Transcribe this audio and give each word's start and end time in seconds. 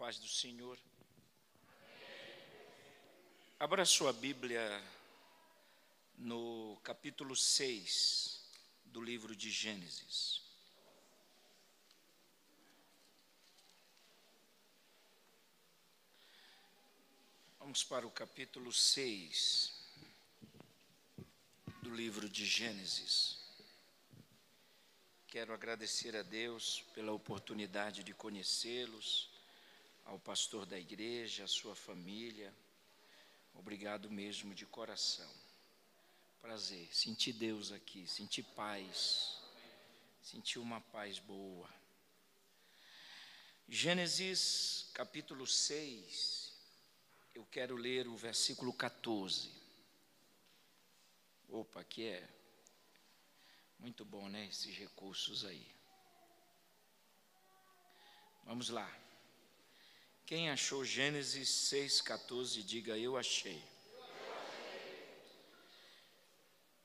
paz 0.00 0.18
do 0.18 0.26
Senhor. 0.26 0.78
Abra 3.58 3.84
sua 3.84 4.14
Bíblia 4.14 4.82
no 6.16 6.80
capítulo 6.82 7.36
6 7.36 8.42
do 8.86 9.02
livro 9.02 9.36
de 9.36 9.50
Gênesis. 9.50 10.40
Vamos 17.58 17.84
para 17.84 18.06
o 18.06 18.10
capítulo 18.10 18.72
6 18.72 19.70
do 21.82 21.94
livro 21.94 22.26
de 22.26 22.46
Gênesis. 22.46 23.38
Quero 25.26 25.52
agradecer 25.52 26.16
a 26.16 26.22
Deus 26.22 26.86
pela 26.94 27.12
oportunidade 27.12 28.02
de 28.02 28.14
conhecê-los 28.14 29.29
ao 30.10 30.18
pastor 30.18 30.66
da 30.66 30.76
igreja, 30.76 31.44
à 31.44 31.46
sua 31.46 31.76
família. 31.76 32.52
Obrigado 33.54 34.10
mesmo 34.10 34.52
de 34.52 34.66
coração. 34.66 35.32
Prazer, 36.42 36.92
sentir 36.92 37.32
Deus 37.32 37.70
aqui, 37.70 38.08
sentir 38.08 38.42
paz, 38.42 39.40
sentir 40.20 40.58
uma 40.58 40.80
paz 40.80 41.20
boa. 41.20 41.72
Gênesis 43.68 44.90
capítulo 44.92 45.46
6, 45.46 46.54
eu 47.32 47.46
quero 47.46 47.76
ler 47.76 48.08
o 48.08 48.16
versículo 48.16 48.72
14. 48.72 49.48
Opa, 51.48 51.82
aqui 51.82 52.06
é 52.06 52.28
muito 53.78 54.04
bom, 54.04 54.28
né? 54.28 54.46
Esses 54.46 54.76
recursos 54.76 55.44
aí. 55.44 55.72
Vamos 58.44 58.70
lá. 58.70 58.99
Quem 60.30 60.48
achou 60.48 60.84
Gênesis 60.84 61.48
6,14, 61.72 62.62
diga 62.62 62.96
eu 62.96 63.16
achei. 63.16 63.60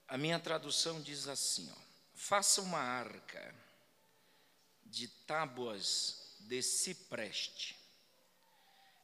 A 0.07 0.17
minha 0.17 0.39
tradução 0.39 0.99
diz 0.99 1.27
assim: 1.27 1.71
ó, 1.71 1.79
faça 2.15 2.59
uma 2.63 2.79
arca 2.79 3.53
de 4.83 5.07
tábuas 5.27 6.35
de 6.39 6.59
cipreste. 6.63 7.77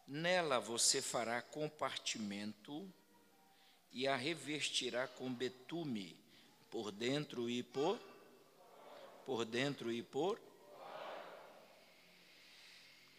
Nela 0.08 0.58
você 0.58 1.04
fará 1.04 1.40
compartimento 1.44 2.92
e 3.92 4.08
a 4.08 4.16
revestirá 4.16 5.08
com 5.08 5.32
betume 5.32 6.20
por 6.72 6.92
dentro 6.92 7.48
e 7.48 7.62
por 7.62 8.00
por 9.24 9.46
dentro 9.46 9.92
e 9.92 10.02
por 10.02 10.42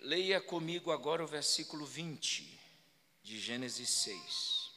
Leia 0.04 0.40
comigo 0.40 0.90
agora 0.90 1.22
o 1.22 1.28
versículo 1.28 1.86
20 1.86 2.58
de 3.22 3.38
Gênesis 3.38 3.88
6. 3.88 4.72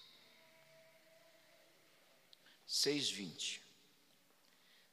6, 2.67 3.09
20. 3.09 3.61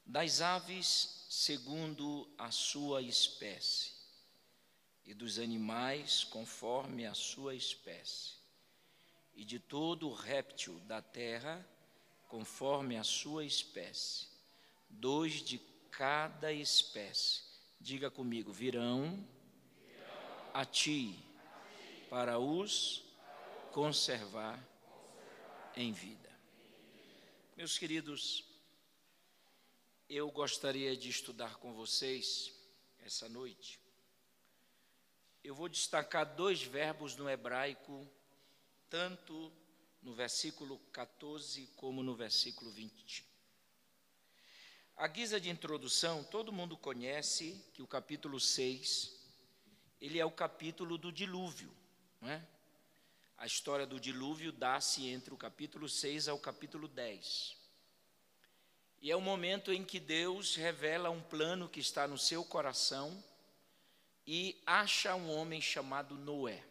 Das 0.07 0.41
aves, 0.41 1.27
segundo 1.29 2.27
a 2.39 2.51
sua 2.51 3.03
espécie, 3.03 3.93
e 5.05 5.13
dos 5.13 5.39
animais, 5.39 6.25
conforme 6.25 7.05
a 7.05 7.13
sua 7.13 7.55
espécie, 7.55 8.33
e 9.35 9.45
de 9.45 9.59
todo 9.59 10.11
réptil 10.15 10.81
da 10.87 11.03
terra, 11.03 11.63
conforme 12.29 12.97
a 12.97 13.05
sua 13.05 13.45
espécie, 13.45 14.29
dois 14.89 15.43
de 15.43 15.59
cada 15.91 16.51
espécie. 16.55 17.43
Diga 17.79 18.11
comigo, 18.11 18.51
virão 18.51 19.23
a 20.53 20.65
ti 20.65 21.19
para 22.11 22.39
os 22.39 23.03
conservar 23.73 24.63
em 25.75 25.93
vida. 25.93 26.31
Meus 27.57 27.79
queridos, 27.79 28.45
eu 30.09 30.31
gostaria 30.31 30.95
de 30.97 31.09
estudar 31.09 31.57
com 31.57 31.73
vocês 31.73 32.53
essa 32.99 33.29
noite. 33.29 33.81
Eu 35.43 35.55
vou 35.55 35.69
destacar 35.69 36.35
dois 36.37 36.63
verbos 36.63 37.17
no 37.17 37.29
hebraico, 37.29 38.07
tanto 38.91 39.51
no 40.03 40.15
versículo 40.15 40.79
14 40.93 41.67
como 41.77 42.03
no 42.03 42.15
versículo 42.15 42.71
20. 42.71 43.25
A 44.97 45.07
guisa 45.07 45.41
de 45.41 45.49
introdução, 45.49 46.23
todo 46.25 46.53
mundo 46.53 46.77
conhece 46.77 47.65
que 47.73 47.83
o 47.83 47.87
capítulo 47.87 48.39
6 48.39 49.22
ele 50.03 50.19
é 50.19 50.25
o 50.27 50.33
capítulo 50.33 50.99
do 50.99 51.13
dilúvio. 51.13 51.73
Não 52.21 52.29
é? 52.29 52.45
A 53.39 53.47
história 53.47 53.87
do 53.87 54.01
dilúvio 54.01 54.51
dá-se 54.51 55.07
entre 55.07 55.33
o 55.33 55.37
capítulo 55.37 55.89
6 55.89 56.27
ao 56.27 56.41
capítulo 56.41 56.89
10. 56.89 57.57
E 59.01 59.13
é 59.13 59.17
o 59.17 59.21
momento 59.21 59.73
em 59.73 59.85
que 59.85 60.01
Deus 60.01 60.57
revela 60.57 61.09
um 61.09 61.23
plano 61.23 61.69
que 61.69 61.79
está 61.79 62.09
no 62.09 62.19
seu 62.19 62.45
coração 62.45 63.23
e 64.27 64.61
acha 64.67 65.15
um 65.15 65.31
homem 65.31 65.61
chamado 65.61 66.17
Noé. 66.17 66.65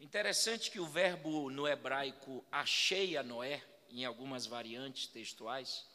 Interessante 0.00 0.72
que 0.72 0.80
o 0.80 0.88
verbo 0.88 1.48
no 1.48 1.66
hebraico 1.68 2.44
achei 2.50 3.16
a 3.16 3.22
Noé, 3.22 3.62
em 3.88 4.04
algumas 4.04 4.46
variantes 4.46 5.06
textuais, 5.06 5.86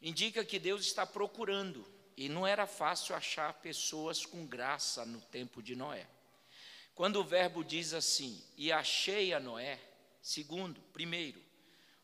indica 0.00 0.44
que 0.44 0.60
Deus 0.60 0.82
está 0.82 1.04
procurando 1.04 1.84
e 2.16 2.28
não 2.28 2.46
era 2.46 2.66
fácil 2.66 3.14
achar 3.14 3.54
pessoas 3.54 4.24
com 4.24 4.46
graça 4.46 5.04
no 5.04 5.20
tempo 5.20 5.62
de 5.62 5.74
Noé. 5.74 6.06
Quando 6.94 7.16
o 7.16 7.24
verbo 7.24 7.64
diz 7.64 7.94
assim, 7.94 8.44
e 8.56 8.70
achei 8.70 9.32
a 9.32 9.40
Noé, 9.40 9.80
segundo, 10.20 10.80
primeiro, 10.92 11.42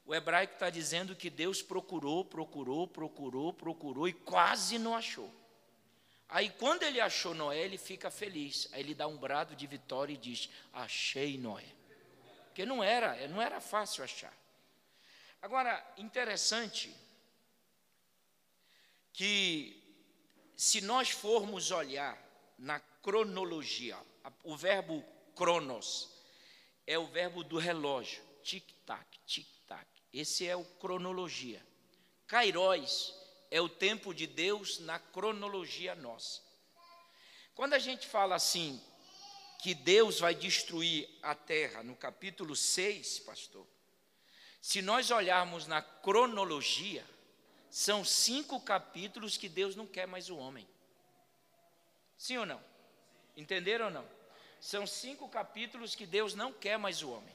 o 0.06 0.14
hebraico 0.14 0.54
está 0.54 0.70
dizendo 0.70 1.16
que 1.16 1.28
Deus 1.28 1.62
procurou, 1.62 2.24
procurou, 2.24 2.86
procurou, 2.86 3.52
procurou 3.52 4.08
e 4.08 4.12
quase 4.12 4.78
não 4.78 4.94
achou. 4.94 5.34
Aí 6.28 6.50
quando 6.50 6.82
ele 6.82 7.00
achou 7.00 7.34
Noé, 7.34 7.58
ele 7.58 7.78
fica 7.78 8.10
feliz. 8.10 8.68
Aí 8.72 8.80
ele 8.80 8.94
dá 8.94 9.06
um 9.06 9.16
brado 9.16 9.54
de 9.54 9.66
vitória 9.66 10.12
e 10.12 10.16
diz: 10.16 10.48
Achei 10.72 11.36
Noé. 11.36 11.66
Porque 12.46 12.64
não 12.64 12.82
era, 12.82 13.28
não 13.28 13.40
era 13.40 13.60
fácil 13.60 14.02
achar. 14.02 14.32
Agora, 15.42 15.84
interessante 15.96 16.94
que 19.12 19.75
se 20.56 20.80
nós 20.80 21.10
formos 21.10 21.70
olhar 21.70 22.18
na 22.58 22.80
cronologia, 22.80 23.98
o 24.42 24.56
verbo 24.56 25.04
cronos 25.34 26.08
é 26.86 26.98
o 26.98 27.06
verbo 27.06 27.44
do 27.44 27.58
relógio, 27.58 28.22
tic-tac, 28.42 29.06
tic-tac. 29.26 29.86
Esse 30.12 30.46
é 30.46 30.56
o 30.56 30.64
cronologia. 30.64 31.64
Kairos 32.26 33.14
é 33.50 33.60
o 33.60 33.68
tempo 33.68 34.14
de 34.14 34.26
Deus 34.26 34.78
na 34.80 34.98
cronologia 34.98 35.94
nossa. 35.94 36.40
Quando 37.54 37.74
a 37.74 37.78
gente 37.78 38.06
fala 38.06 38.34
assim, 38.34 38.80
que 39.58 39.74
Deus 39.74 40.20
vai 40.20 40.34
destruir 40.34 41.08
a 41.22 41.34
terra, 41.34 41.82
no 41.82 41.96
capítulo 41.96 42.56
6, 42.56 43.20
pastor, 43.20 43.66
se 44.60 44.80
nós 44.80 45.10
olharmos 45.10 45.66
na 45.66 45.82
cronologia, 45.82 47.04
são 47.76 48.02
cinco 48.02 48.58
capítulos 48.58 49.36
que 49.36 49.50
Deus 49.50 49.76
não 49.76 49.86
quer 49.86 50.06
mais 50.06 50.30
o 50.30 50.36
homem. 50.38 50.66
Sim 52.16 52.38
ou 52.38 52.46
não? 52.46 52.58
Entenderam 53.36 53.84
ou 53.84 53.90
não? 53.90 54.08
São 54.58 54.86
cinco 54.86 55.28
capítulos 55.28 55.94
que 55.94 56.06
Deus 56.06 56.34
não 56.34 56.54
quer 56.54 56.78
mais 56.78 57.02
o 57.02 57.10
homem. 57.10 57.34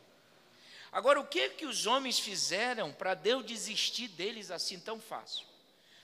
Agora, 0.92 1.20
o 1.20 1.28
que 1.28 1.50
que 1.50 1.68
os 1.68 1.86
homens 1.86 2.18
fizeram 2.18 2.92
para 2.92 3.14
Deus 3.14 3.46
desistir 3.46 4.08
deles 4.08 4.50
assim 4.50 4.80
tão 4.80 5.00
fácil? 5.00 5.46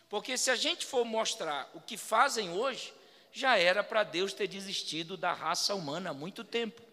Porque 0.08 0.38
se 0.38 0.52
a 0.52 0.56
gente 0.56 0.86
for 0.86 1.04
mostrar 1.04 1.68
o 1.74 1.82
que 1.82 1.98
fazem 1.98 2.52
hoje, 2.52 2.94
já 3.34 3.58
era 3.58 3.84
para 3.84 4.04
Deus 4.04 4.34
ter 4.34 4.48
desistido 4.48 5.18
da 5.18 5.34
raça 5.34 5.74
humana 5.74 6.12
há 6.12 6.14
muito 6.14 6.44
tempo. 6.44 6.84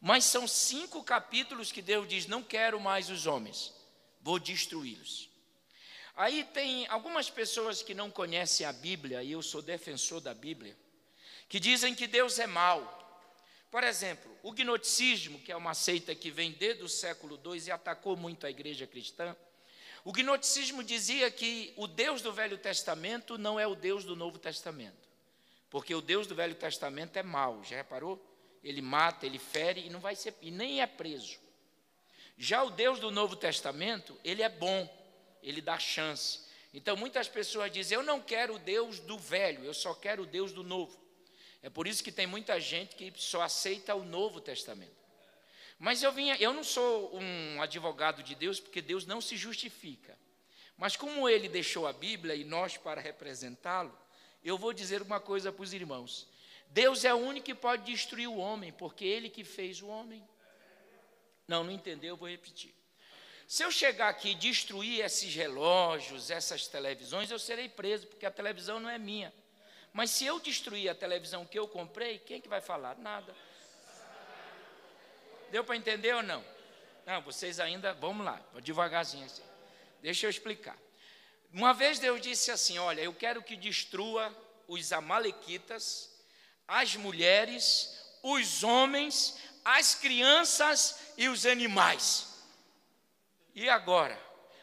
Mas 0.00 0.24
são 0.24 0.48
cinco 0.48 1.04
capítulos 1.04 1.70
que 1.70 1.82
Deus 1.82 2.08
diz: 2.08 2.26
não 2.26 2.42
quero 2.42 2.80
mais 2.80 3.10
os 3.10 3.26
homens, 3.26 3.70
vou 4.22 4.38
destruí-los. 4.38 5.27
Aí 6.18 6.42
tem 6.42 6.84
algumas 6.88 7.30
pessoas 7.30 7.80
que 7.80 7.94
não 7.94 8.10
conhecem 8.10 8.66
a 8.66 8.72
Bíblia, 8.72 9.22
e 9.22 9.30
eu 9.30 9.40
sou 9.40 9.62
defensor 9.62 10.20
da 10.20 10.34
Bíblia, 10.34 10.76
que 11.48 11.60
dizem 11.60 11.94
que 11.94 12.08
Deus 12.08 12.40
é 12.40 12.46
mau. 12.48 13.22
Por 13.70 13.84
exemplo, 13.84 14.28
o 14.42 14.50
gnosticismo, 14.50 15.38
que 15.38 15.52
é 15.52 15.56
uma 15.56 15.74
seita 15.74 16.16
que 16.16 16.28
vem 16.28 16.50
desde 16.50 16.82
o 16.82 16.88
século 16.88 17.40
II 17.46 17.62
e 17.64 17.70
atacou 17.70 18.16
muito 18.16 18.48
a 18.48 18.50
igreja 18.50 18.84
cristã, 18.84 19.36
o 20.04 20.10
gnosticismo 20.10 20.82
dizia 20.82 21.30
que 21.30 21.72
o 21.76 21.86
Deus 21.86 22.20
do 22.20 22.32
Velho 22.32 22.58
Testamento 22.58 23.38
não 23.38 23.60
é 23.60 23.68
o 23.68 23.76
Deus 23.76 24.04
do 24.04 24.16
Novo 24.16 24.40
Testamento. 24.40 25.08
Porque 25.70 25.94
o 25.94 26.00
Deus 26.00 26.26
do 26.26 26.34
Velho 26.34 26.56
Testamento 26.56 27.16
é 27.16 27.22
mau, 27.22 27.62
já 27.62 27.76
reparou? 27.76 28.20
Ele 28.64 28.82
mata, 28.82 29.24
ele 29.24 29.38
fere 29.38 29.86
e 29.86 29.90
não 29.90 30.00
vai 30.00 30.16
ser 30.16 30.34
e 30.42 30.50
nem 30.50 30.82
é 30.82 30.86
preso. 30.88 31.38
Já 32.36 32.64
o 32.64 32.70
Deus 32.70 32.98
do 32.98 33.08
Novo 33.08 33.36
Testamento, 33.36 34.18
ele 34.24 34.42
é 34.42 34.48
bom 34.48 34.97
ele 35.48 35.60
dá 35.60 35.78
chance. 35.78 36.40
Então 36.72 36.96
muitas 36.96 37.28
pessoas 37.28 37.72
dizem: 37.72 37.96
Eu 37.96 38.02
não 38.02 38.20
quero 38.20 38.54
o 38.54 38.58
Deus 38.58 38.98
do 39.00 39.18
velho, 39.18 39.64
eu 39.64 39.74
só 39.74 39.94
quero 39.94 40.22
o 40.22 40.26
Deus 40.26 40.52
do 40.52 40.62
novo. 40.62 40.98
É 41.62 41.70
por 41.70 41.86
isso 41.86 42.04
que 42.04 42.12
tem 42.12 42.26
muita 42.26 42.60
gente 42.60 42.94
que 42.94 43.12
só 43.16 43.42
aceita 43.42 43.94
o 43.94 44.04
Novo 44.04 44.40
Testamento. 44.40 44.96
Mas 45.78 46.02
eu 46.02 46.12
vinha, 46.12 46.36
eu 46.38 46.52
não 46.52 46.62
sou 46.62 47.16
um 47.16 47.60
advogado 47.62 48.22
de 48.22 48.34
Deus, 48.34 48.60
porque 48.60 48.82
Deus 48.82 49.06
não 49.06 49.20
se 49.20 49.36
justifica. 49.36 50.16
Mas 50.76 50.96
como 50.96 51.28
ele 51.28 51.48
deixou 51.48 51.86
a 51.86 51.92
Bíblia 51.92 52.34
e 52.34 52.44
nós 52.44 52.76
para 52.76 53.00
representá-lo, 53.00 53.96
eu 54.44 54.56
vou 54.56 54.72
dizer 54.72 55.02
uma 55.02 55.18
coisa 55.18 55.50
para 55.50 55.62
os 55.62 55.72
irmãos. 55.72 56.28
Deus 56.68 57.04
é 57.04 57.12
o 57.12 57.18
único 57.18 57.46
que 57.46 57.54
pode 57.54 57.84
destruir 57.84 58.28
o 58.28 58.36
homem, 58.36 58.72
porque 58.72 59.04
ele 59.04 59.28
que 59.28 59.42
fez 59.42 59.82
o 59.82 59.88
homem. 59.88 60.22
Não, 61.46 61.64
não 61.64 61.72
entendeu, 61.72 62.10
eu 62.10 62.16
vou 62.16 62.28
repetir. 62.28 62.77
Se 63.48 63.62
eu 63.62 63.70
chegar 63.70 64.10
aqui 64.10 64.32
e 64.32 64.34
destruir 64.34 65.02
esses 65.02 65.34
relógios, 65.34 66.30
essas 66.30 66.66
televisões, 66.66 67.30
eu 67.30 67.38
serei 67.38 67.66
preso, 67.66 68.06
porque 68.06 68.26
a 68.26 68.30
televisão 68.30 68.78
não 68.78 68.90
é 68.90 68.98
minha. 68.98 69.32
Mas 69.90 70.10
se 70.10 70.26
eu 70.26 70.38
destruir 70.38 70.90
a 70.90 70.94
televisão 70.94 71.46
que 71.46 71.58
eu 71.58 71.66
comprei, 71.66 72.18
quem 72.18 72.42
que 72.42 72.48
vai 72.48 72.60
falar? 72.60 72.98
Nada. 72.98 73.34
Deu 75.50 75.64
para 75.64 75.76
entender 75.76 76.14
ou 76.14 76.22
não? 76.22 76.44
Não, 77.06 77.22
vocês 77.22 77.58
ainda, 77.58 77.94
vamos 77.94 78.22
lá, 78.22 78.38
devagarzinho 78.62 79.24
assim. 79.24 79.42
Deixa 80.02 80.26
eu 80.26 80.30
explicar. 80.30 80.76
Uma 81.50 81.72
vez 81.72 81.98
Deus 81.98 82.20
disse 82.20 82.50
assim: 82.50 82.78
Olha, 82.78 83.00
eu 83.00 83.14
quero 83.14 83.42
que 83.42 83.56
destrua 83.56 84.30
os 84.66 84.92
Amalequitas, 84.92 86.14
as 86.66 86.96
mulheres, 86.96 87.98
os 88.22 88.62
homens, 88.62 89.38
as 89.64 89.94
crianças 89.94 91.00
e 91.16 91.30
os 91.30 91.46
animais. 91.46 92.27
E 93.62 93.68
agora? 93.68 94.18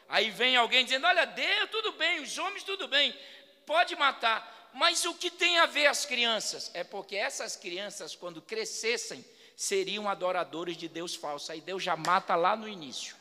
Aí 0.08 0.30
vem 0.30 0.56
alguém 0.56 0.84
dizendo: 0.84 1.06
Olha, 1.06 1.24
Deus, 1.24 1.70
tudo 1.70 1.92
bem, 1.92 2.20
os 2.20 2.36
homens, 2.38 2.62
tudo 2.62 2.88
bem, 2.88 3.16
pode 3.64 3.94
matar. 3.96 4.70
Mas 4.72 5.04
o 5.04 5.14
que 5.14 5.30
tem 5.30 5.58
a 5.58 5.66
ver 5.66 5.86
as 5.86 6.04
crianças? 6.04 6.70
É 6.74 6.84
porque 6.84 7.16
essas 7.16 7.56
crianças, 7.56 8.14
quando 8.14 8.42
crescessem, 8.42 9.24
seriam 9.56 10.08
adoradores 10.08 10.76
de 10.76 10.88
Deus 10.88 11.14
falso. 11.14 11.50
Aí 11.50 11.60
Deus 11.60 11.82
já 11.82 11.96
mata 11.96 12.34
lá 12.34 12.54
no 12.54 12.68
início 12.68 13.16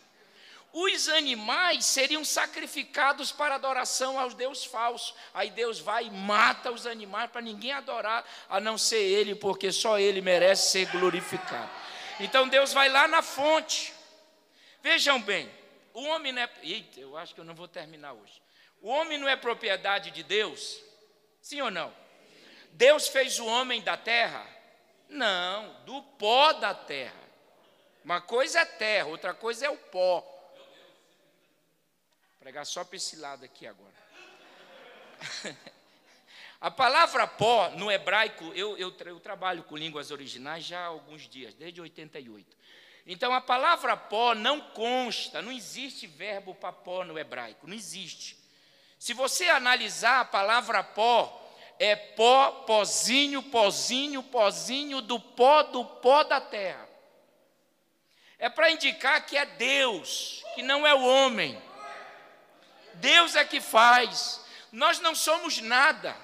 os 0.78 1.08
animais 1.08 1.86
seriam 1.86 2.26
sacrificados 2.26 3.32
para 3.32 3.56
adoração 3.56 4.20
aos 4.20 4.34
deuses 4.34 4.66
falsos. 4.66 5.16
Aí 5.34 5.50
Deus 5.50 5.80
vai 5.80 6.08
e 6.08 6.12
mata 6.12 6.70
os 6.70 6.86
animais 6.86 7.32
para 7.32 7.40
ninguém 7.40 7.72
adorar, 7.72 8.26
a 8.50 8.60
não 8.60 8.78
ser 8.78 9.00
Ele, 9.00 9.34
porque 9.36 9.72
só 9.72 9.98
Ele 9.98 10.20
merece 10.20 10.72
ser 10.72 10.88
glorificado. 10.88 11.70
Então 12.20 12.50
Deus 12.50 12.74
vai 12.74 12.90
lá 12.90 13.08
na 13.08 13.22
fonte. 13.22 13.94
Vejam 14.84 15.22
bem, 15.22 15.50
o 15.96 16.04
homem 16.04 16.32
não 16.32 16.42
é. 16.42 16.50
Eita, 16.62 17.00
eu 17.00 17.18
acho 17.18 17.34
que 17.34 17.42
eu 17.42 17.46
não 17.46 17.56
vou 17.56 17.68
terminar 17.68 18.14
hoje. 18.14 18.42
O 18.82 18.90
homem 18.90 19.18
não 19.18 19.28
é 19.28 19.36
propriedade 19.36 20.12
de 20.12 20.22
Deus? 20.22 20.80
Sim 21.42 21.62
ou 21.62 21.72
não? 21.72 21.92
Deus 22.72 23.08
fez 23.08 23.40
o 23.40 23.46
homem 23.46 23.82
da 23.82 23.98
terra? 23.98 24.46
Não, 25.10 25.84
do 25.86 26.02
pó 26.20 26.54
da 26.54 26.74
terra. 26.74 27.26
Uma 28.04 28.22
coisa 28.22 28.60
é 28.60 28.66
terra, 28.66 29.08
outra 29.08 29.34
coisa 29.34 29.66
é 29.66 29.70
o 29.70 29.78
pó 29.78 30.36
pregar 32.46 32.64
só 32.64 32.84
para 32.84 32.96
esse 32.96 33.16
lado 33.16 33.44
aqui 33.44 33.66
agora. 33.66 33.96
A 36.62 36.70
palavra 36.70 37.26
pó, 37.26 37.72
no 37.72 37.92
hebraico, 37.92 38.44
eu, 38.54 38.78
eu, 38.78 38.96
eu, 39.00 39.20
trabalho 39.20 39.64
com 39.64 39.76
línguas 39.76 40.12
originais 40.12 40.64
já 40.64 40.80
há 40.80 40.86
alguns 40.86 41.28
dias, 41.28 41.56
desde 41.56 41.82
88. 41.82 42.56
Então, 43.06 43.34
a 43.34 43.42
palavra 43.42 43.96
pó 43.96 44.34
não 44.34 44.60
consta, 44.60 45.42
não 45.42 45.52
existe 45.52 46.08
verbo 46.08 46.56
para 46.56 46.74
pó 46.74 47.04
no 47.04 47.20
hebraico, 47.20 47.68
não 47.68 47.76
existe. 47.76 48.36
Se 48.98 49.14
você 49.14 49.48
analisar 49.50 50.22
a 50.22 50.26
palavra 50.26 50.84
pó, 50.84 51.44
é 51.78 51.96
pó, 51.96 52.64
pozinho, 52.66 53.44
pozinho, 53.44 54.24
pozinho 54.24 55.02
do 55.02 55.20
pó 55.20 55.62
do 55.64 55.86
pó 55.86 56.24
da 56.24 56.42
terra. 56.42 56.90
É 58.40 58.50
para 58.50 58.72
indicar 58.72 59.26
que 59.26 59.38
é 59.38 59.46
Deus, 59.46 60.44
que 60.56 60.64
não 60.64 60.86
é 60.86 60.94
o 60.94 61.06
homem. 61.06 61.62
Deus 62.96 63.36
é 63.36 63.46
que 63.46 63.62
faz. 63.62 64.44
Nós 64.72 65.00
não 65.00 65.14
somos 65.14 65.60
nada. 65.60 66.16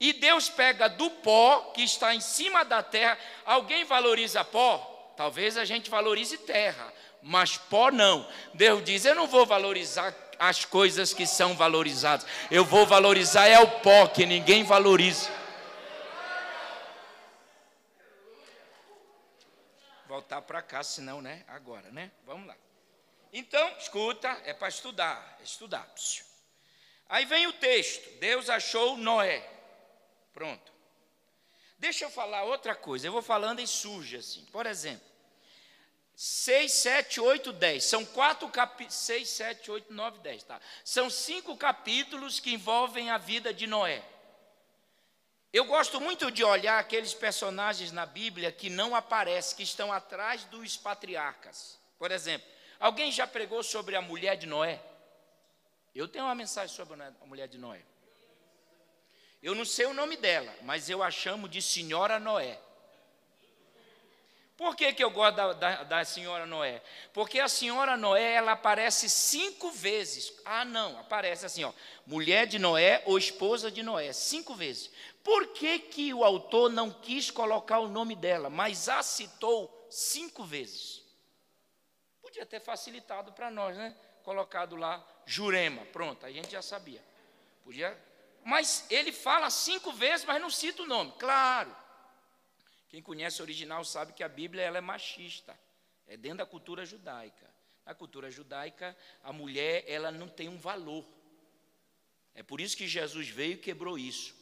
E 0.00 0.12
Deus 0.12 0.48
pega 0.48 0.88
do 0.88 1.10
pó 1.10 1.72
que 1.74 1.82
está 1.82 2.14
em 2.14 2.20
cima 2.20 2.64
da 2.64 2.82
terra. 2.82 3.18
Alguém 3.44 3.84
valoriza 3.84 4.44
pó? 4.44 4.97
Talvez 5.18 5.56
a 5.56 5.64
gente 5.64 5.90
valorize 5.90 6.38
terra, 6.38 6.94
mas 7.20 7.56
pó 7.56 7.90
não. 7.90 8.24
Deus 8.54 8.84
diz: 8.84 9.04
Eu 9.04 9.16
não 9.16 9.26
vou 9.26 9.44
valorizar 9.44 10.14
as 10.38 10.64
coisas 10.64 11.12
que 11.12 11.26
são 11.26 11.56
valorizadas. 11.56 12.24
Eu 12.48 12.64
vou 12.64 12.86
valorizar 12.86 13.48
é 13.48 13.58
o 13.58 13.80
pó 13.80 14.06
que 14.06 14.24
ninguém 14.24 14.62
valoriza. 14.62 15.28
Voltar 20.06 20.40
para 20.42 20.62
cá, 20.62 20.84
senão, 20.84 21.20
né? 21.20 21.44
Agora, 21.48 21.90
né? 21.90 22.12
Vamos 22.24 22.46
lá. 22.46 22.56
Então, 23.32 23.76
escuta, 23.76 24.28
é 24.44 24.54
para 24.54 24.68
estudar, 24.68 25.36
é 25.40 25.42
estudar. 25.42 25.92
Aí 27.08 27.24
vem 27.24 27.48
o 27.48 27.52
texto: 27.54 28.08
Deus 28.20 28.48
achou 28.48 28.96
Noé. 28.96 29.44
Pronto. 30.32 30.78
Deixa 31.76 32.04
eu 32.04 32.10
falar 32.10 32.44
outra 32.44 32.76
coisa, 32.76 33.08
eu 33.08 33.12
vou 33.12 33.22
falando 33.22 33.60
e 33.60 33.66
surge 33.66 34.16
assim. 34.16 34.44
Por 34.46 34.64
exemplo, 34.64 35.07
6, 36.20 36.72
7, 36.72 37.20
8, 37.20 37.52
10. 37.52 37.84
São 37.84 38.04
quatro 38.04 38.48
capítulos. 38.48 38.94
6, 38.94 39.28
7, 39.28 39.70
8, 39.70 39.92
9, 39.92 40.18
10, 40.18 40.42
tá? 40.42 40.60
São 40.84 41.08
cinco 41.08 41.56
capítulos 41.56 42.40
que 42.40 42.52
envolvem 42.52 43.08
a 43.08 43.18
vida 43.18 43.54
de 43.54 43.68
Noé. 43.68 44.02
Eu 45.52 45.64
gosto 45.66 46.00
muito 46.00 46.30
de 46.30 46.42
olhar 46.42 46.78
aqueles 46.78 47.14
personagens 47.14 47.92
na 47.92 48.04
Bíblia 48.04 48.50
que 48.50 48.68
não 48.68 48.96
aparecem, 48.96 49.56
que 49.56 49.62
estão 49.62 49.92
atrás 49.92 50.44
dos 50.44 50.76
patriarcas. 50.76 51.78
Por 51.98 52.10
exemplo, 52.10 52.48
Alguém 52.78 53.10
já 53.10 53.26
pregou 53.26 53.62
sobre 53.62 53.96
a 53.96 54.02
mulher 54.02 54.36
de 54.36 54.46
Noé? 54.46 54.80
Eu 55.94 56.06
tenho 56.06 56.26
uma 56.26 56.34
mensagem 56.34 56.74
sobre 56.74 57.00
a 57.02 57.26
mulher 57.26 57.48
de 57.48 57.58
Noé. 57.58 57.82
Eu 59.42 59.54
não 59.54 59.64
sei 59.64 59.86
o 59.86 59.94
nome 59.94 60.16
dela, 60.16 60.54
mas 60.62 60.88
eu 60.88 61.02
a 61.02 61.10
chamo 61.10 61.48
de 61.48 61.60
Senhora 61.60 62.20
Noé. 62.20 62.60
Por 64.58 64.74
que, 64.74 64.92
que 64.92 65.04
eu 65.04 65.10
gosto 65.12 65.36
da, 65.36 65.52
da, 65.52 65.84
da, 65.84 66.04
senhora 66.04 66.44
Noé? 66.44 66.82
Porque 67.12 67.38
a 67.38 67.48
senhora 67.48 67.96
Noé, 67.96 68.32
ela 68.32 68.52
aparece 68.52 69.08
cinco 69.08 69.70
vezes. 69.70 70.32
Ah, 70.44 70.64
não, 70.64 70.98
aparece 70.98 71.46
assim, 71.46 71.62
ó. 71.62 71.72
Mulher 72.04 72.44
de 72.44 72.58
Noé 72.58 73.00
ou 73.06 73.16
esposa 73.16 73.70
de 73.70 73.84
Noé, 73.84 74.12
cinco 74.12 74.56
vezes. 74.56 74.90
Por 75.22 75.46
que, 75.52 75.78
que 75.78 76.12
o 76.12 76.24
autor 76.24 76.72
não 76.72 76.90
quis 76.90 77.30
colocar 77.30 77.78
o 77.78 77.86
nome 77.86 78.16
dela, 78.16 78.50
mas 78.50 78.88
a 78.88 79.00
citou 79.00 79.86
cinco 79.88 80.42
vezes? 80.42 81.04
Podia 82.20 82.44
ter 82.44 82.58
facilitado 82.58 83.30
para 83.30 83.52
nós, 83.52 83.76
né? 83.76 83.94
Colocado 84.24 84.74
lá 84.74 85.06
Jurema, 85.24 85.84
pronto, 85.92 86.26
a 86.26 86.32
gente 86.32 86.50
já 86.50 86.62
sabia. 86.62 87.02
Podia. 87.62 87.96
Mas 88.44 88.86
ele 88.90 89.12
fala 89.12 89.50
cinco 89.50 89.92
vezes, 89.92 90.26
mas 90.26 90.42
não 90.42 90.50
cita 90.50 90.82
o 90.82 90.86
nome. 90.86 91.12
Claro. 91.16 91.70
Quem 92.88 93.02
conhece 93.02 93.40
o 93.40 93.44
original 93.44 93.84
sabe 93.84 94.12
que 94.12 94.22
a 94.22 94.28
Bíblia 94.28 94.62
ela 94.62 94.78
é 94.78 94.80
machista. 94.80 95.58
É 96.06 96.16
dentro 96.16 96.38
da 96.38 96.46
cultura 96.46 96.86
judaica. 96.86 97.48
Na 97.84 97.94
cultura 97.94 98.30
judaica, 98.30 98.96
a 99.22 99.32
mulher 99.32 99.84
ela 99.86 100.10
não 100.10 100.28
tem 100.28 100.48
um 100.48 100.58
valor. 100.58 101.06
É 102.34 102.42
por 102.42 102.60
isso 102.60 102.76
que 102.76 102.86
Jesus 102.86 103.28
veio 103.28 103.54
e 103.54 103.58
quebrou 103.58 103.98
isso. 103.98 104.34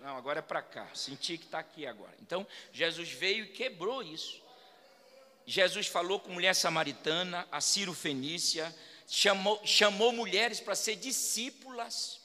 Não, 0.00 0.16
agora 0.16 0.38
é 0.38 0.42
para 0.42 0.62
cá. 0.62 0.88
Senti 0.94 1.36
que 1.36 1.44
está 1.44 1.58
aqui 1.58 1.86
agora. 1.86 2.14
Então, 2.20 2.46
Jesus 2.72 3.10
veio 3.10 3.44
e 3.44 3.48
quebrou 3.48 4.02
isso. 4.02 4.42
Jesus 5.46 5.86
falou 5.86 6.20
com 6.20 6.30
mulher 6.30 6.54
samaritana, 6.54 7.46
a 7.50 7.60
Ciro 7.60 7.92
Fenícia, 7.92 8.74
chamou, 9.06 9.60
chamou 9.66 10.12
mulheres 10.12 10.60
para 10.60 10.74
ser 10.74 10.96
discípulas. 10.96 12.19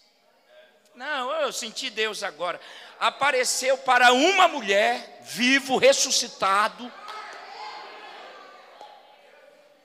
Não, 0.96 1.32
eu 1.34 1.52
senti 1.52 1.90
Deus 1.90 2.24
agora. 2.24 2.60
Apareceu 3.00 3.78
para 3.78 4.14
uma 4.14 4.48
mulher, 4.48 5.20
vivo, 5.24 5.78
ressuscitado. 5.78 6.92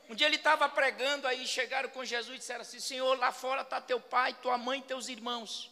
Um 0.09 0.15
dia 0.15 0.27
ele 0.27 0.37
estava 0.37 0.69
pregando, 0.69 1.27
aí 1.27 1.47
chegaram 1.47 1.89
com 1.89 2.05
Jesus 2.05 2.37
e 2.37 2.39
disseram 2.39 2.63
assim: 2.63 2.81
Senhor, 2.81 3.19
lá 3.19 3.33
fora 3.33 3.63
está 3.63 3.81
teu 3.81 4.01
pai, 4.01 4.35
tua 4.35 4.57
mãe 4.57 4.79
e 4.81 4.83
teus 4.83 5.09
irmãos. 5.09 5.71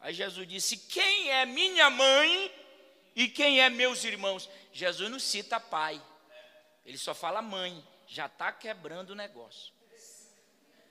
Aí 0.00 0.14
Jesus 0.14 0.46
disse: 0.46 0.76
Quem 0.76 1.30
é 1.30 1.46
minha 1.46 1.90
mãe 1.90 2.54
e 3.14 3.28
quem 3.28 3.60
é 3.60 3.68
meus 3.68 4.04
irmãos? 4.04 4.48
Jesus 4.72 5.10
não 5.10 5.18
cita 5.18 5.58
pai, 5.58 6.00
ele 6.84 6.98
só 6.98 7.14
fala 7.14 7.42
mãe, 7.42 7.84
já 8.06 8.26
está 8.26 8.52
quebrando 8.52 9.10
o 9.10 9.14
negócio. 9.16 9.72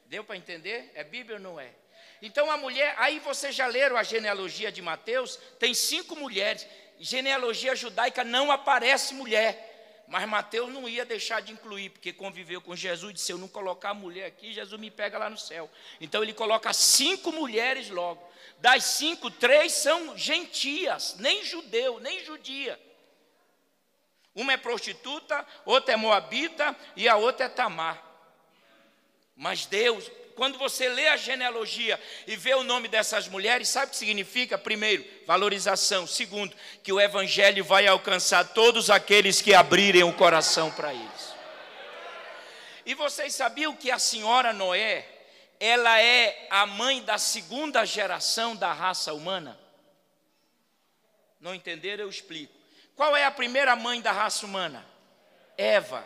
Deu 0.06 0.24
para 0.24 0.38
entender? 0.38 0.92
É 0.96 1.04
Bíblia 1.04 1.38
ou 1.38 1.42
não 1.42 1.60
é? 1.60 1.74
Então 2.22 2.52
a 2.52 2.58
mulher, 2.58 2.96
aí 2.98 3.20
vocês 3.20 3.56
já 3.56 3.66
leram 3.68 3.96
a 3.96 4.04
genealogia 4.04 4.72
de 4.72 4.82
Mateus, 4.82 5.38
tem 5.58 5.74
cinco 5.74 6.16
mulheres. 6.16 6.68
Genealogia 7.00 7.76
judaica 7.76 8.24
não 8.24 8.52
aparece 8.52 9.14
mulher. 9.14 9.68
Mas 10.10 10.28
Mateus 10.28 10.74
não 10.74 10.90
ia 10.90 11.06
deixar 11.06 11.40
de 11.40 11.54
incluir, 11.54 11.92
porque 11.92 12.12
conviveu 12.12 12.60
com 12.60 12.76
Jesus 12.76 13.12
e 13.12 13.14
disse: 13.14 13.28
Se 13.28 13.32
eu 13.32 13.38
não 13.38 13.48
colocar 13.48 13.92
a 13.92 13.94
mulher 13.94 14.26
aqui, 14.26 14.52
Jesus 14.52 14.80
me 14.82 14.90
pega 14.90 15.20
lá 15.20 15.30
no 15.30 15.38
céu. 15.38 15.70
Então 16.02 16.24
ele 16.24 16.34
coloca 16.34 16.74
cinco 16.74 17.32
mulheres 17.32 17.90
logo. 17.92 18.28
Das 18.58 18.84
cinco, 18.86 19.30
três 19.30 19.72
são 19.72 20.18
gentias, 20.18 21.16
nem 21.20 21.46
judeu, 21.46 22.00
nem 22.00 22.26
judia. 22.26 22.80
Uma 24.34 24.54
é 24.54 24.58
prostituta, 24.58 25.46
outra 25.64 25.94
é 25.94 25.96
moabita 25.96 26.76
e 26.96 27.08
a 27.08 27.16
outra 27.16 27.46
é 27.46 27.50
Tamar. 27.50 28.04
Mas 29.36 29.68
Deus, 29.68 30.12
quando 30.40 30.58
você 30.58 30.88
lê 30.88 31.10
a 31.10 31.18
genealogia 31.18 32.00
e 32.26 32.38
vê 32.38 32.54
o 32.56 32.64
nome 32.64 32.88
dessas 32.88 33.28
mulheres, 33.28 33.68
sabe 33.68 33.88
o 33.88 33.90
que 33.90 33.98
significa? 33.98 34.58
Primeiro, 34.58 35.06
valorização. 35.28 36.08
Segundo, 36.08 36.56
que 36.82 36.94
o 36.94 37.02
evangelho 37.02 37.62
vai 37.62 37.86
alcançar 37.86 38.54
todos 38.54 38.90
aqueles 38.90 39.42
que 39.42 39.54
abrirem 39.54 40.04
o 40.04 40.14
coração 40.14 40.72
para 40.72 40.94
eles. 40.94 41.36
E 42.86 42.94
vocês 42.94 43.36
sabiam 43.36 43.76
que 43.76 43.92
a 43.92 44.00
senhora 44.00 44.54
Noé, 44.54 45.06
ela 45.60 46.02
é 46.02 46.48
a 46.50 46.66
mãe 46.66 47.04
da 47.04 47.18
segunda 47.18 47.84
geração 47.84 48.56
da 48.56 48.72
raça 48.72 49.14
humana? 49.14 49.60
Não 51.42 51.54
entenderam? 51.54 52.06
Eu 52.06 52.10
explico. 52.10 52.54
Qual 52.96 53.14
é 53.14 53.26
a 53.26 53.32
primeira 53.32 53.76
mãe 53.76 54.00
da 54.00 54.14
raça 54.14 54.46
humana? 54.46 54.86
Eva. 55.58 56.02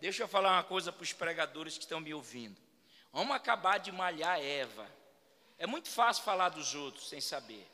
Deixa 0.00 0.22
eu 0.22 0.28
falar 0.28 0.52
uma 0.52 0.64
coisa 0.64 0.90
para 0.90 1.02
os 1.02 1.12
pregadores 1.12 1.76
que 1.76 1.84
estão 1.84 2.00
me 2.00 2.14
ouvindo. 2.14 2.65
Vamos 3.16 3.34
acabar 3.34 3.78
de 3.78 3.90
malhar 3.90 4.38
Eva. 4.38 4.86
É 5.58 5.66
muito 5.66 5.88
fácil 5.88 6.22
falar 6.22 6.50
dos 6.50 6.74
outros 6.74 7.08
sem 7.08 7.18
saber. 7.18 7.66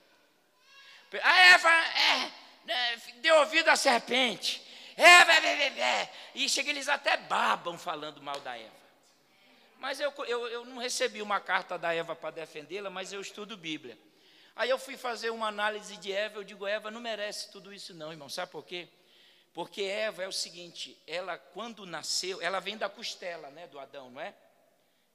A 1.20 1.40
Eva 1.40 1.68
é, 1.68 2.32
é, 2.68 2.96
deu 3.16 3.34
ouvido 3.40 3.68
à 3.68 3.74
serpente. 3.74 4.64
Eva, 4.96 5.32
é, 5.32 5.80
é, 5.80 6.12
e 6.36 6.48
chega 6.48 6.70
eles 6.70 6.88
até 6.88 7.16
babam 7.16 7.76
falando 7.76 8.22
mal 8.22 8.38
da 8.38 8.56
Eva. 8.56 8.70
Mas 9.80 9.98
eu, 9.98 10.14
eu, 10.28 10.46
eu 10.46 10.64
não 10.64 10.78
recebi 10.78 11.20
uma 11.20 11.40
carta 11.40 11.76
da 11.76 11.92
Eva 11.92 12.14
para 12.14 12.30
defendê-la, 12.30 12.88
mas 12.88 13.12
eu 13.12 13.20
estudo 13.20 13.56
Bíblia. 13.56 13.98
Aí 14.54 14.70
eu 14.70 14.78
fui 14.78 14.96
fazer 14.96 15.30
uma 15.30 15.48
análise 15.48 15.96
de 15.96 16.12
Eva, 16.12 16.38
eu 16.38 16.44
digo, 16.44 16.68
Eva 16.68 16.88
não 16.88 17.00
merece 17.00 17.50
tudo 17.50 17.74
isso 17.74 17.92
não, 17.92 18.12
irmão. 18.12 18.28
Sabe 18.28 18.52
por 18.52 18.64
quê? 18.64 18.88
Porque 19.52 19.82
Eva 19.82 20.22
é 20.22 20.28
o 20.28 20.32
seguinte, 20.32 20.96
ela 21.04 21.36
quando 21.36 21.84
nasceu, 21.84 22.40
ela 22.40 22.60
vem 22.60 22.76
da 22.76 22.88
costela, 22.88 23.50
né, 23.50 23.66
do 23.66 23.80
Adão, 23.80 24.08
não 24.08 24.20
é? 24.20 24.32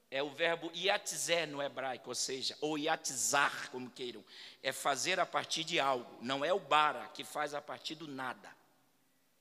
É 0.10 0.24
o 0.24 0.30
verbo 0.30 0.72
iatzé 0.74 1.46
no 1.46 1.62
hebraico, 1.62 2.10
ou 2.10 2.16
seja, 2.16 2.58
ou 2.62 2.78
iatzar, 2.78 3.70
como 3.72 3.90
queiram, 3.92 4.24
é 4.64 4.72
fazer 4.72 5.20
a 5.20 5.26
partir 5.26 5.64
de 5.64 5.80
algo, 5.80 6.18
não 6.22 6.44
é 6.46 6.54
o 6.54 6.60
bara 6.60 7.08
que 7.10 7.24
faz 7.24 7.54
a 7.54 7.62
partir 7.62 7.96
do 7.96 8.08
nada. 8.08 8.56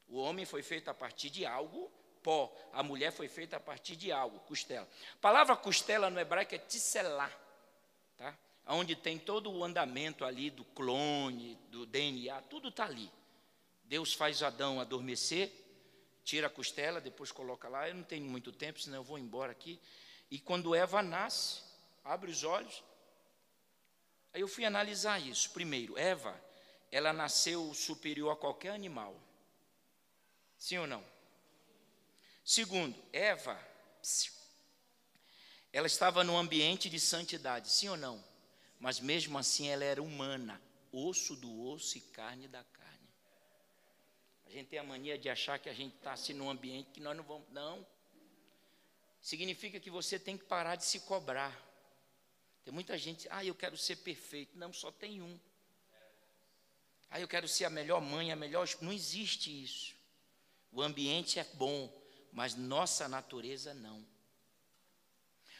O 0.08 0.18
homem 0.18 0.44
foi 0.44 0.62
feito 0.62 0.88
a 0.88 0.94
partir 0.94 1.30
de 1.30 1.46
algo, 1.46 1.90
pó, 2.22 2.52
a 2.72 2.82
mulher 2.82 3.12
foi 3.12 3.28
feita 3.28 3.56
a 3.56 3.60
partir 3.60 3.96
de 3.96 4.10
algo, 4.10 4.40
costela. 4.40 4.88
A 5.14 5.18
palavra 5.20 5.56
costela 5.56 6.10
no 6.10 6.18
hebraico 6.18 6.54
é 6.54 6.58
tisselá, 6.58 7.30
tá? 8.16 8.36
Onde 8.68 8.96
tem 8.96 9.16
todo 9.16 9.50
o 9.52 9.62
andamento 9.62 10.24
ali 10.24 10.50
do 10.50 10.64
clone, 10.64 11.56
do 11.70 11.86
DNA, 11.86 12.42
tudo 12.42 12.68
está 12.68 12.84
ali. 12.84 13.08
Deus 13.84 14.12
faz 14.12 14.42
Adão 14.42 14.80
adormecer, 14.80 15.52
tira 16.24 16.48
a 16.48 16.50
costela, 16.50 17.00
depois 17.00 17.30
coloca 17.30 17.68
lá. 17.68 17.88
Eu 17.88 17.94
não 17.94 18.02
tenho 18.02 18.24
muito 18.24 18.50
tempo, 18.50 18.80
senão 18.80 18.96
eu 18.98 19.04
vou 19.04 19.16
embora 19.16 19.52
aqui. 19.52 19.78
E 20.30 20.38
quando 20.38 20.74
Eva 20.74 21.02
nasce, 21.02 21.62
abre 22.04 22.30
os 22.30 22.42
olhos. 22.42 22.82
Aí 24.32 24.40
eu 24.40 24.48
fui 24.48 24.64
analisar 24.64 25.20
isso. 25.20 25.50
Primeiro, 25.50 25.96
Eva, 25.96 26.38
ela 26.90 27.12
nasceu 27.12 27.72
superior 27.74 28.32
a 28.32 28.36
qualquer 28.36 28.70
animal. 28.70 29.18
Sim 30.58 30.78
ou 30.78 30.86
não? 30.86 31.04
Segundo, 32.44 32.96
Eva, 33.12 33.58
ela 35.72 35.86
estava 35.86 36.22
num 36.24 36.36
ambiente 36.36 36.88
de 36.88 36.98
santidade, 36.98 37.70
sim 37.70 37.88
ou 37.88 37.96
não? 37.96 38.22
Mas 38.78 39.00
mesmo 39.00 39.38
assim 39.38 39.68
ela 39.68 39.84
era 39.84 40.02
humana, 40.02 40.60
osso 40.92 41.34
do 41.36 41.68
osso 41.68 41.98
e 41.98 42.00
carne 42.00 42.46
da 42.46 42.62
carne. 42.62 43.08
A 44.46 44.50
gente 44.50 44.68
tem 44.68 44.78
a 44.78 44.84
mania 44.84 45.18
de 45.18 45.28
achar 45.28 45.58
que 45.58 45.68
a 45.68 45.74
gente 45.74 45.96
está 45.96 46.12
assim 46.12 46.32
num 46.32 46.48
ambiente 46.48 46.90
que 46.90 47.00
nós 47.00 47.16
não 47.16 47.24
vamos. 47.24 47.48
Não 47.50 47.86
significa 49.26 49.80
que 49.80 49.90
você 49.90 50.20
tem 50.20 50.38
que 50.38 50.44
parar 50.44 50.76
de 50.76 50.84
se 50.84 51.00
cobrar. 51.00 51.52
Tem 52.64 52.72
muita 52.72 52.96
gente, 52.96 53.26
ah, 53.28 53.44
eu 53.44 53.56
quero 53.56 53.76
ser 53.76 53.96
perfeito. 53.96 54.56
Não, 54.56 54.72
só 54.72 54.92
tem 54.92 55.20
um. 55.20 55.36
Ah, 57.10 57.18
eu 57.18 57.26
quero 57.26 57.48
ser 57.48 57.64
a 57.64 57.70
melhor 57.70 58.00
mãe, 58.00 58.30
a 58.30 58.36
melhor. 58.36 58.68
Não 58.80 58.92
existe 58.92 59.50
isso. 59.50 59.96
O 60.70 60.80
ambiente 60.80 61.40
é 61.40 61.44
bom, 61.54 61.92
mas 62.32 62.54
nossa 62.54 63.08
natureza 63.08 63.74
não. 63.74 64.06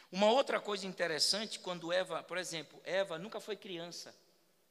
Uma 0.09 0.31
outra 0.31 0.61
coisa 0.61 0.87
interessante, 0.87 1.59
quando 1.59 1.91
Eva, 1.91 2.23
por 2.23 2.37
exemplo, 2.37 2.79
Eva 2.85 3.19
nunca 3.19 3.41
foi 3.41 3.57
criança, 3.57 4.15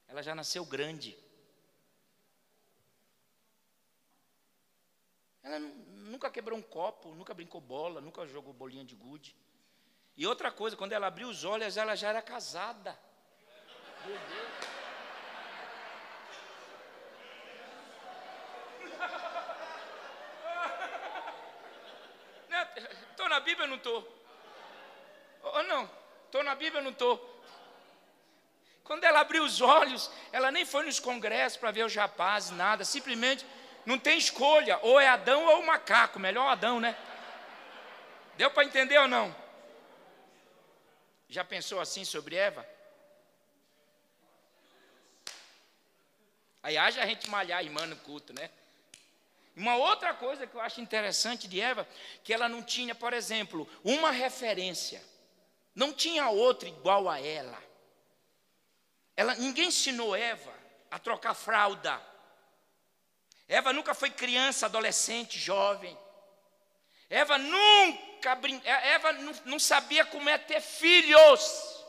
ela 0.08 0.22
já 0.22 0.34
nasceu 0.34 0.64
grande. 0.64 1.14
Ela 5.46 5.60
nunca 5.60 6.28
quebrou 6.28 6.58
um 6.58 6.62
copo, 6.62 7.14
nunca 7.14 7.32
brincou 7.32 7.60
bola, 7.60 8.00
nunca 8.00 8.26
jogou 8.26 8.52
bolinha 8.52 8.84
de 8.84 8.96
gude. 8.96 9.36
E 10.16 10.26
outra 10.26 10.50
coisa, 10.50 10.76
quando 10.76 10.92
ela 10.92 11.06
abriu 11.06 11.28
os 11.28 11.44
olhos, 11.44 11.76
ela 11.76 11.94
já 11.94 12.08
era 12.08 12.20
casada. 12.20 12.98
Meu 14.04 14.18
Deus. 14.28 14.76
Estou 23.10 23.28
na 23.28 23.38
Bíblia 23.38 23.66
ou 23.66 23.68
não 23.68 23.76
estou? 23.76 24.26
Ou 25.44 25.62
não? 25.62 25.88
Estou 26.24 26.42
na 26.42 26.56
Bíblia 26.56 26.80
ou 26.80 26.84
não 26.84 26.90
estou? 26.90 27.44
Quando 28.82 29.04
ela 29.04 29.20
abriu 29.20 29.44
os 29.44 29.60
olhos, 29.60 30.10
ela 30.32 30.50
nem 30.50 30.64
foi 30.64 30.86
nos 30.86 30.98
congressos 30.98 31.56
para 31.56 31.70
ver 31.70 31.84
os 31.84 31.94
rapazes, 31.94 32.50
nada, 32.50 32.84
simplesmente 32.84 33.46
não 33.86 33.98
tem 33.98 34.18
escolha, 34.18 34.78
ou 34.82 34.98
é 34.98 35.06
Adão 35.06 35.46
ou 35.46 35.60
o 35.60 35.66
macaco, 35.66 36.18
melhor 36.18 36.48
Adão, 36.48 36.80
né? 36.80 36.96
Deu 38.36 38.50
para 38.50 38.64
entender 38.64 38.98
ou 38.98 39.06
não? 39.06 39.34
Já 41.28 41.44
pensou 41.44 41.80
assim 41.80 42.04
sobre 42.04 42.34
Eva? 42.34 42.68
Aí 46.64 46.76
haja 46.76 47.00
a 47.00 47.06
gente 47.06 47.30
malhar 47.30 47.60
a 47.60 47.62
irmã 47.62 47.86
no 47.86 47.96
culto, 47.98 48.32
né? 48.32 48.50
Uma 49.54 49.76
outra 49.76 50.12
coisa 50.12 50.46
que 50.46 50.54
eu 50.54 50.60
acho 50.60 50.80
interessante 50.80 51.46
de 51.46 51.60
Eva, 51.60 51.88
que 52.24 52.34
ela 52.34 52.48
não 52.48 52.62
tinha, 52.62 52.94
por 52.94 53.12
exemplo, 53.12 53.68
uma 53.84 54.10
referência. 54.10 55.02
Não 55.74 55.92
tinha 55.92 56.28
outra 56.28 56.68
igual 56.68 57.08
a 57.08 57.20
ela. 57.20 57.62
ela 59.16 59.34
ninguém 59.36 59.68
ensinou 59.68 60.16
Eva 60.16 60.52
a 60.90 60.98
trocar 60.98 61.34
fralda 61.34 62.00
Eva 63.48 63.72
nunca 63.72 63.94
foi 63.94 64.10
criança, 64.10 64.66
adolescente, 64.66 65.38
jovem. 65.38 65.96
Eva 67.08 67.38
nunca 67.38 68.34
brin... 68.34 68.60
Eva 68.64 69.12
não 69.44 69.58
sabia 69.58 70.04
como 70.04 70.28
é 70.28 70.36
ter 70.36 70.60
filhos. 70.60 71.84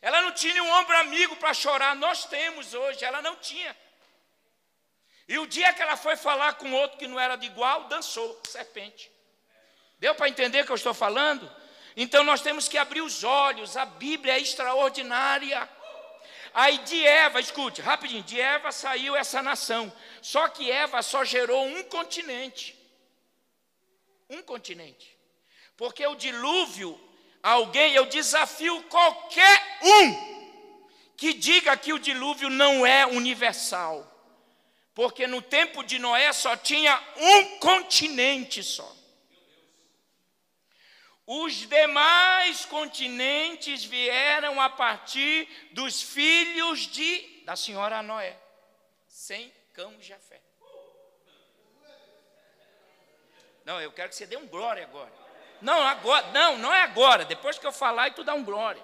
Ela 0.00 0.22
não 0.22 0.32
tinha 0.32 0.62
um 0.62 0.72
ombro 0.72 0.96
amigo 0.98 1.36
para 1.36 1.54
chorar. 1.54 1.94
Nós 1.94 2.24
temos 2.24 2.74
hoje, 2.74 3.04
ela 3.04 3.20
não 3.22 3.36
tinha. 3.36 3.76
E 5.28 5.38
o 5.38 5.46
dia 5.46 5.72
que 5.72 5.80
ela 5.80 5.96
foi 5.96 6.16
falar 6.16 6.54
com 6.54 6.72
outro 6.72 6.98
que 6.98 7.06
não 7.06 7.20
era 7.20 7.36
de 7.36 7.46
igual, 7.46 7.84
dançou, 7.84 8.40
serpente. 8.44 9.10
Deu 9.98 10.14
para 10.14 10.28
entender 10.28 10.62
o 10.62 10.66
que 10.66 10.72
eu 10.72 10.76
estou 10.76 10.92
falando? 10.92 11.48
Então 11.96 12.24
nós 12.24 12.40
temos 12.40 12.68
que 12.68 12.76
abrir 12.76 13.02
os 13.02 13.22
olhos, 13.22 13.76
a 13.76 13.84
Bíblia 13.84 14.34
é 14.34 14.40
extraordinária. 14.40 15.68
Aí 16.54 16.78
de 16.78 17.06
Eva, 17.06 17.40
escute, 17.40 17.80
rapidinho, 17.80 18.22
de 18.22 18.40
Eva 18.40 18.70
saiu 18.72 19.16
essa 19.16 19.42
nação. 19.42 19.92
Só 20.20 20.48
que 20.48 20.70
Eva 20.70 21.02
só 21.02 21.24
gerou 21.24 21.66
um 21.66 21.82
continente. 21.84 22.78
Um 24.28 24.42
continente. 24.42 25.16
Porque 25.76 26.06
o 26.06 26.14
dilúvio, 26.14 27.00
alguém, 27.42 27.94
eu 27.94 28.06
desafio 28.06 28.82
qualquer 28.84 29.78
um 29.82 30.32
que 31.16 31.32
diga 31.32 31.76
que 31.76 31.92
o 31.92 31.98
dilúvio 31.98 32.50
não 32.50 32.84
é 32.86 33.06
universal. 33.06 34.08
Porque 34.94 35.26
no 35.26 35.40
tempo 35.40 35.82
de 35.82 35.98
Noé 35.98 36.32
só 36.32 36.56
tinha 36.56 37.00
um 37.16 37.58
continente 37.58 38.62
só. 38.62 39.01
Os 41.34 41.66
demais 41.66 42.66
continentes 42.66 43.82
vieram 43.82 44.60
a 44.60 44.68
partir 44.68 45.48
dos 45.70 46.02
filhos 46.02 46.80
de 46.80 47.42
da 47.46 47.56
senhora 47.56 48.02
Noé, 48.02 48.36
sem 49.08 49.50
cão 49.72 49.94
e 49.98 50.02
Jafé. 50.02 50.42
Não, 53.64 53.80
eu 53.80 53.90
quero 53.92 54.10
que 54.10 54.16
você 54.16 54.26
dê 54.26 54.36
um 54.36 54.46
glória 54.46 54.84
agora. 54.84 55.10
Não, 55.62 55.80
agora, 55.80 56.30
não, 56.32 56.58
não 56.58 56.74
é 56.74 56.82
agora. 56.82 57.24
Depois 57.24 57.58
que 57.58 57.66
eu 57.66 57.72
falar, 57.72 58.08
e 58.08 58.12
tu 58.12 58.22
dá 58.22 58.34
um 58.34 58.44
glória. 58.44 58.82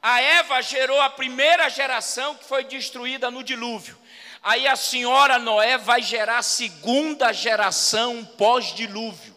A 0.00 0.18
Eva 0.22 0.62
gerou 0.62 0.98
a 1.02 1.10
primeira 1.10 1.68
geração 1.68 2.36
que 2.36 2.44
foi 2.44 2.64
destruída 2.64 3.30
no 3.30 3.44
dilúvio. 3.44 3.98
Aí 4.42 4.66
a 4.66 4.76
senhora 4.76 5.38
Noé 5.38 5.76
vai 5.76 6.00
gerar 6.00 6.38
a 6.38 6.42
segunda 6.42 7.34
geração 7.34 8.24
pós-dilúvio. 8.24 9.35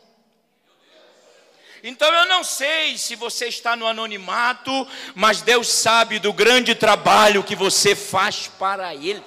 Então 1.83 2.13
eu 2.13 2.25
não 2.27 2.43
sei 2.43 2.97
se 2.97 3.15
você 3.15 3.47
está 3.47 3.75
no 3.75 3.87
anonimato, 3.87 4.71
mas 5.15 5.41
Deus 5.41 5.67
sabe 5.67 6.19
do 6.19 6.33
grande 6.33 6.75
trabalho 6.75 7.43
que 7.43 7.55
você 7.55 7.95
faz 7.95 8.47
para 8.47 8.93
Ele. 8.93 9.23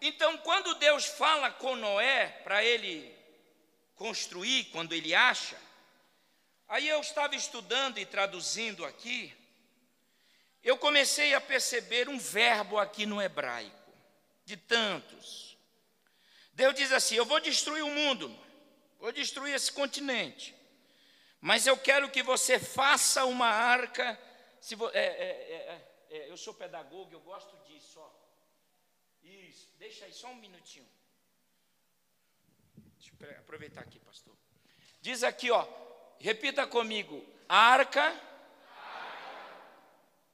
Então, 0.00 0.38
quando 0.38 0.74
Deus 0.76 1.06
fala 1.06 1.50
com 1.50 1.74
Noé 1.74 2.28
para 2.44 2.64
ele 2.64 3.12
construir, 3.96 4.64
quando 4.66 4.92
ele 4.92 5.12
acha, 5.12 5.56
aí 6.68 6.88
eu 6.88 7.00
estava 7.00 7.34
estudando 7.34 7.98
e 7.98 8.06
traduzindo 8.06 8.84
aqui, 8.84 9.34
eu 10.62 10.78
comecei 10.78 11.34
a 11.34 11.40
perceber 11.40 12.08
um 12.08 12.18
verbo 12.18 12.78
aqui 12.78 13.06
no 13.06 13.20
hebraico, 13.20 13.92
de 14.44 14.56
tantos. 14.56 15.56
Deus 16.52 16.74
diz 16.74 16.92
assim: 16.92 17.16
Eu 17.16 17.24
vou 17.24 17.40
destruir 17.40 17.82
o 17.82 17.90
mundo. 17.90 18.47
Vou 18.98 19.12
destruir 19.12 19.54
esse 19.54 19.70
continente. 19.70 20.54
Mas 21.40 21.66
eu 21.66 21.76
quero 21.76 22.10
que 22.10 22.22
você 22.22 22.58
faça 22.58 23.24
uma 23.24 23.46
arca. 23.46 24.18
Se 24.60 24.74
vo, 24.74 24.88
é, 24.90 24.98
é, 24.98 25.28
é, 26.10 26.16
é 26.16 26.30
eu 26.30 26.36
sou 26.36 26.52
pedagogo, 26.52 27.12
eu 27.12 27.20
gosto 27.20 27.56
disso. 27.64 28.00
Ó. 28.00 28.10
Isso, 29.22 29.70
deixa 29.78 30.04
aí 30.04 30.12
só 30.12 30.28
um 30.28 30.34
minutinho. 30.36 30.88
Deixa 32.98 33.12
eu 33.20 33.38
aproveitar 33.38 33.82
aqui, 33.82 34.00
pastor. 34.00 34.36
Diz 35.00 35.22
aqui, 35.22 35.50
ó, 35.50 35.66
repita 36.18 36.66
comigo: 36.66 37.24
arca, 37.48 38.12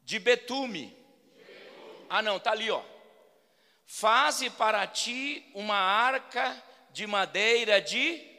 de 0.02 0.18
betume. 0.18 0.96
Ah, 2.08 2.22
não, 2.22 2.40
tá 2.40 2.52
ali, 2.52 2.70
ó. 2.70 2.82
Faze 3.86 4.48
para 4.50 4.86
ti 4.86 5.50
uma 5.54 5.76
arca 5.76 6.62
de 6.90 7.06
madeira 7.06 7.80
de 7.80 8.33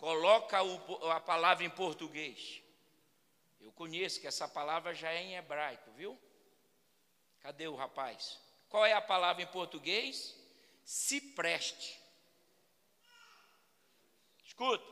Coloca 0.00 0.62
o, 0.62 1.10
a 1.10 1.20
palavra 1.20 1.62
em 1.62 1.68
português. 1.68 2.62
Eu 3.60 3.70
conheço 3.72 4.18
que 4.18 4.26
essa 4.26 4.48
palavra 4.48 4.94
já 4.94 5.12
é 5.12 5.20
em 5.20 5.36
hebraico, 5.36 5.90
viu? 5.92 6.18
Cadê 7.40 7.68
o 7.68 7.76
rapaz? 7.76 8.40
Qual 8.70 8.86
é 8.86 8.94
a 8.94 9.00
palavra 9.02 9.42
em 9.42 9.46
português? 9.46 10.34
Se 10.82 11.20
preste. 11.20 12.00
Escuta, 14.42 14.82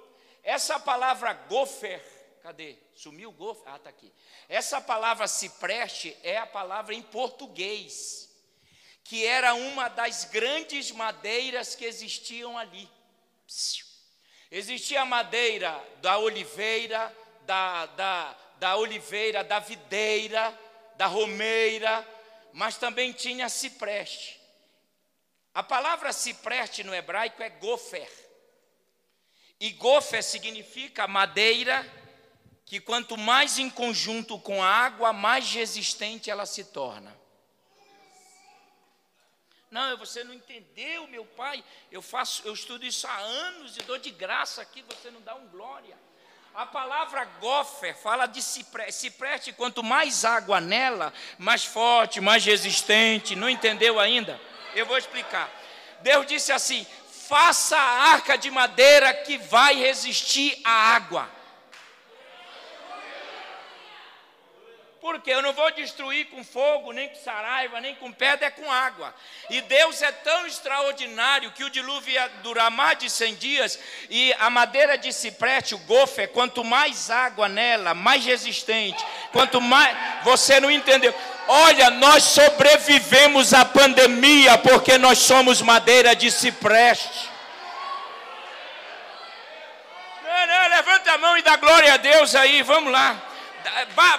essa 0.43 0.79
palavra 0.79 1.33
gofer, 1.33 2.05
cadê? 2.43 2.77
Sumiu 2.95 3.31
o 3.31 3.33
gofer? 3.33 3.67
Ah, 3.67 3.77
está 3.77 3.89
aqui. 3.89 4.13
Essa 4.47 4.79
palavra 4.79 5.27
se 5.27 5.49
preste 5.59 6.15
é 6.23 6.37
a 6.37 6.47
palavra 6.47 6.95
em 6.95 7.03
português, 7.03 8.31
que 9.03 9.25
era 9.25 9.55
uma 9.55 9.89
das 9.89 10.27
grandes 10.27 10.91
madeiras 10.91 11.75
que 11.75 11.87
existiam 11.87 12.59
ali. 12.59 12.87
Psiu. 13.47 13.88
Existia 14.51 15.03
a 15.03 15.07
madeira 15.07 15.79
da 16.01 16.19
oliveira, 16.19 17.15
da, 17.43 17.87
da, 17.87 18.37
da 18.59 18.77
oliveira, 18.77 19.45
da 19.45 19.59
videira, 19.59 20.59
da 20.97 21.07
romeira, 21.07 22.07
mas 22.53 22.77
também 22.77 23.13
tinha 23.13 23.49
cipreste. 23.49 24.41
A 25.53 25.63
palavra 25.63 26.13
cipreste 26.13 26.83
no 26.83 26.95
hebraico 26.95 27.43
é 27.43 27.51
gofer. 27.51 28.11
E 29.61 29.71
gofer 29.73 30.23
significa 30.23 31.09
madeira 31.09 31.85
que 32.65 32.81
quanto 32.81 33.17
mais 33.17 33.59
em 33.59 33.69
conjunto 33.69 34.39
com 34.39 34.63
a 34.63 34.69
água, 34.69 35.13
mais 35.13 35.51
resistente 35.53 36.31
ela 36.31 36.47
se 36.47 36.65
torna. 36.65 37.19
Não, 39.71 39.97
você 39.99 40.25
não 40.25 40.33
entendeu, 40.33 41.07
meu 41.09 41.25
pai. 41.25 41.63
Eu 41.93 42.01
faço, 42.01 42.43
eu 42.47 42.55
estudo 42.55 42.87
isso 42.87 43.07
há 43.07 43.17
anos 43.17 43.77
e 43.77 43.83
dou 43.83 43.99
de 43.99 44.11
graça 44.11 44.63
aqui, 44.63 44.83
você 44.83 45.11
não 45.11 45.21
dá 45.21 45.35
um 45.35 45.47
glória. 45.49 45.97
A 46.55 46.67
palavra 46.67 47.25
gofer 47.41 47.97
fala 47.97 48.27
de 48.27 48.43
cipreste. 48.43 48.93
Cipreste, 49.01 49.53
quanto 49.53 49.83
mais 49.83 50.25
água 50.25 50.61
nela, 50.61 51.13
mais 51.39 51.65
forte, 51.65 52.21
mais 52.21 52.45
resistente. 52.45 53.37
Não 53.37 53.49
entendeu 53.49 54.01
ainda? 54.01 54.41
Eu 54.75 54.87
vou 54.87 54.99
explicar. 54.99 55.51
Deus 56.01 56.27
disse 56.27 56.51
assim: 56.51 56.87
faça 57.29 57.77
a 57.77 58.13
arca 58.13 58.37
de 58.37 58.51
madeira 58.51 59.13
que 59.13 59.37
vai 59.37 59.75
resistir 59.75 60.59
à 60.65 60.95
água. 60.95 61.38
Porque 65.01 65.31
eu 65.31 65.41
não 65.41 65.53
vou 65.53 65.71
destruir 65.71 66.27
com 66.27 66.43
fogo, 66.43 66.91
nem 66.91 67.09
com 67.09 67.15
saraiva, 67.15 67.81
nem 67.81 67.95
com 67.95 68.13
pedra, 68.13 68.47
é 68.47 68.51
com 68.51 68.71
água. 68.71 69.15
E 69.49 69.61
Deus 69.61 70.03
é 70.03 70.11
tão 70.11 70.45
extraordinário 70.45 71.53
que 71.53 71.63
o 71.63 71.71
dilúvio 71.71 72.15
ia 72.15 72.29
durar 72.43 72.69
mais 72.69 72.99
de 72.99 73.09
100 73.09 73.35
dias. 73.37 73.79
E 74.11 74.33
a 74.41 74.51
madeira 74.51 74.99
de 74.99 75.13
cipreste, 75.13 75.77
o 75.77 75.79
gofe, 75.79 76.27
quanto 76.27 76.65
mais 76.65 77.11
água 77.11 77.49
nela, 77.49 77.95
mais 77.95 78.25
resistente. 78.25 79.05
Quanto 79.31 79.61
mais. 79.61 79.97
Você 80.25 80.59
não 80.59 80.71
entendeu. 80.71 81.15
Olha, 81.47 81.91
nós 81.91 82.25
sobrevivemos 82.25 83.55
à 83.55 83.65
pandemia 83.65 84.59
porque 84.59 84.99
nós 84.99 85.19
somos 85.19 85.63
madeira 85.63 86.17
de 86.17 86.29
cipreste. 86.29 87.31
Não, 90.25 90.47
não, 90.47 90.69
levanta 90.71 91.13
a 91.13 91.19
mão 91.19 91.39
e 91.39 91.43
dá 91.43 91.57
glória 91.57 91.95
a 91.95 91.97
Deus 91.97 92.35
aí, 92.35 92.63
vamos 92.63 92.93
lá. 92.93 93.28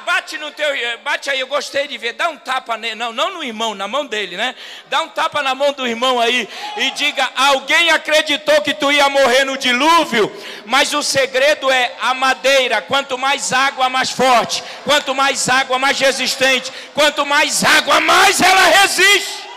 Bate 0.05 0.37
no 0.37 0.51
teu, 0.51 0.67
bate 1.03 1.29
aí, 1.29 1.39
eu 1.39 1.47
gostei 1.47 1.87
de 1.87 1.97
ver. 1.97 2.13
Dá 2.13 2.29
um 2.29 2.37
tapa, 2.37 2.77
não, 2.77 3.11
não 3.11 3.33
no 3.33 3.43
irmão, 3.43 3.73
na 3.75 3.87
mão 3.87 4.05
dele, 4.05 4.37
né? 4.37 4.55
Dá 4.89 5.01
um 5.01 5.09
tapa 5.09 5.41
na 5.41 5.55
mão 5.55 5.73
do 5.73 5.87
irmão 5.87 6.19
aí 6.19 6.47
e 6.77 6.91
diga: 6.91 7.29
alguém 7.35 7.89
acreditou 7.91 8.61
que 8.61 8.73
tu 8.73 8.91
ia 8.91 9.09
morrer 9.09 9.45
no 9.45 9.57
dilúvio, 9.57 10.31
mas 10.65 10.93
o 10.93 11.01
segredo 11.01 11.69
é 11.71 11.93
a 12.01 12.13
madeira. 12.13 12.81
Quanto 12.81 13.17
mais 13.17 13.53
água, 13.53 13.89
mais 13.89 14.11
forte. 14.11 14.63
Quanto 14.83 15.13
mais 15.15 15.49
água, 15.49 15.79
mais 15.79 15.99
resistente. 15.99 16.71
Quanto 16.93 17.25
mais 17.25 17.63
água, 17.63 17.99
mais 17.99 18.41
ela 18.41 18.61
resiste. 18.81 19.48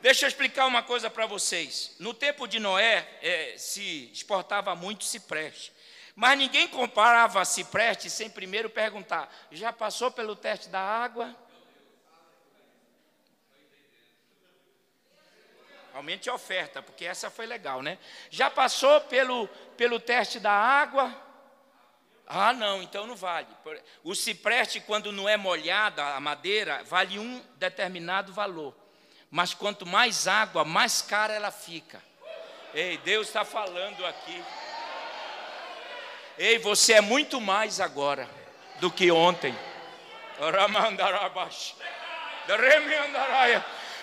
Deixa 0.00 0.26
eu 0.26 0.28
explicar 0.28 0.66
uma 0.66 0.82
coisa 0.82 1.08
para 1.08 1.26
vocês. 1.26 1.96
No 1.98 2.12
tempo 2.12 2.46
de 2.46 2.58
Noé, 2.58 3.08
é, 3.22 3.54
se 3.56 4.10
exportava 4.12 4.74
muito 4.74 5.04
cipreste. 5.04 5.72
Mas 6.14 6.38
ninguém 6.38 6.68
comparava 6.68 7.44
cipreste 7.44 8.10
sem 8.10 8.28
primeiro 8.28 8.68
perguntar: 8.70 9.32
já 9.50 9.72
passou 9.72 10.10
pelo 10.10 10.36
teste 10.36 10.68
da 10.68 10.80
água? 10.80 11.34
Aumente 15.94 16.28
a 16.28 16.34
oferta, 16.34 16.82
porque 16.82 17.06
essa 17.06 17.30
foi 17.30 17.46
legal, 17.46 17.82
né? 17.82 17.98
Já 18.30 18.50
passou 18.50 19.00
pelo, 19.02 19.48
pelo 19.78 19.98
teste 19.98 20.38
da 20.38 20.52
água? 20.52 21.24
Ah, 22.26 22.52
não, 22.52 22.82
então 22.82 23.06
não 23.06 23.16
vale. 23.16 23.48
O 24.04 24.14
cipreste, 24.14 24.80
quando 24.80 25.10
não 25.10 25.26
é 25.26 25.38
molhada 25.38 26.04
a 26.04 26.20
madeira, 26.20 26.82
vale 26.84 27.18
um 27.18 27.40
determinado 27.56 28.32
valor 28.32 28.85
mas 29.36 29.52
quanto 29.52 29.84
mais 29.84 30.26
água, 30.26 30.64
mais 30.64 31.02
cara 31.02 31.34
ela 31.34 31.50
fica. 31.50 32.02
Ei, 32.72 32.96
Deus 33.04 33.26
está 33.26 33.44
falando 33.44 34.06
aqui. 34.06 34.42
Ei, 36.38 36.58
você 36.58 36.94
é 36.94 37.02
muito 37.02 37.38
mais 37.38 37.78
agora 37.78 38.26
do 38.80 38.90
que 38.90 39.10
ontem. 39.10 39.54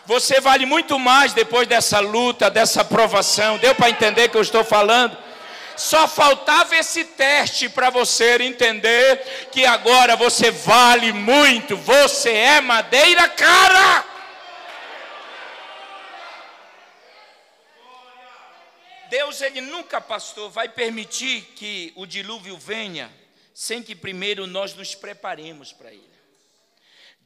Você 0.06 0.40
vale 0.40 0.68
muito 0.68 1.00
mais 1.00 1.34
depois 1.34 1.68
dessa 1.68 2.00
luta, 2.00 2.48
dessa 2.48 2.86
provação. 2.86 3.58
Deu 3.58 3.74
para 3.74 3.90
entender 3.90 4.30
que 4.30 4.38
eu 4.38 4.42
estou 4.42 4.64
falando? 4.64 5.18
Só 5.76 6.08
faltava 6.08 6.76
esse 6.76 7.06
teste 7.06 7.68
para 7.70 7.90
você 7.90 8.38
entender 8.44 9.48
que 9.52 9.66
agora 9.66 10.16
você 10.16 10.52
vale 10.52 11.12
muito. 11.12 11.76
Você 11.76 12.30
é 12.30 12.62
madeira 12.62 13.28
cara. 13.30 14.13
Deus 19.14 19.42
ele 19.42 19.62
nunca, 19.62 20.02
pastor, 20.02 20.50
vai 20.50 20.68
permitir 20.68 21.44
que 21.56 21.94
o 21.96 22.04
dilúvio 22.04 22.58
venha 22.58 23.14
sem 23.54 23.84
que 23.84 23.94
primeiro 23.94 24.48
nós 24.48 24.74
nos 24.74 24.96
preparemos 24.96 25.72
para 25.72 25.92
ele. 25.92 26.20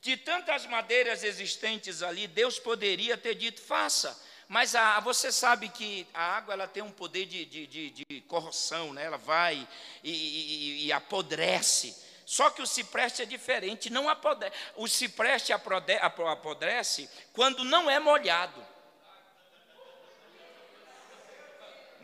De 0.02 0.17
tantas 0.17 0.65
madeiras 0.65 1.23
existentes 1.23 2.04
ali, 2.04 2.28
Deus 2.28 2.60
poderia 2.60 3.15
ter 3.15 3.36
dito: 3.36 3.62
faça. 3.62 4.21
Mas 4.50 4.76
a, 4.76 5.00
você 5.00 5.32
sabe 5.32 5.69
que 5.69 6.06
a 6.13 6.36
água 6.36 6.56
ela 6.56 6.67
tem 6.67 6.84
um 6.84 6.91
poder 6.91 7.26
de, 7.26 7.45
de, 7.45 7.65
de, 7.65 7.89
de 7.91 8.21
corrosão, 8.28 8.91
né? 8.91 9.06
ela 9.06 9.17
vai 9.17 9.65
e, 10.04 10.12
e, 10.12 10.86
e, 10.88 10.91
apodrece. 10.91 11.95
Só 12.26 12.50
que 12.50 12.62
o 12.62 12.67
cipreste 12.67 13.21
é 13.21 13.26
diferente, 13.26 13.89
não 13.89 14.10
apodrece. 14.10 14.54
O 14.76 14.89
cipreste 14.89 15.54
apodrece 15.54 17.10
quando 17.32 17.63
não 17.63 17.89
é 17.89 17.97
molhado. 17.97 18.62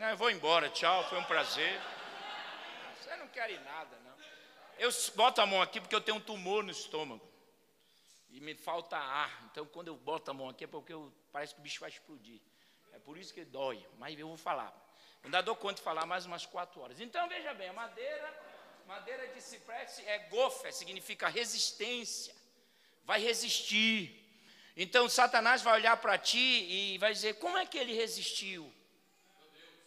Não, 0.04 0.10
eu 0.10 0.18
vou 0.18 0.30
embora, 0.30 0.68
tchau, 0.68 1.02
foi 1.08 1.18
um 1.18 1.24
prazer. 1.24 1.80
Você 3.00 3.16
não 3.16 3.26
quer 3.28 3.48
ir 3.50 3.58
nada, 3.62 3.98
não. 4.04 4.14
Eu 4.78 4.90
boto 5.14 5.40
a 5.40 5.46
mão 5.46 5.62
aqui 5.62 5.80
porque 5.80 5.94
eu 5.94 6.00
tenho 6.00 6.18
um 6.18 6.20
tumor 6.20 6.62
no 6.62 6.70
estômago. 6.70 7.26
E 8.28 8.38
me 8.38 8.54
falta 8.54 8.98
ar. 8.98 9.48
Então, 9.50 9.64
quando 9.64 9.88
eu 9.88 9.96
boto 9.96 10.30
a 10.30 10.34
mão 10.34 10.50
aqui, 10.50 10.64
é 10.64 10.66
porque 10.66 10.92
eu, 10.92 11.10
parece 11.32 11.54
que 11.54 11.60
o 11.60 11.62
bicho 11.62 11.80
vai 11.80 11.88
explodir. 11.88 12.38
É 12.92 12.98
por 12.98 13.16
isso 13.16 13.32
que 13.32 13.46
dói. 13.46 13.82
Mas 13.98 14.18
eu 14.18 14.28
vou 14.28 14.36
falar. 14.36 14.70
Ainda 15.22 15.40
dou 15.40 15.56
conta 15.56 15.76
de 15.76 15.80
falar 15.80 16.04
mais 16.04 16.26
umas 16.26 16.44
quatro 16.44 16.82
horas. 16.82 17.00
Então, 17.00 17.26
veja 17.26 17.54
bem, 17.54 17.70
a 17.70 17.72
madeira, 17.72 18.44
madeira 18.86 19.28
de 19.28 19.40
cipreste 19.40 20.04
é 20.04 20.18
gofe, 20.28 20.70
significa 20.70 21.28
resistência. 21.28 22.34
Vai 23.06 23.22
resistir. 23.22 24.22
Então, 24.76 25.08
Satanás 25.08 25.62
vai 25.62 25.80
olhar 25.80 25.96
para 25.96 26.18
ti 26.18 26.66
e 26.68 26.98
vai 26.98 27.10
dizer: 27.10 27.38
como 27.38 27.56
é 27.56 27.64
que 27.64 27.78
ele 27.78 27.94
resistiu? 27.94 28.70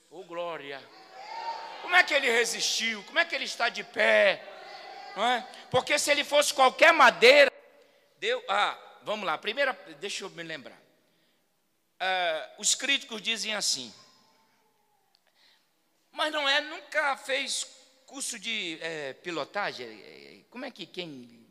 Oh, 0.09 0.23
glória! 0.23 0.81
Como 1.81 1.95
é 1.95 2.03
que 2.03 2.13
ele 2.13 2.29
resistiu? 2.29 3.03
Como 3.03 3.19
é 3.19 3.25
que 3.25 3.35
ele 3.35 3.45
está 3.45 3.69
de 3.69 3.83
pé? 3.83 4.43
É? 5.15 5.41
Porque 5.71 5.97
se 5.97 6.11
ele 6.11 6.23
fosse 6.23 6.53
qualquer 6.53 6.93
madeira, 6.93 7.51
deu. 8.19 8.43
Ah, 8.47 8.77
vamos 9.03 9.25
lá. 9.25 9.37
Primeira, 9.37 9.73
deixa 9.99 10.23
eu 10.23 10.29
me 10.29 10.43
lembrar. 10.43 10.79
Ah, 11.99 12.49
os 12.57 12.75
críticos 12.75 13.21
dizem 13.21 13.55
assim, 13.55 13.93
mas 16.11 16.31
não 16.31 16.47
é, 16.47 16.61
nunca 16.61 17.17
fez 17.17 17.65
curso 18.05 18.39
de 18.39 18.79
é, 18.81 19.13
pilotagem? 19.13 20.45
Como 20.49 20.65
é 20.65 20.71
que 20.71 20.85
quem 20.85 21.45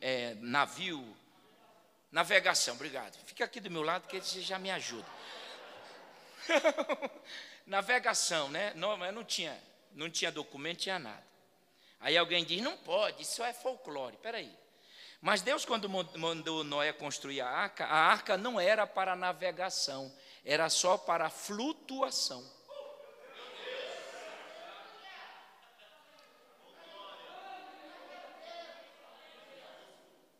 é, 0.00 0.34
navio, 0.40 1.16
navegação, 2.10 2.74
obrigado. 2.74 3.16
Fica 3.24 3.44
aqui 3.44 3.60
do 3.60 3.70
meu 3.70 3.82
lado 3.82 4.08
que 4.08 4.20
você 4.20 4.40
já 4.40 4.58
me 4.58 4.70
ajuda. 4.70 5.06
navegação, 7.66 8.48
né? 8.48 8.72
Não, 8.74 8.96
não 9.12 9.24
tinha, 9.24 9.58
não 9.92 10.10
tinha 10.10 10.30
documento, 10.30 10.80
tinha 10.80 10.98
nada. 10.98 11.24
Aí 12.00 12.16
alguém 12.16 12.44
diz, 12.44 12.60
não 12.60 12.76
pode, 12.76 13.22
isso 13.22 13.42
é 13.44 13.52
folclore. 13.52 14.16
Peraí. 14.16 14.52
Mas 15.20 15.40
Deus, 15.40 15.64
quando 15.64 15.88
mandou 15.88 16.64
Noé 16.64 16.92
construir 16.92 17.40
a 17.40 17.48
arca, 17.48 17.84
a 17.86 17.96
arca 17.96 18.36
não 18.36 18.60
era 18.60 18.86
para 18.88 19.14
navegação, 19.14 20.12
era 20.44 20.68
só 20.68 20.98
para 20.98 21.30
flutuação. 21.30 22.44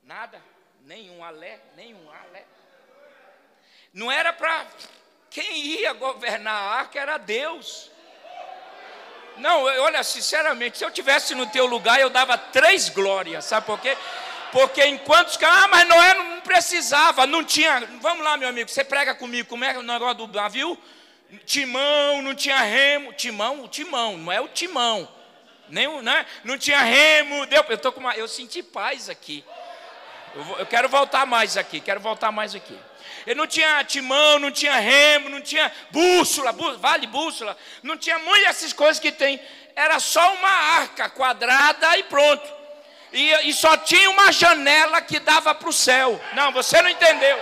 Nada, 0.02 0.42
nenhum 0.80 1.22
alé, 1.22 1.60
nenhum 1.76 2.10
alé. 2.10 2.44
Não 3.94 4.10
era 4.10 4.32
para. 4.32 4.68
Quem 5.32 5.56
ia 5.56 5.92
governar 5.94 6.54
a 6.54 6.74
arca 6.76 7.00
era 7.00 7.16
Deus. 7.16 7.90
Não, 9.38 9.62
olha, 9.62 10.02
sinceramente, 10.02 10.76
se 10.76 10.84
eu 10.84 10.90
tivesse 10.90 11.34
no 11.34 11.46
teu 11.46 11.64
lugar, 11.66 11.98
eu 11.98 12.10
dava 12.10 12.36
três 12.36 12.90
glórias, 12.90 13.46
sabe 13.46 13.66
por 13.66 13.80
quê? 13.80 13.96
Porque 14.52 14.84
enquanto 14.84 15.42
ah, 15.42 15.68
mas 15.68 15.88
Noé 15.88 16.14
não 16.14 16.40
precisava, 16.42 17.26
não 17.26 17.42
tinha. 17.42 17.80
Vamos 18.02 18.22
lá, 18.22 18.36
meu 18.36 18.50
amigo, 18.50 18.68
você 18.68 18.84
prega 18.84 19.14
comigo, 19.14 19.48
como 19.48 19.64
é 19.64 19.78
o 19.78 19.82
negócio 19.82 20.26
do 20.26 20.28
navio? 20.28 20.78
Timão, 21.46 22.20
não 22.20 22.34
tinha 22.34 22.60
remo. 22.60 23.14
Timão, 23.14 23.64
o 23.64 23.68
timão, 23.68 24.18
não 24.18 24.30
é 24.30 24.40
o 24.40 24.48
timão. 24.48 25.08
Nem 25.70 26.02
né? 26.02 26.26
Não 26.44 26.58
tinha 26.58 26.82
remo. 26.82 27.46
Deu, 27.46 27.64
eu, 27.70 27.78
tô 27.78 27.90
com 27.90 28.00
uma, 28.00 28.14
eu 28.14 28.28
senti 28.28 28.62
paz 28.62 29.08
aqui. 29.08 29.42
Eu, 30.34 30.44
vou, 30.44 30.58
eu 30.58 30.66
quero 30.66 30.90
voltar 30.90 31.24
mais 31.24 31.56
aqui, 31.56 31.80
quero 31.80 32.00
voltar 32.00 32.30
mais 32.30 32.54
aqui. 32.54 32.78
Ele 33.26 33.36
não 33.36 33.46
tinha 33.46 33.84
timão, 33.84 34.38
não 34.38 34.50
tinha 34.50 34.74
remo, 34.78 35.28
não 35.28 35.40
tinha 35.40 35.70
bússola, 35.90 36.52
bú, 36.52 36.78
vale 36.78 37.06
bússola, 37.06 37.56
não 37.82 37.96
tinha 37.96 38.18
muitas 38.18 38.48
dessas 38.48 38.72
coisas 38.72 38.98
que 38.98 39.12
tem. 39.12 39.40
Era 39.74 39.98
só 40.00 40.34
uma 40.34 40.48
arca 40.48 41.08
quadrada 41.08 41.96
e 41.98 42.02
pronto 42.04 42.62
e, 43.12 43.50
e 43.50 43.52
só 43.52 43.76
tinha 43.76 44.10
uma 44.10 44.32
janela 44.32 45.00
que 45.02 45.20
dava 45.20 45.54
para 45.54 45.68
o 45.68 45.72
céu. 45.72 46.20
Não, 46.34 46.50
você 46.50 46.80
não 46.80 46.88
entendeu. 46.88 47.38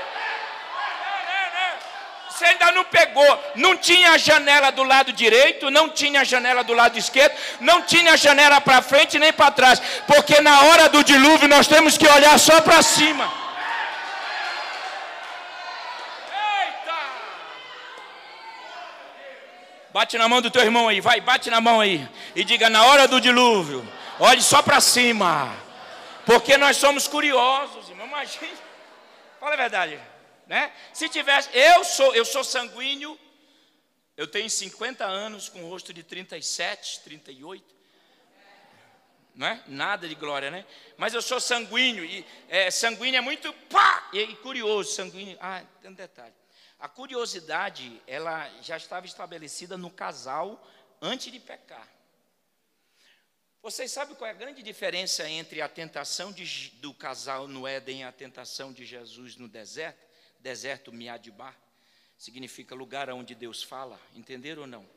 Você 2.28 2.44
ainda 2.44 2.72
não 2.72 2.85
pegou. 2.85 3.52
Não 3.54 3.76
tinha 3.76 4.18
janela 4.18 4.72
do 4.72 4.83
lado 4.83 5.12
direito, 5.12 5.70
não 5.70 5.88
tinha 5.88 6.24
janela 6.24 6.64
do 6.64 6.72
lado 6.72 6.98
esquerdo, 6.98 7.37
não 7.61 7.83
tinha 7.83 8.16
janela 8.16 8.61
para 8.61 8.83
frente 8.83 9.18
nem 9.18 9.33
para 9.33 9.50
trás. 9.50 9.80
Porque 10.06 10.40
na 10.40 10.62
hora 10.62 10.88
do 10.88 11.04
dilúvio 11.04 11.46
nós 11.46 11.68
temos 11.68 11.96
que 11.96 12.09
olhar 12.09 12.37
só 12.38 12.61
para 12.62 12.83
cima. 12.83 13.30
Eita! 16.33 16.94
Bate 19.92 20.16
na 20.16 20.29
mão 20.29 20.40
do 20.40 20.50
teu 20.50 20.62
irmão 20.62 20.88
aí, 20.88 21.00
vai, 21.00 21.20
bate 21.20 21.50
na 21.50 21.61
mão 21.61 21.81
aí. 21.81 22.09
E 22.35 22.44
diga: 22.44 22.70
na 22.70 22.85
hora 22.85 23.09
do 23.09 23.20
dilúvio, 23.20 23.87
olhe 24.18 24.40
só 24.40 24.62
para 24.62 24.81
cima. 24.81 25.55
Porque 26.24 26.57
nós 26.57 26.76
somos 26.76 27.09
curiosos, 27.09 27.88
irmão. 27.88 28.07
Imagina. 28.07 28.57
Fala 29.40 29.55
a 29.55 29.57
verdade, 29.57 29.98
né? 30.46 30.70
Se 30.92 31.09
tivesse, 31.09 31.48
eu 31.53 31.83
sou, 31.83 32.14
eu 32.14 32.24
sou 32.24 32.44
sanguíneo. 32.44 33.18
Eu 34.16 34.26
tenho 34.26 34.50
50 34.50 35.05
anos 35.05 35.48
com 35.48 35.66
rosto 35.68 35.92
de 35.92 36.03
37, 36.03 37.00
38. 37.00 37.64
Não 39.35 39.46
é? 39.46 39.62
Nada 39.66 40.07
de 40.07 40.14
glória, 40.14 40.50
né? 40.50 40.66
Mas 40.98 41.14
eu 41.14 41.22
sou 41.22 41.40
sanguíneo 41.40 42.05
e 42.05 42.24
é, 42.48 42.70
sanguíneo 42.70 43.16
é 43.16 43.20
muito 43.22 43.53
pá, 43.70 44.11
e, 44.12 44.20
e 44.20 44.37
curioso, 44.37 44.92
sanguíneo. 44.92 45.38
Ah, 45.40 45.62
tem 45.81 45.90
um 45.90 45.94
detalhe. 45.94 46.35
A 46.81 46.88
curiosidade, 46.88 48.01
ela 48.07 48.49
já 48.62 48.77
estava 48.79 49.05
estabelecida 49.05 49.77
no 49.77 49.90
casal 49.90 50.66
antes 51.01 51.31
de 51.31 51.38
pecar. 51.38 51.87
Vocês 53.62 53.90
sabem 53.90 54.16
qual 54.16 54.27
é 54.27 54.31
a 54.31 54.35
grande 54.35 54.62
diferença 54.62 55.29
entre 55.29 55.61
a 55.61 55.69
tentação 55.69 56.33
de, 56.33 56.71
do 56.81 56.95
casal 56.95 57.47
no 57.47 57.69
Éden 57.69 58.01
e 58.01 58.05
a 58.05 58.11
tentação 58.11 58.73
de 58.73 58.87
Jesus 58.87 59.37
no 59.37 59.47
deserto? 59.47 60.01
Deserto 60.38 60.90
Miadibá 60.90 61.55
significa 62.16 62.75
lugar 62.75 63.11
onde 63.11 63.35
Deus 63.35 63.62
fala, 63.62 64.01
entenderam 64.16 64.62
ou 64.62 64.66
não? 64.66 64.88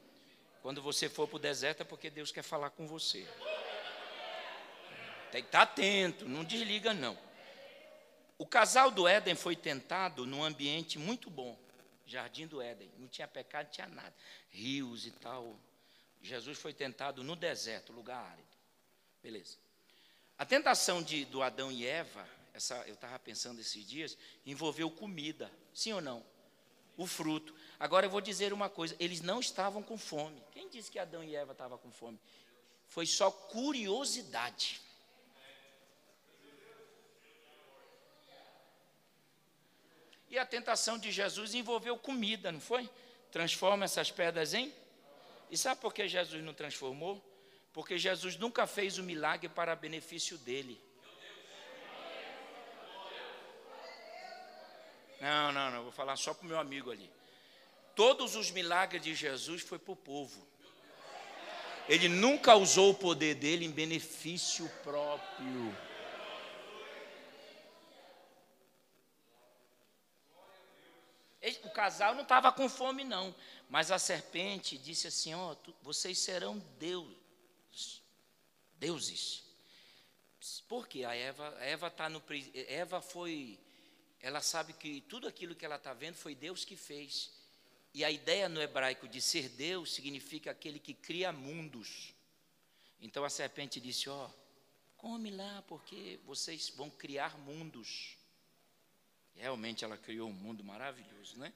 Quando 0.61 0.81
você 0.81 1.09
for 1.09 1.27
para 1.27 1.35
o 1.35 1.39
deserto 1.39 1.81
é 1.81 1.83
porque 1.83 2.09
Deus 2.09 2.31
quer 2.31 2.43
falar 2.43 2.69
com 2.69 2.87
você. 2.87 3.27
Tem 5.29 5.41
que 5.41 5.49
estar 5.49 5.63
atento, 5.63 6.29
não 6.29 6.45
desliga 6.45 6.93
não. 6.93 7.17
O 8.37 8.47
casal 8.47 8.89
do 8.89 9.05
Éden 9.05 9.35
foi 9.35 9.57
tentado 9.57 10.25
num 10.25 10.41
ambiente 10.41 10.97
muito 10.97 11.29
bom, 11.29 11.57
jardim 12.05 12.47
do 12.47 12.61
Éden, 12.61 12.91
não 12.97 13.07
tinha 13.07 13.27
pecado, 13.27 13.65
não 13.65 13.71
tinha 13.71 13.87
nada, 13.87 14.13
rios 14.49 15.05
e 15.05 15.11
tal. 15.11 15.59
Jesus 16.21 16.57
foi 16.57 16.73
tentado 16.73 17.23
no 17.23 17.35
deserto, 17.35 17.91
lugar 17.91 18.23
árido. 18.31 18.47
Beleza. 19.21 19.57
A 20.37 20.45
tentação 20.45 21.01
de, 21.01 21.25
do 21.25 21.41
Adão 21.41 21.71
e 21.71 21.85
Eva, 21.85 22.27
essa, 22.53 22.75
eu 22.87 22.95
estava 22.95 23.17
pensando 23.19 23.59
esses 23.59 23.85
dias, 23.85 24.17
envolveu 24.45 24.89
comida, 24.89 25.51
sim 25.73 25.93
ou 25.93 26.01
não? 26.01 26.25
O 26.95 27.07
fruto. 27.07 27.55
Agora 27.79 28.05
eu 28.05 28.09
vou 28.09 28.21
dizer 28.21 28.53
uma 28.53 28.69
coisa: 28.69 28.95
eles 28.99 29.21
não 29.21 29.39
estavam 29.39 29.81
com 29.81 29.97
fome. 29.97 30.41
Quem 30.51 30.69
disse 30.69 30.91
que 30.91 30.99
Adão 30.99 31.23
e 31.23 31.35
Eva 31.35 31.53
estavam 31.53 31.77
com 31.77 31.91
fome? 31.91 32.19
Foi 32.87 33.05
só 33.05 33.31
curiosidade. 33.31 34.81
A 40.43 40.45
tentação 40.45 40.97
de 40.97 41.09
Jesus 41.09 41.53
envolveu 41.55 41.97
comida, 41.97 42.51
não 42.51 42.59
foi? 42.59 42.89
Transforma 43.31 43.85
essas 43.85 44.11
pedras 44.11 44.53
em. 44.53 44.73
E 45.49 45.57
sabe 45.57 45.79
por 45.79 45.93
que 45.93 46.07
Jesus 46.07 46.43
não 46.43 46.53
transformou? 46.53 47.23
Porque 47.71 47.97
Jesus 47.97 48.37
nunca 48.37 48.67
fez 48.67 48.97
o 48.97 49.03
milagre 49.03 49.47
para 49.47 49.75
benefício 49.75 50.37
dele. 50.37 50.79
Não, 55.21 55.53
não, 55.53 55.71
não, 55.71 55.83
vou 55.83 55.91
falar 55.91 56.17
só 56.17 56.33
para 56.33 56.45
o 56.45 56.49
meu 56.49 56.59
amigo 56.59 56.91
ali. 56.91 57.09
Todos 57.95 58.35
os 58.35 58.51
milagres 58.51 59.01
de 59.01 59.15
Jesus 59.15 59.61
foi 59.61 59.79
para 59.79 59.93
o 59.93 59.95
povo. 59.95 60.45
Ele 61.87 62.09
nunca 62.09 62.55
usou 62.55 62.91
o 62.91 62.95
poder 62.95 63.35
dele 63.35 63.65
em 63.65 63.71
benefício 63.71 64.69
próprio. 64.83 65.73
O 71.63 71.69
casal 71.83 72.15
não 72.15 72.23
estava 72.23 72.49
com 72.49 72.69
fome, 72.69 73.03
não. 73.03 73.35
Mas 73.69 73.91
a 73.91 73.99
serpente 73.99 74.77
disse 74.77 75.07
assim: 75.07 75.33
Ó, 75.33 75.53
oh, 75.53 75.73
vocês 75.81 76.17
serão 76.17 76.59
Deus 76.79 78.01
deuses. 78.79 79.43
Por 80.67 80.87
quê? 80.87 81.03
A 81.03 81.13
Eva, 81.13 81.55
a 81.57 81.65
Eva 81.65 81.89
tá 81.89 82.09
no 82.09 82.21
Eva 82.53 83.01
foi 83.01 83.59
ela 84.21 84.41
sabe 84.41 84.71
que 84.71 85.01
tudo 85.01 85.27
aquilo 85.27 85.55
que 85.55 85.65
ela 85.65 85.75
está 85.75 85.93
vendo 85.93 86.15
foi 86.15 86.33
Deus 86.33 86.63
que 86.63 86.77
fez. 86.77 87.29
E 87.93 88.05
a 88.05 88.09
ideia 88.09 88.47
no 88.47 88.61
hebraico 88.61 89.05
de 89.05 89.21
ser 89.21 89.49
Deus 89.49 89.93
significa 89.93 90.51
aquele 90.51 90.79
que 90.79 90.93
cria 90.93 91.33
mundos. 91.33 92.13
Então 93.01 93.25
a 93.25 93.29
serpente 93.29 93.81
disse: 93.81 94.09
Ó, 94.09 94.25
oh, 94.25 94.29
come 94.95 95.31
lá, 95.31 95.61
porque 95.67 96.19
vocês 96.25 96.69
vão 96.69 96.89
criar 96.89 97.37
mundos. 97.39 98.17
Realmente 99.35 99.83
ela 99.83 99.97
criou 99.97 100.29
um 100.29 100.33
mundo 100.33 100.63
maravilhoso, 100.63 101.37
né? 101.37 101.53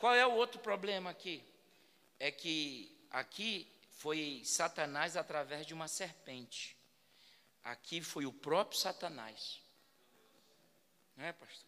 Qual 0.00 0.14
é 0.14 0.26
o 0.26 0.32
outro 0.32 0.58
problema 0.60 1.10
aqui? 1.10 1.42
é 2.18 2.30
que 2.30 2.96
aqui 3.10 3.66
foi 3.92 4.42
Satanás 4.44 5.16
através 5.16 5.66
de 5.66 5.74
uma 5.74 5.88
serpente. 5.88 6.76
Aqui 7.64 8.00
foi 8.00 8.26
o 8.26 8.32
próprio 8.32 8.78
Satanás. 8.78 9.60
Não 11.16 11.24
é, 11.24 11.32
pastor? 11.32 11.66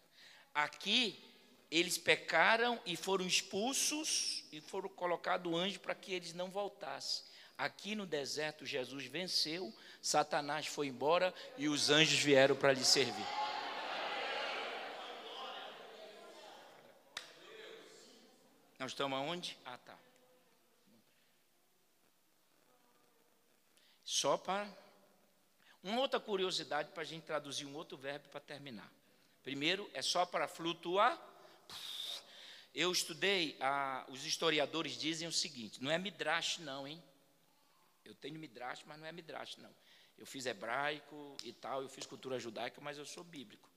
Aqui 0.54 1.24
eles 1.70 1.98
pecaram 1.98 2.80
e 2.86 2.96
foram 2.96 3.26
expulsos 3.26 4.44
e 4.52 4.60
foram 4.60 4.88
colocado 4.88 5.56
anjo 5.56 5.80
para 5.80 5.94
que 5.94 6.12
eles 6.12 6.32
não 6.32 6.50
voltassem. 6.50 7.24
Aqui 7.56 7.94
no 7.94 8.06
deserto 8.06 8.64
Jesus 8.64 9.06
venceu, 9.06 9.74
Satanás 10.00 10.66
foi 10.66 10.86
embora 10.86 11.34
e 11.56 11.68
os 11.68 11.90
anjos 11.90 12.20
vieram 12.20 12.54
para 12.54 12.72
lhe 12.72 12.84
servir. 12.84 13.26
Nós 18.78 18.92
estamos 18.92 19.18
aonde? 19.18 19.58
Ah, 19.64 19.76
tá. 19.78 19.98
Só 24.04 24.36
para. 24.36 24.68
Uma 25.82 26.00
outra 26.00 26.18
curiosidade 26.20 26.90
para 26.92 27.02
a 27.02 27.06
gente 27.06 27.24
traduzir 27.24 27.64
um 27.64 27.74
outro 27.74 27.96
verbo 27.96 28.28
para 28.28 28.40
terminar. 28.40 28.90
Primeiro, 29.42 29.88
é 29.94 30.02
só 30.02 30.24
para 30.24 30.46
flutuar. 30.46 31.20
Eu 32.74 32.92
estudei, 32.92 33.58
os 34.08 34.24
historiadores 34.24 34.92
dizem 34.96 35.26
o 35.26 35.32
seguinte: 35.32 35.82
não 35.82 35.90
é 35.90 35.98
midrash, 35.98 36.58
não, 36.58 36.86
hein? 36.86 37.02
Eu 38.04 38.14
tenho 38.14 38.38
midrash, 38.38 38.84
mas 38.86 38.98
não 38.98 39.06
é 39.06 39.12
midrash, 39.12 39.56
não. 39.56 39.74
Eu 40.16 40.26
fiz 40.26 40.46
hebraico 40.46 41.36
e 41.44 41.52
tal, 41.52 41.82
eu 41.82 41.88
fiz 41.88 42.06
cultura 42.06 42.38
judaica, 42.38 42.80
mas 42.80 42.98
eu 42.98 43.04
sou 43.04 43.24
bíblico. 43.24 43.68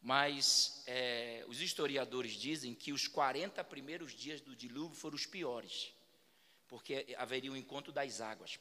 Mas 0.00 0.82
é, 0.86 1.44
os 1.48 1.60
historiadores 1.60 2.32
dizem 2.32 2.74
que 2.74 2.92
os 2.92 3.08
40 3.08 3.62
primeiros 3.64 4.12
dias 4.12 4.40
do 4.40 4.54
dilúvio 4.54 4.96
foram 4.96 5.16
os 5.16 5.26
piores, 5.26 5.92
porque 6.68 7.14
haveria 7.18 7.50
o 7.50 7.54
um 7.54 7.56
encontro 7.56 7.92
das 7.92 8.20
águas. 8.20 8.58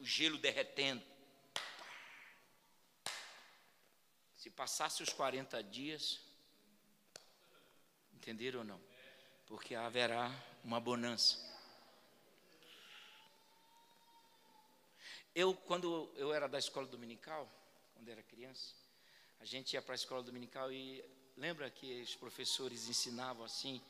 O 0.00 0.04
gelo 0.04 0.38
derretendo. 0.38 1.04
Se 4.36 4.48
passasse 4.50 5.02
os 5.02 5.10
40 5.10 5.62
dias, 5.64 6.20
entenderam 8.14 8.60
ou 8.60 8.64
não? 8.64 8.80
Porque 9.46 9.74
haverá 9.74 10.30
uma 10.62 10.80
bonança. 10.80 11.36
Eu, 15.34 15.54
quando 15.54 16.12
eu 16.16 16.32
era 16.32 16.48
da 16.48 16.58
escola 16.58 16.86
dominical, 16.86 17.48
quando 17.98 18.10
era 18.10 18.22
criança, 18.22 18.74
a 19.40 19.44
gente 19.44 19.72
ia 19.72 19.82
para 19.82 19.92
a 19.92 19.96
escola 19.96 20.22
dominical 20.22 20.72
e 20.72 21.04
lembra 21.36 21.68
que 21.68 22.00
os 22.00 22.14
professores 22.14 22.88
ensinavam 22.88 23.44
assim, 23.44 23.82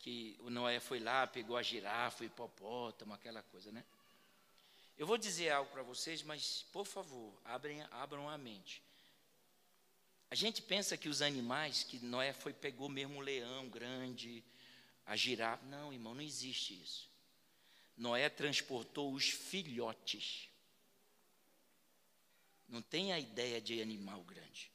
que 0.00 0.36
o 0.40 0.50
Noé 0.50 0.80
foi 0.80 1.00
lá, 1.00 1.26
pegou 1.26 1.56
a 1.56 1.62
girafa, 1.62 2.24
o 2.24 2.26
hipopótamo, 2.26 3.14
aquela 3.14 3.42
coisa, 3.44 3.72
né? 3.72 3.82
Eu 4.98 5.06
vou 5.06 5.16
dizer 5.16 5.48
algo 5.48 5.70
para 5.70 5.82
vocês, 5.82 6.22
mas, 6.22 6.66
por 6.74 6.84
favor, 6.84 7.32
abrem, 7.42 7.82
abram 7.90 8.28
a 8.28 8.36
mente. 8.36 8.82
A 10.30 10.34
gente 10.34 10.60
pensa 10.60 10.94
que 10.98 11.08
os 11.08 11.22
animais, 11.22 11.82
que 11.82 12.04
Noé 12.04 12.34
foi, 12.34 12.52
pegou 12.52 12.90
mesmo 12.90 13.16
um 13.16 13.20
leão 13.20 13.66
grande, 13.70 14.44
a 15.06 15.16
girafa. 15.16 15.64
Não, 15.64 15.90
irmão, 15.90 16.14
não 16.14 16.22
existe 16.22 16.74
isso. 16.74 17.08
Noé 17.96 18.28
transportou 18.28 19.10
os 19.10 19.30
filhotes. 19.30 20.47
Não 22.68 22.82
tem 22.82 23.12
a 23.12 23.18
ideia 23.18 23.60
de 23.60 23.80
animal 23.80 24.22
grande. 24.22 24.70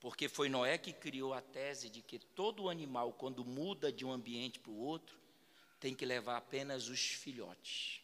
Porque 0.00 0.28
foi 0.28 0.48
Noé 0.48 0.78
que 0.78 0.92
criou 0.92 1.34
a 1.34 1.40
tese 1.40 1.90
de 1.90 2.00
que 2.00 2.18
todo 2.18 2.68
animal, 2.68 3.12
quando 3.12 3.44
muda 3.44 3.92
de 3.92 4.04
um 4.04 4.12
ambiente 4.12 4.60
para 4.60 4.70
o 4.70 4.78
outro, 4.78 5.18
tem 5.80 5.94
que 5.94 6.06
levar 6.06 6.36
apenas 6.36 6.88
os 6.88 7.00
filhotes, 7.00 8.00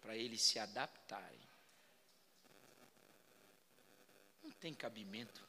para 0.00 0.16
eles 0.16 0.40
se 0.40 0.58
adaptarem. 0.58 1.40
Não 4.42 4.50
tem 4.52 4.72
cabimento. 4.72 5.46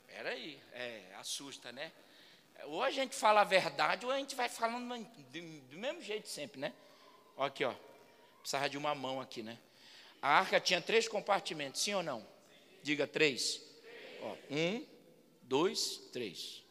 Espera 0.00 0.30
aí, 0.30 0.62
é, 0.72 1.14
assusta, 1.16 1.70
né? 1.70 1.92
Ou 2.64 2.82
a 2.82 2.90
gente 2.90 3.14
fala 3.14 3.42
a 3.42 3.44
verdade, 3.44 4.04
ou 4.04 4.12
a 4.12 4.18
gente 4.18 4.34
vai 4.34 4.48
falando 4.48 5.04
do, 5.30 5.76
mesmo 5.76 6.00
jeito 6.00 6.28
sempre, 6.28 6.58
né? 6.58 6.72
Aqui, 7.36 7.64
ó. 7.64 7.74
Precisava 8.40 8.68
de 8.68 8.78
uma 8.78 8.94
mão 8.94 9.20
aqui, 9.20 9.42
né? 9.42 9.58
A 10.20 10.38
arca 10.38 10.60
tinha 10.60 10.80
três 10.80 11.06
compartimentos, 11.06 11.80
sim 11.80 11.94
ou 11.94 12.02
não? 12.02 12.26
Diga 12.82 13.06
três. 13.06 13.60
Ó, 14.20 14.36
um, 14.50 14.86
dois, 15.42 15.98
três. 16.12 16.64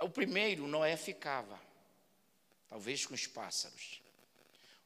O 0.00 0.08
primeiro, 0.08 0.66
Noé 0.66 0.96
ficava, 0.96 1.60
talvez 2.68 3.06
com 3.06 3.14
os 3.14 3.26
pássaros. 3.26 4.02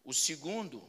O 0.05 0.12
segundo 0.12 0.83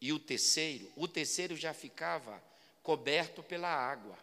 e 0.00 0.12
o 0.12 0.18
terceiro, 0.18 0.90
o 0.96 1.08
terceiro 1.08 1.56
já 1.56 1.74
ficava 1.74 2.42
coberto 2.82 3.42
pela 3.42 3.68
água, 3.68 4.18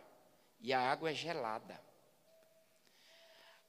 e 0.60 0.74
a 0.74 0.80
água 0.80 1.12
é 1.12 1.14
gelada. 1.14 1.80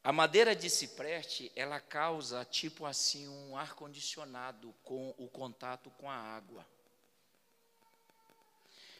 A 0.03 0.13
madeira 0.13 0.55
de 0.55 0.71
cipreste, 0.71 1.51
ela 1.57 1.81
causa 1.81 2.45
tipo 2.45 2.87
assim 2.87 3.27
um 3.29 3.57
ar 3.57 3.75
condicionado 3.75 4.73
com 4.85 5.13
o 5.19 5.29
contato 5.29 5.91
com 5.99 6.09
a 6.09 6.15
água. 6.15 6.65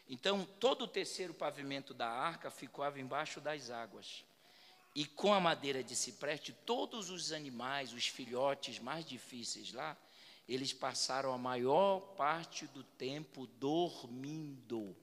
Então, 0.09 0.45
todo 0.59 0.83
o 0.83 0.87
terceiro 0.87 1.33
pavimento 1.33 1.93
da 1.93 2.07
arca 2.07 2.49
ficava 2.49 2.99
embaixo 2.99 3.41
das 3.41 3.69
águas. 3.69 4.23
E 4.95 5.05
com 5.05 5.33
a 5.33 5.39
madeira 5.39 5.83
de 5.83 5.95
cipreste, 5.95 6.53
todos 6.65 7.09
os 7.09 7.31
animais, 7.31 7.93
os 7.93 8.07
filhotes 8.07 8.79
mais 8.79 9.05
difíceis 9.05 9.73
lá, 9.73 9.97
eles 10.47 10.71
passaram 10.71 11.33
a 11.33 11.37
maior 11.37 11.99
parte 12.15 12.65
do 12.67 12.83
tempo 12.83 13.45
dormindo. 13.45 14.95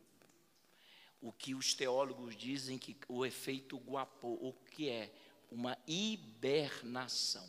O 1.20 1.30
que 1.30 1.54
os 1.54 1.74
teólogos 1.74 2.34
dizem 2.34 2.78
que 2.78 2.96
o 3.08 3.24
efeito 3.26 3.76
guapo, 3.76 4.28
o 4.40 4.52
que 4.70 4.88
é? 4.88 5.12
Uma 5.50 5.78
hibernação. 5.86 7.48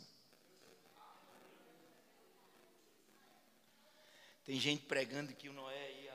Tem 4.44 4.60
gente 4.60 4.84
pregando 4.84 5.34
que 5.34 5.48
o 5.48 5.52
Noé 5.52 6.02
ia 6.02 6.05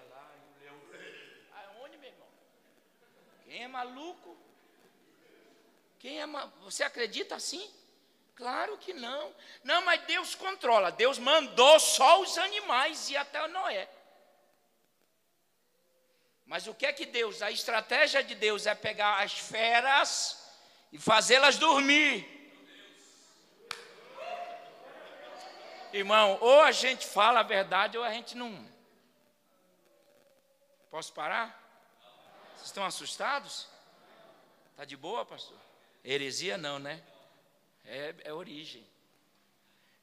Quem 3.52 3.64
é 3.64 3.68
maluco? 3.68 4.38
Quem 6.00 6.22
é 6.22 6.26
ma... 6.26 6.46
Você 6.62 6.86
acredita 6.86 7.36
assim? 7.36 7.70
Claro 8.34 8.78
que 8.78 8.94
não. 8.94 9.36
Não, 9.62 9.82
mas 9.82 10.06
Deus 10.06 10.34
controla. 10.36 10.90
Deus 10.90 11.20
mandou 11.20 11.78
só 11.78 12.22
os 12.22 12.38
animais 12.38 13.10
e 13.10 13.18
até 13.18 13.46
Noé. 13.50 13.90
Mas 16.46 16.66
o 16.66 16.74
que 16.74 16.86
é 16.86 16.94
que 16.94 17.06
Deus? 17.06 17.42
A 17.42 17.52
estratégia 17.52 18.24
de 18.24 18.36
Deus 18.36 18.66
é 18.66 18.74
pegar 18.74 19.22
as 19.22 19.34
feras 19.38 20.50
e 20.90 20.98
fazê-las 20.98 21.58
dormir. 21.58 22.26
Irmão, 25.92 26.38
ou 26.40 26.62
a 26.62 26.72
gente 26.72 27.06
fala 27.06 27.42
a 27.42 27.44
verdade 27.44 27.98
ou 27.98 28.04
a 28.06 28.14
gente 28.14 28.38
não. 28.38 28.66
Posso 30.90 31.12
parar? 31.12 31.61
Vocês 32.62 32.70
estão 32.70 32.86
assustados? 32.86 33.68
Está 34.70 34.86
de 34.86 34.96
boa, 34.96 35.26
pastor? 35.26 35.58
Heresia 36.06 36.60
não, 36.60 36.78
né? 36.78 37.02
É, 37.84 38.14
é 38.26 38.32
origem. 38.32 38.88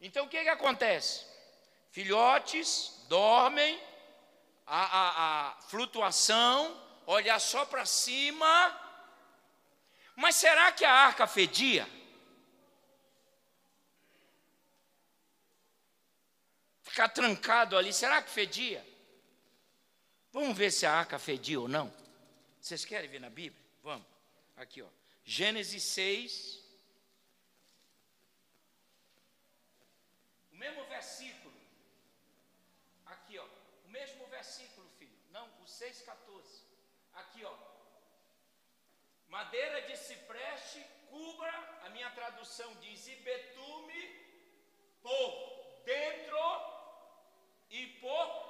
Então 0.00 0.26
o 0.26 0.28
que, 0.28 0.42
que 0.42 0.48
acontece? 0.48 1.24
Filhotes 1.92 3.04
dormem, 3.08 3.80
a, 4.66 4.80
a, 4.84 5.50
a 5.50 5.60
flutuação, 5.68 6.76
olhar 7.06 7.38
só 7.38 7.64
para 7.64 7.86
cima. 7.86 8.76
Mas 10.16 10.34
será 10.34 10.72
que 10.72 10.84
a 10.84 10.92
arca 10.92 11.28
fedia? 11.28 11.88
Ficar 16.82 17.08
trancado 17.10 17.76
ali, 17.76 17.92
será 17.92 18.20
que 18.20 18.30
fedia? 18.30 18.84
Vamos 20.32 20.58
ver 20.58 20.72
se 20.72 20.84
a 20.86 20.92
arca 20.92 21.20
fedia 21.20 21.60
ou 21.60 21.68
não. 21.68 22.07
Vocês 22.60 22.84
querem 22.84 23.08
ver 23.08 23.20
na 23.20 23.30
Bíblia? 23.30 23.64
Vamos. 23.82 24.06
Aqui, 24.56 24.82
ó. 24.82 24.88
Gênesis 25.24 25.82
6. 25.84 26.64
O 30.52 30.56
mesmo 30.56 30.84
versículo. 30.86 31.54
Aqui, 33.06 33.38
ó. 33.38 33.46
O 33.86 33.88
mesmo 33.90 34.26
versículo, 34.26 34.88
filho. 34.98 35.16
Não, 35.30 35.46
o 35.60 35.64
6,14. 35.64 36.62
Aqui, 37.14 37.44
ó. 37.44 37.56
Madeira 39.28 39.82
de 39.82 39.96
cipreste, 39.96 40.84
cubra, 41.08 41.52
a 41.84 41.90
minha 41.90 42.10
tradução 42.10 42.74
diz, 42.76 43.06
e 43.06 43.14
betume 43.16 44.00
por 45.02 45.82
dentro 45.84 46.38
e 47.70 47.86
por. 48.00 48.48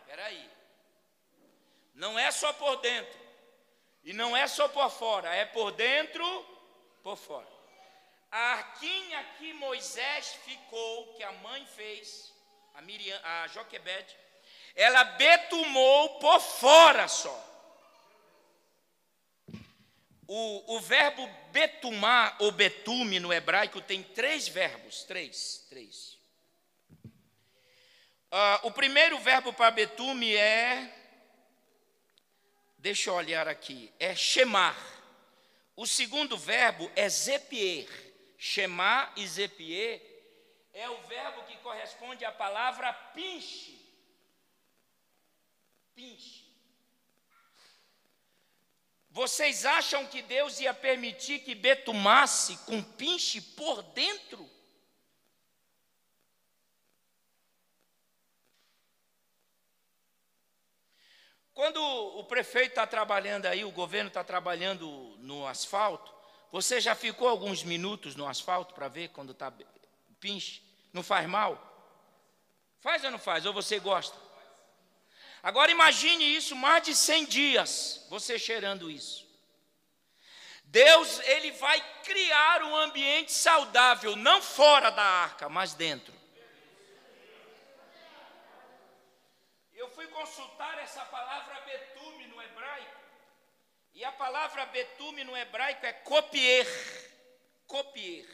Espera 0.00 0.26
aí. 0.26 0.57
Não 1.98 2.16
é 2.16 2.30
só 2.30 2.52
por 2.52 2.76
dentro. 2.76 3.18
E 4.04 4.12
não 4.12 4.36
é 4.36 4.46
só 4.46 4.68
por 4.68 4.88
fora, 4.88 5.34
é 5.34 5.44
por 5.44 5.72
dentro, 5.72 6.24
por 7.02 7.16
fora. 7.16 7.46
A 8.30 8.52
arquinha 8.52 9.22
que 9.36 9.52
Moisés 9.54 10.38
ficou, 10.44 11.14
que 11.14 11.24
a 11.24 11.32
mãe 11.32 11.66
fez, 11.66 12.32
a, 12.74 12.80
Miriam, 12.82 13.20
a 13.24 13.48
Joquebede, 13.48 14.16
ela 14.76 15.02
betumou 15.02 16.20
por 16.20 16.40
fora 16.40 17.08
só. 17.08 17.44
O, 20.28 20.76
o 20.76 20.80
verbo 20.80 21.26
betumar 21.50 22.36
ou 22.38 22.52
betume 22.52 23.18
no 23.18 23.32
hebraico 23.32 23.80
tem 23.80 24.04
três 24.04 24.46
verbos, 24.46 25.02
três, 25.02 25.66
três. 25.68 26.16
Uh, 28.30 28.68
o 28.68 28.70
primeiro 28.70 29.18
verbo 29.18 29.52
para 29.52 29.70
betume 29.72 30.36
é, 30.36 30.97
deixa 32.78 33.10
eu 33.10 33.14
olhar 33.14 33.46
aqui, 33.48 33.92
é 33.98 34.14
chamar. 34.14 34.76
O 35.76 35.86
segundo 35.86 36.36
verbo 36.36 36.90
é 36.96 37.08
zepier. 37.08 37.88
Chamar 38.38 39.12
e 39.16 39.26
zepier 39.26 40.00
é 40.72 40.88
o 40.88 41.02
verbo 41.02 41.42
que 41.42 41.56
corresponde 41.56 42.24
à 42.24 42.30
palavra 42.30 42.92
pinche. 42.92 43.76
Pinche. 45.92 46.46
Vocês 49.10 49.66
acham 49.66 50.06
que 50.06 50.22
Deus 50.22 50.60
ia 50.60 50.72
permitir 50.72 51.40
que 51.40 51.54
betumasse 51.54 52.56
com 52.58 52.80
pinche 52.80 53.40
por 53.40 53.82
dentro? 53.82 54.48
Quando 61.58 61.82
o 61.82 62.22
prefeito 62.22 62.68
está 62.68 62.86
trabalhando 62.86 63.46
aí, 63.46 63.64
o 63.64 63.72
governo 63.72 64.06
está 64.06 64.22
trabalhando 64.22 65.16
no 65.18 65.44
asfalto, 65.44 66.14
você 66.52 66.80
já 66.80 66.94
ficou 66.94 67.26
alguns 67.26 67.64
minutos 67.64 68.14
no 68.14 68.28
asfalto 68.28 68.74
para 68.74 68.86
ver 68.86 69.08
quando 69.08 69.32
está 69.32 69.52
pinche? 70.20 70.62
Não 70.92 71.02
faz 71.02 71.28
mal? 71.28 71.60
Faz 72.78 73.02
ou 73.02 73.10
não 73.10 73.18
faz? 73.18 73.44
Ou 73.44 73.52
você 73.52 73.80
gosta? 73.80 74.16
Agora 75.42 75.72
imagine 75.72 76.22
isso, 76.22 76.54
mais 76.54 76.84
de 76.84 76.94
100 76.94 77.24
dias, 77.24 78.06
você 78.08 78.38
cheirando 78.38 78.88
isso. 78.88 79.26
Deus, 80.62 81.18
ele 81.24 81.50
vai 81.50 81.80
criar 82.04 82.62
um 82.62 82.76
ambiente 82.76 83.32
saudável, 83.32 84.14
não 84.14 84.40
fora 84.40 84.90
da 84.90 85.02
arca, 85.02 85.48
mas 85.48 85.74
dentro. 85.74 86.14
Eu 89.74 89.87
fui 89.98 90.06
consultar 90.06 90.78
essa 90.78 91.04
palavra 91.06 91.60
betume 91.62 92.28
no 92.28 92.40
hebraico, 92.40 93.00
e 93.92 94.04
a 94.04 94.12
palavra 94.12 94.64
betume 94.66 95.24
no 95.24 95.36
hebraico 95.36 95.84
é 95.84 95.92
copier, 95.92 96.68
copier. 97.66 98.24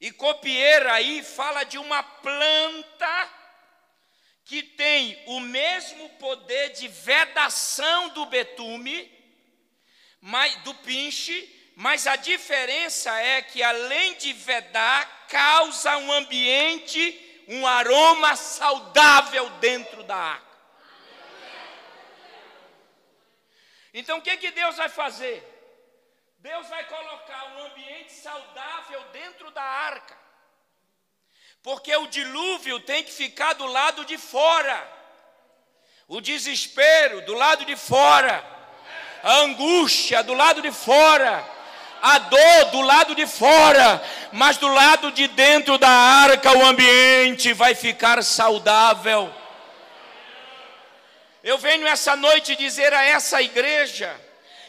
E 0.00 0.10
copier 0.10 0.84
aí 0.88 1.22
fala 1.22 1.62
de 1.62 1.78
uma 1.78 2.02
planta 2.02 3.30
que 4.44 4.64
tem 4.64 5.22
o 5.26 5.38
mesmo 5.38 6.08
poder 6.18 6.70
de 6.70 6.88
vedação 6.88 8.08
do 8.08 8.26
betume, 8.26 9.08
mas, 10.20 10.56
do 10.62 10.74
pinche, 10.74 11.72
mas 11.76 12.08
a 12.08 12.16
diferença 12.16 13.16
é 13.20 13.42
que 13.42 13.62
além 13.62 14.14
de 14.14 14.32
vedar, 14.32 15.28
causa 15.28 15.96
um 15.98 16.10
ambiente, 16.10 17.31
um 17.48 17.66
aroma 17.66 18.36
saudável 18.36 19.48
dentro 19.60 20.02
da 20.02 20.16
arca. 20.16 20.52
Então 23.94 24.18
o 24.18 24.22
que, 24.22 24.36
que 24.36 24.50
Deus 24.50 24.76
vai 24.76 24.88
fazer? 24.88 25.48
Deus 26.38 26.66
vai 26.68 26.84
colocar 26.84 27.54
um 27.54 27.66
ambiente 27.66 28.12
saudável 28.12 29.00
dentro 29.12 29.50
da 29.50 29.62
arca. 29.62 30.16
Porque 31.62 31.94
o 31.94 32.08
dilúvio 32.08 32.80
tem 32.80 33.04
que 33.04 33.12
ficar 33.12 33.52
do 33.52 33.66
lado 33.66 34.04
de 34.04 34.18
fora. 34.18 34.92
O 36.08 36.20
desespero 36.20 37.20
do 37.22 37.34
lado 37.34 37.64
de 37.64 37.76
fora. 37.76 38.44
A 39.22 39.36
angústia 39.42 40.22
do 40.24 40.34
lado 40.34 40.60
de 40.60 40.72
fora. 40.72 41.48
A 42.02 42.18
dor 42.18 42.64
do 42.72 42.80
lado 42.80 43.14
de 43.14 43.26
fora. 43.26 44.02
Mas 44.32 44.56
do 44.56 44.66
lado 44.66 45.12
de 45.12 45.28
dentro 45.28 45.78
da 45.78 45.88
arca 45.88 46.52
o 46.58 46.64
ambiente 46.64 47.52
vai 47.52 47.74
ficar 47.74 48.22
saudável. 48.22 49.32
Eu 51.44 51.58
venho 51.58 51.86
essa 51.86 52.14
noite 52.16 52.54
dizer 52.56 52.92
a 52.92 53.04
essa 53.04 53.40
igreja 53.40 54.14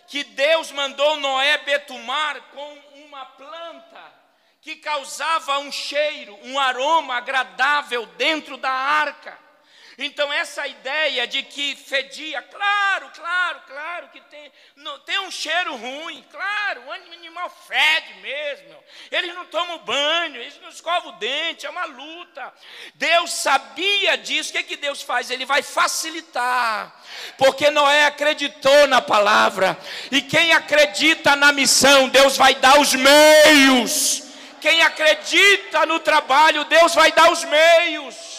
que 0.08 0.24
Deus 0.24 0.72
mandou 0.72 1.18
Noé 1.18 1.58
betumar 1.60 2.40
com 2.54 2.78
uma 3.06 3.26
planta 3.26 4.14
que 4.62 4.78
causava 4.78 5.60
um 5.60 5.72
cheiro, 5.72 6.40
um 6.44 6.58
aroma 6.58 7.16
agradável 7.16 8.06
dentro 8.06 8.58
da 8.58 8.72
arca. 8.72 9.43
Então, 9.98 10.32
essa 10.34 10.68
ideia 10.68 11.28
de 11.28 11.44
que 11.44 11.76
fedia, 11.76 12.42
claro, 12.42 13.12
claro, 13.14 13.62
claro 13.68 14.10
que 14.10 14.20
tem, 14.22 14.52
não, 14.76 15.00
tem 15.00 15.20
um 15.20 15.30
cheiro 15.30 15.76
ruim, 15.76 16.24
claro, 16.32 16.84
o 16.86 16.92
animal 16.92 17.50
fede 17.68 18.16
mesmo, 18.16 18.76
eles 19.12 19.36
não 19.36 19.46
tomam 19.46 19.78
banho, 19.80 20.38
eles 20.38 20.60
não 20.62 20.70
escovam 20.70 21.14
o 21.14 21.18
dente, 21.18 21.66
é 21.66 21.70
uma 21.70 21.86
luta. 21.86 22.54
Deus 22.96 23.32
sabia 23.32 24.18
disso, 24.18 24.50
o 24.50 24.54
que, 24.54 24.60
é 24.60 24.64
que 24.64 24.78
Deus 24.78 25.02
faz? 25.02 25.30
Ele 25.30 25.46
vai 25.46 25.62
facilitar, 25.62 26.94
porque 27.38 27.70
Noé 27.70 28.06
acreditou 28.06 28.88
na 28.88 29.02
palavra, 29.02 29.78
e 30.12 30.22
quem 30.22 30.54
acredita 30.54 31.36
na 31.36 31.52
missão, 31.52 32.10
Deus 32.10 32.36
vai 32.36 32.56
dar 32.56 32.80
os 32.80 32.94
meios 32.96 34.24
quem 34.64 34.82
acredita 34.82 35.86
no 35.86 36.00
trabalho, 36.00 36.64
Deus 36.64 36.96
vai 36.96 37.12
dar 37.12 37.30
os 37.30 37.44
meios. 37.44 38.33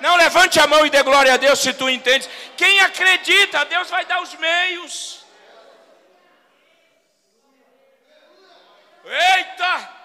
Não 0.00 0.16
levante 0.16 0.60
a 0.60 0.66
mão 0.66 0.84
e 0.84 0.90
dê 0.90 1.02
glória 1.02 1.34
a 1.34 1.36
Deus 1.36 1.58
se 1.58 1.72
tu 1.72 1.88
entendes. 1.88 2.28
Quem 2.56 2.80
acredita, 2.80 3.64
Deus 3.64 3.88
vai 3.88 4.04
dar 4.04 4.20
os 4.22 4.34
meios. 4.34 5.24
Eita! 9.04 9.96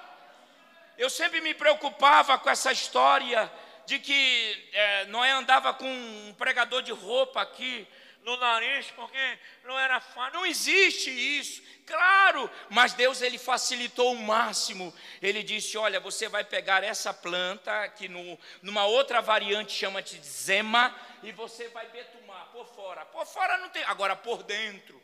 Eu 0.97 1.10
sempre 1.10 1.41
me 1.41 1.54
preocupava 1.54 2.38
com 2.38 2.49
essa 2.49 2.71
história 2.71 3.51
de 3.86 3.97
que 3.99 4.69
é, 4.71 5.06
Noé 5.06 5.32
andava 5.32 5.73
com 5.73 5.88
um 5.88 6.34
pregador 6.38 6.82
de 6.82 6.91
roupa 6.91 7.41
aqui 7.41 7.88
no 8.23 8.38
nariz, 8.38 8.91
porque 8.91 9.39
não 9.63 9.77
era 9.77 9.99
fácil. 9.99 10.34
Não 10.34 10.45
existe 10.45 11.10
isso. 11.10 11.62
Claro, 11.86 12.49
mas 12.69 12.93
Deus 12.93 13.21
ele 13.21 13.38
facilitou 13.38 14.13
o 14.13 14.19
máximo. 14.19 14.93
Ele 15.21 15.43
disse: 15.43 15.77
Olha, 15.77 15.99
você 15.99 16.29
vai 16.29 16.43
pegar 16.43 16.84
essa 16.84 17.13
planta, 17.13 17.89
que 17.89 18.07
no, 18.07 18.38
numa 18.62 18.86
outra 18.86 19.21
variante 19.21 19.73
chama-se 19.73 20.19
zema, 20.21 20.95
e 21.23 21.31
você 21.31 21.67
vai 21.69 21.88
betumar 21.88 22.47
por 22.51 22.65
fora. 22.75 23.05
Por 23.05 23.25
fora 23.25 23.57
não 23.57 23.69
tem, 23.69 23.84
agora 23.84 24.15
por 24.15 24.43
dentro. 24.43 25.00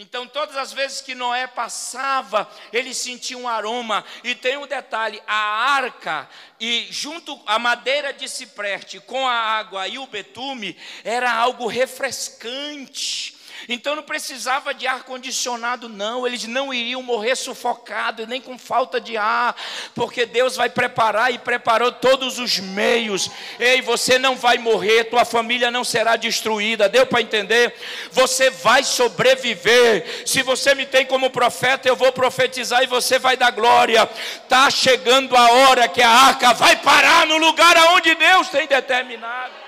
Então, 0.00 0.28
todas 0.28 0.56
as 0.56 0.72
vezes 0.72 1.00
que 1.00 1.12
Noé 1.12 1.48
passava, 1.48 2.48
ele 2.72 2.94
sentia 2.94 3.36
um 3.36 3.48
aroma. 3.48 4.04
E 4.22 4.32
tem 4.32 4.56
um 4.56 4.64
detalhe: 4.64 5.20
a 5.26 5.34
arca, 5.34 6.28
e 6.60 6.86
junto 6.88 7.36
a 7.44 7.58
madeira 7.58 8.12
de 8.12 8.28
cipreste 8.28 9.00
com 9.00 9.26
a 9.26 9.32
água 9.32 9.88
e 9.88 9.98
o 9.98 10.06
betume, 10.06 10.76
era 11.02 11.32
algo 11.32 11.66
refrescante. 11.66 13.37
Então 13.68 13.96
não 13.96 14.02
precisava 14.02 14.74
de 14.74 14.86
ar 14.86 15.02
condicionado, 15.04 15.88
não. 15.88 16.26
Eles 16.26 16.44
não 16.44 16.72
iriam 16.72 17.02
morrer 17.02 17.34
sufocados, 17.36 18.28
nem 18.28 18.40
com 18.40 18.58
falta 18.58 19.00
de 19.00 19.16
ar, 19.16 19.56
porque 19.94 20.26
Deus 20.26 20.56
vai 20.56 20.68
preparar 20.68 21.32
e 21.32 21.38
preparou 21.38 21.90
todos 21.90 22.38
os 22.38 22.58
meios. 22.58 23.30
Ei, 23.58 23.80
você 23.80 24.18
não 24.18 24.36
vai 24.36 24.58
morrer, 24.58 25.04
tua 25.04 25.24
família 25.24 25.70
não 25.70 25.84
será 25.84 26.16
destruída. 26.16 26.88
Deu 26.88 27.06
para 27.06 27.22
entender? 27.22 27.74
Você 28.12 28.50
vai 28.50 28.84
sobreviver. 28.84 30.22
Se 30.26 30.42
você 30.42 30.74
me 30.74 30.86
tem 30.86 31.06
como 31.06 31.30
profeta, 31.30 31.88
eu 31.88 31.96
vou 31.96 32.12
profetizar 32.12 32.82
e 32.82 32.86
você 32.86 33.18
vai 33.18 33.36
dar 33.36 33.50
glória. 33.50 34.08
Está 34.42 34.70
chegando 34.70 35.36
a 35.36 35.50
hora 35.52 35.88
que 35.88 36.02
a 36.02 36.10
arca 36.10 36.52
vai 36.54 36.76
parar 36.76 37.26
no 37.26 37.38
lugar 37.38 37.76
aonde 37.76 38.14
Deus 38.14 38.48
tem 38.48 38.66
determinado. 38.66 39.67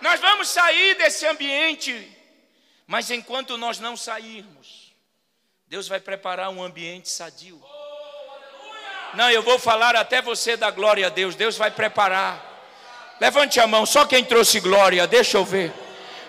Nós 0.00 0.20
vamos 0.20 0.48
sair 0.48 0.96
desse 0.96 1.26
ambiente, 1.26 2.16
mas 2.86 3.10
enquanto 3.10 3.56
nós 3.56 3.78
não 3.78 3.96
sairmos, 3.96 4.94
Deus 5.66 5.86
vai 5.86 6.00
preparar 6.00 6.50
um 6.50 6.62
ambiente 6.62 7.08
sadio. 7.08 7.62
Não, 9.14 9.30
eu 9.30 9.42
vou 9.42 9.58
falar 9.58 9.96
até 9.96 10.22
você 10.22 10.56
da 10.56 10.70
glória 10.70 11.06
a 11.06 11.10
Deus. 11.10 11.34
Deus 11.34 11.56
vai 11.56 11.70
preparar. 11.70 12.48
Levante 13.20 13.60
a 13.60 13.66
mão, 13.66 13.84
só 13.84 14.06
quem 14.06 14.24
trouxe 14.24 14.60
glória, 14.60 15.06
deixa 15.06 15.36
eu 15.36 15.44
ver. 15.44 15.72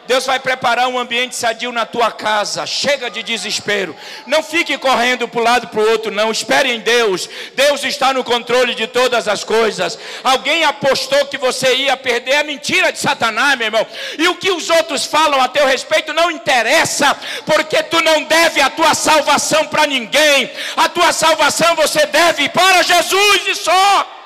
Deus 0.08 0.26
vai 0.26 0.40
preparar 0.40 0.88
um 0.88 1.00
ambiente 1.00 1.36
sadio 1.36 1.72
na 1.72 1.86
tua 1.86 2.12
casa. 2.12 2.66
Chega 2.66 3.10
de 3.10 3.24
desespero. 3.24 3.96
Não 4.26 4.44
fique 4.44 4.78
correndo 4.78 5.28
para 5.28 5.40
um 5.40 5.44
lado 5.44 5.68
para 5.68 5.80
o 5.80 5.90
outro, 5.90 6.12
não. 6.12 6.32
Espere 6.32 6.72
em 6.72 6.80
Deus. 6.80 7.30
Deus 7.56 7.84
está 7.84 8.14
no 8.14 8.24
controle 8.24 8.76
de 8.76 8.88
todas 8.88 9.28
as 9.28 9.44
coisas. 9.44 9.98
Alguém 10.24 10.64
apostou 10.64 11.26
que 11.26 11.38
você 11.38 11.76
ia 11.76 11.96
perder. 11.96 12.32
É 12.32 12.44
mentira 12.44 12.92
de 12.92 13.00
Satanás, 13.00 13.58
meu 13.58 13.68
irmão. 13.68 13.86
E 14.18 14.28
o 14.28 14.36
que 14.36 14.52
os 14.52 14.70
outros 14.70 15.06
falam 15.06 15.42
a 15.42 15.48
teu 15.48 15.66
respeito 15.66 16.14
não 16.14 16.32
interessa, 16.32 17.16
porque 17.46 17.84
tu 17.84 18.02
não 18.02 18.24
deve 18.24 18.62
a 18.62 18.70
tua 18.70 18.94
salvação 18.94 19.68
para 19.68 19.88
ninguém. 19.88 20.52
A 20.76 20.90
tua 20.90 21.12
salvação 21.14 21.76
você 21.76 22.06
deve 22.06 22.50
para 22.50 22.82
Jesus 22.82 23.48
e 23.48 23.56
só. 23.56 24.21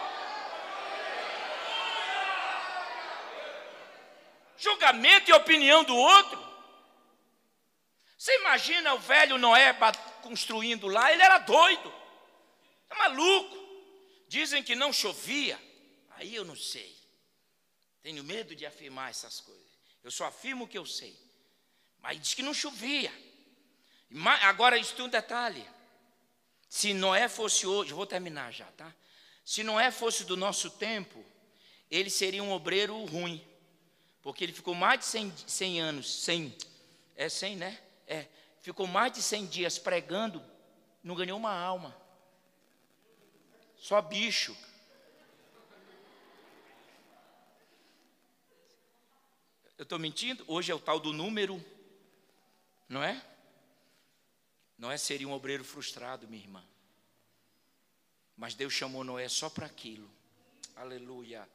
Julgamento 4.65 5.29
e 5.29 5.33
opinião 5.33 5.83
do 5.83 5.95
outro. 5.95 6.43
Você 8.17 8.35
imagina 8.39 8.93
o 8.95 8.99
velho 8.99 9.37
Noé 9.37 9.75
construindo 10.23 10.87
lá, 10.87 11.11
ele 11.11 11.21
era 11.21 11.37
doido, 11.37 11.93
é 12.89 12.95
maluco. 12.95 13.63
Dizem 14.27 14.63
que 14.63 14.75
não 14.75 14.91
chovia, 14.91 15.61
aí 16.11 16.33
eu 16.33 16.43
não 16.43 16.55
sei. 16.55 16.95
Tenho 18.01 18.23
medo 18.23 18.55
de 18.55 18.65
afirmar 18.65 19.11
essas 19.11 19.39
coisas. 19.39 19.63
Eu 20.03 20.11
só 20.11 20.25
afirmo 20.25 20.65
o 20.65 20.67
que 20.67 20.77
eu 20.77 20.85
sei. 20.85 21.15
Mas 22.01 22.19
diz 22.19 22.33
que 22.33 22.41
não 22.41 22.53
chovia. 22.53 23.11
Agora, 24.41 24.77
isso 24.77 24.95
tem 24.95 25.05
um 25.05 25.09
detalhe. 25.09 25.65
Se 26.69 26.93
Noé 26.93 27.27
fosse 27.27 27.65
hoje, 27.65 27.93
vou 27.93 28.05
terminar 28.05 28.51
já, 28.51 28.65
tá? 28.73 28.93
Se 29.43 29.63
Noé 29.63 29.91
fosse 29.91 30.23
do 30.23 30.35
nosso 30.35 30.69
tempo, 30.71 31.23
ele 31.89 32.09
seria 32.09 32.43
um 32.43 32.51
obreiro 32.51 33.03
ruim. 33.05 33.43
Porque 34.25 34.43
ele 34.43 34.53
ficou 34.53 34.73
mais 34.73 35.01
de 35.01 35.05
100, 35.05 35.33
100 35.45 35.81
anos, 35.81 36.23
100, 36.23 36.57
é 37.15 37.29
100, 37.29 37.57
né? 37.57 37.79
É, 38.07 38.27
ficou 38.59 38.87
mais 38.87 39.13
de 39.13 39.21
100 39.21 39.45
dias 39.45 39.77
pregando, 39.77 40.43
não 41.03 41.13
ganhou 41.13 41.37
uma 41.37 41.53
alma. 41.53 41.95
Só 43.77 44.01
bicho. 44.01 44.57
Eu 49.77 49.83
estou 49.83 49.99
mentindo? 49.99 50.43
Hoje 50.47 50.71
é 50.71 50.75
o 50.75 50.79
tal 50.79 50.99
do 50.99 51.13
número, 51.13 51.63
não 52.89 53.03
é? 53.03 53.23
Noé 54.75 54.97
seria 54.97 55.27
um 55.27 55.33
obreiro 55.33 55.63
frustrado, 55.63 56.27
minha 56.27 56.41
irmã. 56.41 56.65
Mas 58.35 58.55
Deus 58.55 58.73
chamou 58.73 59.03
Noé 59.03 59.29
só 59.29 59.51
para 59.51 59.67
aquilo. 59.67 60.09
Aleluia. 60.75 61.47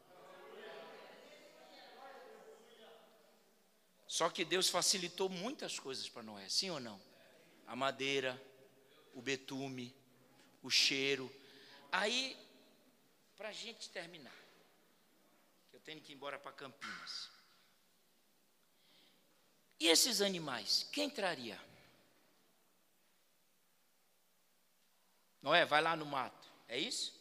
Só 4.10 4.28
que 4.28 4.44
Deus 4.44 4.68
facilitou 4.68 5.28
muitas 5.28 5.78
coisas 5.78 6.08
para 6.08 6.24
Noé, 6.24 6.48
sim 6.48 6.68
ou 6.68 6.80
não? 6.80 7.00
A 7.64 7.76
madeira, 7.76 8.42
o 9.14 9.22
betume, 9.22 9.94
o 10.64 10.68
cheiro. 10.68 11.32
Aí, 11.92 12.36
para 13.36 13.50
a 13.50 13.52
gente 13.52 13.88
terminar, 13.88 14.34
eu 15.72 15.78
tenho 15.78 16.00
que 16.00 16.10
ir 16.10 16.16
embora 16.16 16.40
para 16.40 16.50
Campinas. 16.50 17.30
E 19.78 19.86
esses 19.86 20.20
animais, 20.20 20.88
quem 20.90 21.08
traria? 21.08 21.60
Noé, 25.40 25.64
vai 25.64 25.80
lá 25.80 25.94
no 25.94 26.04
mato, 26.04 26.48
é 26.66 26.76
isso? 26.76 27.14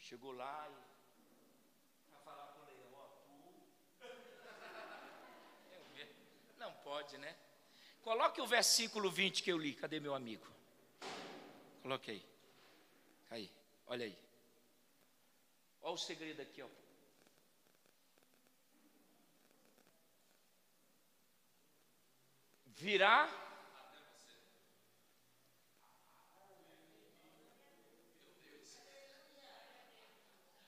Chegou 0.00 0.32
lá 0.32 0.68
e 0.68 0.93
pode, 6.84 7.16
né? 7.18 7.34
Coloque 8.02 8.40
o 8.40 8.46
versículo 8.46 9.10
20 9.10 9.42
que 9.42 9.50
eu 9.50 9.58
li. 9.58 9.74
Cadê 9.74 9.98
meu 9.98 10.14
amigo? 10.14 10.46
Coloque 11.82 12.10
aí. 12.10 12.24
Aí, 13.30 13.50
olha 13.86 14.04
aí. 14.04 14.16
Olha 15.80 15.94
o 15.94 15.98
segredo 15.98 16.40
aqui, 16.42 16.62
ó. 16.62 16.68
Virá. 22.66 23.28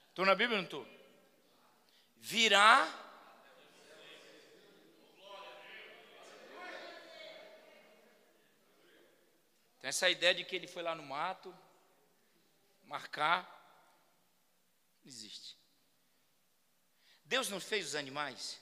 Estou 0.09 0.25
na 0.25 0.33
Bíblia 0.33 0.57
ou 0.57 0.63
não 0.63 0.63
estou? 0.63 0.87
Virá 2.15 3.06
Essa 9.81 10.09
ideia 10.09 10.33
de 10.33 10.43
que 10.43 10.55
ele 10.55 10.67
foi 10.67 10.83
lá 10.83 10.95
no 10.95 11.03
mato, 11.03 11.55
marcar, 12.85 13.43
não 15.03 15.09
existe. 15.09 15.55
Deus 17.25 17.49
não 17.49 17.59
fez 17.59 17.87
os 17.87 17.95
animais? 17.95 18.59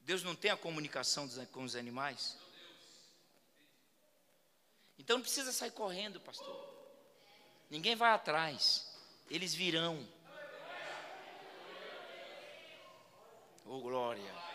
Deus 0.00 0.22
não 0.22 0.34
tem 0.34 0.50
a 0.50 0.56
comunicação 0.56 1.28
com 1.52 1.64
os 1.64 1.76
animais? 1.76 2.36
Então 4.98 5.16
não 5.18 5.22
precisa 5.22 5.52
sair 5.52 5.70
correndo, 5.70 6.20
pastor. 6.20 6.68
Ninguém 7.70 7.94
vai 7.94 8.12
atrás. 8.12 8.86
Eles 9.30 9.54
virão. 9.54 10.06
Oh, 13.64 13.80
glória. 13.80 14.47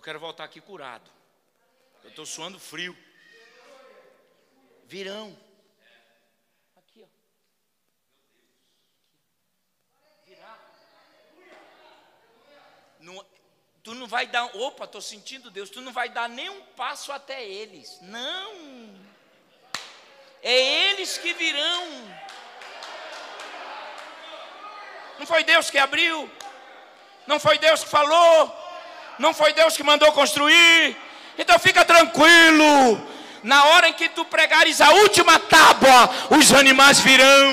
Eu 0.00 0.02
quero 0.02 0.18
voltar 0.18 0.44
aqui 0.44 0.62
curado. 0.62 1.10
Eu 2.02 2.08
estou 2.08 2.24
suando 2.24 2.58
frio. 2.58 2.96
Virão. 4.86 5.38
Aqui, 6.74 7.04
ó. 7.04 7.08
Virar. 10.24 10.58
Não, 12.98 13.26
tu 13.82 13.92
não 13.92 14.06
vai 14.06 14.26
dar. 14.26 14.46
Opa, 14.56 14.84
estou 14.84 15.02
sentindo 15.02 15.50
Deus. 15.50 15.68
Tu 15.68 15.82
não 15.82 15.92
vai 15.92 16.08
dar 16.08 16.30
nem 16.30 16.48
um 16.48 16.62
passo 16.68 17.12
até 17.12 17.46
eles. 17.46 18.00
Não. 18.00 18.54
É 20.42 20.90
eles 20.92 21.18
que 21.18 21.34
virão. 21.34 21.86
Não 25.18 25.26
foi 25.26 25.44
Deus 25.44 25.68
que 25.68 25.76
abriu. 25.76 26.26
Não 27.26 27.38
foi 27.38 27.58
Deus 27.58 27.84
que 27.84 27.90
falou. 27.90 28.59
Não 29.20 29.34
foi 29.34 29.52
Deus 29.52 29.76
que 29.76 29.82
mandou 29.82 30.10
construir. 30.12 30.96
Então 31.36 31.58
fica 31.58 31.84
tranquilo. 31.84 33.06
Na 33.42 33.64
hora 33.66 33.88
em 33.90 33.92
que 33.92 34.08
tu 34.08 34.24
pregares 34.24 34.80
a 34.80 34.90
última 34.92 35.38
tábua, 35.38 36.10
os 36.30 36.52
animais 36.54 37.00
virão. 37.00 37.50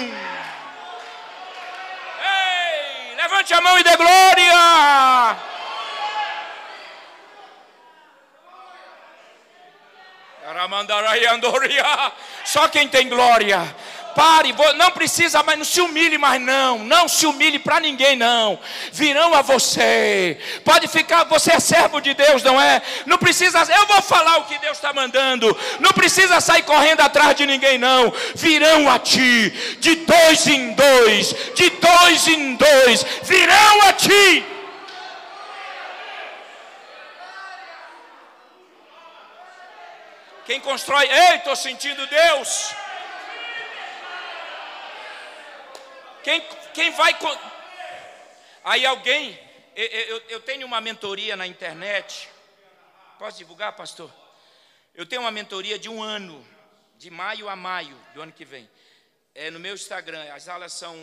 Ei, 2.23 3.15
levante 3.17 3.53
a 3.53 3.59
mão 3.59 3.77
e 3.77 3.83
dê 3.83 3.97
glória. 3.97 5.37
Só 12.45 12.69
quem 12.69 12.87
tem 12.87 13.09
glória 13.09 13.75
pare, 14.17 14.51
não 14.77 14.89
precisa 14.89 15.43
mais, 15.43 15.59
não 15.59 15.63
se 15.63 15.79
humilhe 15.79 16.17
mais 16.17 16.41
não, 16.41 16.79
não 16.79 17.07
se 17.07 17.27
humilhe 17.27 17.59
para 17.59 17.79
ninguém 17.79 18.15
não, 18.15 18.57
virão 18.91 19.31
a 19.35 19.43
você, 19.43 20.39
pode 20.65 20.87
ficar, 20.87 21.25
você 21.25 21.51
é 21.51 21.59
servo 21.59 22.01
de 22.01 22.15
Deus, 22.15 22.41
não 22.41 22.59
é? 22.59 22.81
Não 23.05 23.19
precisa, 23.19 23.59
eu 23.59 23.85
vou 23.85 24.01
falar 24.01 24.37
o 24.37 24.45
que 24.45 24.57
Deus 24.57 24.75
está 24.75 24.91
mandando, 24.91 25.55
não 25.79 25.91
precisa 25.91 26.41
sair 26.41 26.63
correndo 26.63 27.01
atrás 27.01 27.35
de 27.35 27.45
ninguém 27.45 27.77
não, 27.77 28.11
virão 28.33 28.89
a 28.89 28.97
ti, 28.97 29.51
de 29.79 29.93
dois 29.97 30.47
em 30.47 30.73
dois, 30.73 31.35
de 31.53 31.69
dois 31.69 32.27
em 32.27 32.55
dois, 32.55 33.05
virão 33.21 33.81
a 33.83 33.93
ti. 33.93 34.43
Quem 40.47 40.59
constrói, 40.59 41.07
ei, 41.07 41.35
estou 41.35 41.55
sentindo 41.55 42.07
Deus. 42.07 42.73
Quem, 46.27 46.41
quem 46.73 46.91
vai. 46.91 47.17
Aí 48.61 48.85
alguém. 48.85 49.39
Eu, 49.73 49.85
eu, 49.85 50.17
eu 50.27 50.39
tenho 50.41 50.67
uma 50.67 50.81
mentoria 50.81 51.37
na 51.37 51.47
internet. 51.47 52.27
Posso 53.17 53.37
divulgar, 53.37 53.73
pastor? 53.77 54.13
Eu 54.93 55.05
tenho 55.05 55.21
uma 55.21 55.31
mentoria 55.31 55.79
de 55.79 55.87
um 55.87 56.03
ano, 56.03 56.45
de 56.97 57.09
maio 57.09 57.47
a 57.47 57.55
maio 57.55 57.97
do 58.13 58.21
ano 58.21 58.33
que 58.33 58.43
vem. 58.43 58.69
É 59.33 59.49
no 59.49 59.57
meu 59.57 59.73
Instagram. 59.73 60.21
As 60.33 60.49
aulas 60.49 60.73
são 60.73 60.93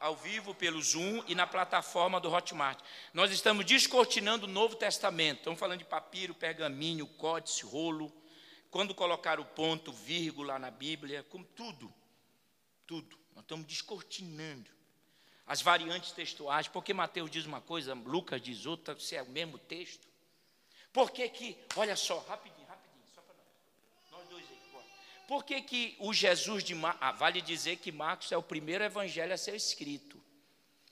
ao 0.00 0.16
vivo 0.16 0.54
pelo 0.54 0.80
Zoom 0.80 1.22
e 1.26 1.34
na 1.34 1.46
plataforma 1.46 2.18
do 2.18 2.32
Hotmart. 2.32 2.80
Nós 3.12 3.30
estamos 3.30 3.66
descortinando 3.66 4.46
o 4.46 4.50
Novo 4.50 4.76
Testamento. 4.76 5.40
Estamos 5.40 5.60
falando 5.60 5.80
de 5.80 5.84
papiro, 5.84 6.34
pergaminho, 6.34 7.06
códice, 7.06 7.66
rolo. 7.66 8.10
Quando 8.70 8.94
colocar 8.94 9.38
o 9.40 9.44
ponto, 9.44 9.92
vírgula 9.92 10.58
na 10.58 10.70
Bíblia, 10.70 11.22
com 11.24 11.42
tudo. 11.42 11.92
Tudo. 12.86 13.19
Nós 13.40 13.44
estamos 13.44 13.66
descortinando. 13.66 14.70
as 15.46 15.62
variantes 15.62 16.12
textuais, 16.12 16.68
porque 16.68 16.94
Mateus 16.94 17.30
diz 17.30 17.46
uma 17.46 17.60
coisa, 17.60 17.94
Lucas 17.94 18.40
diz 18.40 18.66
outra, 18.66 18.96
se 19.00 19.16
é 19.16 19.22
o 19.22 19.28
mesmo 19.28 19.58
texto. 19.58 20.06
Por 20.92 21.10
que 21.10 21.28
que, 21.28 21.58
olha 21.74 21.96
só, 21.96 22.18
rapidinho, 22.20 22.68
rapidinho, 22.68 23.02
só 23.12 23.20
para 23.22 23.34
nós, 24.12 24.28
dois 24.28 24.44
aí, 24.48 24.58
bora. 24.70 24.84
Por 25.26 25.42
que 25.42 25.60
que 25.62 25.96
o 25.98 26.12
Jesus 26.12 26.62
de 26.62 26.74
Marcos, 26.74 27.00
ah, 27.02 27.12
vale 27.12 27.40
dizer 27.40 27.76
que 27.76 27.90
Marcos 27.90 28.30
é 28.30 28.36
o 28.36 28.42
primeiro 28.42 28.84
evangelho 28.84 29.32
a 29.32 29.38
ser 29.38 29.56
escrito, 29.56 30.22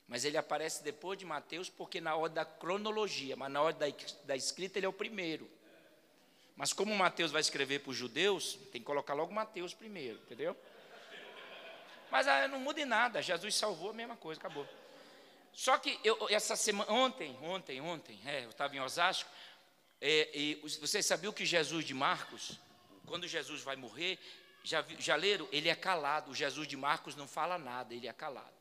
mas 0.07 0.25
ele 0.25 0.37
aparece 0.37 0.83
depois 0.83 1.17
de 1.17 1.23
Mateus, 1.23 1.69
porque 1.69 2.01
na 2.01 2.15
ordem 2.15 2.35
da 2.35 2.45
cronologia, 2.45 3.37
mas 3.37 3.51
na 3.51 3.61
ordem 3.61 3.91
da, 3.91 4.07
da 4.25 4.35
escrita 4.35 4.79
ele 4.79 4.87
é 4.87 4.89
o 4.89 4.93
primeiro. 4.93 5.49
Mas 6.57 6.73
como 6.73 6.93
Mateus 6.95 7.31
vai 7.31 7.39
escrever 7.39 7.79
para 7.79 7.91
os 7.91 7.95
judeus, 7.95 8.55
tem 8.71 8.81
que 8.81 8.87
colocar 8.87 9.13
logo 9.13 9.31
Mateus 9.31 9.73
primeiro, 9.73 10.19
entendeu? 10.23 10.57
Mas 12.11 12.27
ah, 12.27 12.47
não 12.47 12.59
muda 12.59 12.81
em 12.81 12.85
nada, 12.85 13.21
Jesus 13.21 13.55
salvou 13.55 13.91
a 13.91 13.93
mesma 13.93 14.17
coisa, 14.17 14.39
acabou. 14.39 14.67
Só 15.53 15.77
que 15.77 15.99
eu, 16.03 16.27
essa 16.29 16.55
semana, 16.55 16.91
ontem, 16.91 17.37
ontem, 17.41 17.81
ontem, 17.81 18.19
é, 18.25 18.45
eu 18.45 18.49
estava 18.49 18.75
em 18.75 18.79
Osasco, 18.79 19.29
é, 20.01 20.29
e 20.33 20.55
vocês 20.55 21.05
sabiam 21.05 21.33
que 21.33 21.45
Jesus 21.45 21.85
de 21.85 21.93
Marcos, 21.93 22.57
quando 23.05 23.27
Jesus 23.27 23.61
vai 23.61 23.75
morrer, 23.75 24.17
já, 24.63 24.83
já 24.97 25.15
leram? 25.15 25.47
Ele 25.51 25.69
é 25.69 25.75
calado. 25.75 26.31
O 26.31 26.35
Jesus 26.35 26.67
de 26.67 26.77
Marcos 26.77 27.15
não 27.15 27.27
fala 27.27 27.57
nada, 27.57 27.93
ele 27.93 28.07
é 28.07 28.13
calado. 28.13 28.59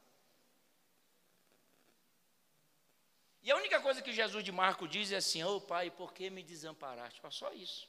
E 3.42 3.50
a 3.50 3.56
única 3.56 3.80
coisa 3.80 4.02
que 4.02 4.12
Jesus 4.12 4.44
de 4.44 4.52
Marcos 4.52 4.90
diz 4.90 5.12
é 5.12 5.16
assim: 5.16 5.42
Ô 5.44 5.56
oh, 5.56 5.60
pai, 5.60 5.90
por 5.90 6.12
que 6.12 6.28
me 6.28 6.42
desamparaste? 6.42 7.20
Só 7.30 7.52
isso. 7.52 7.88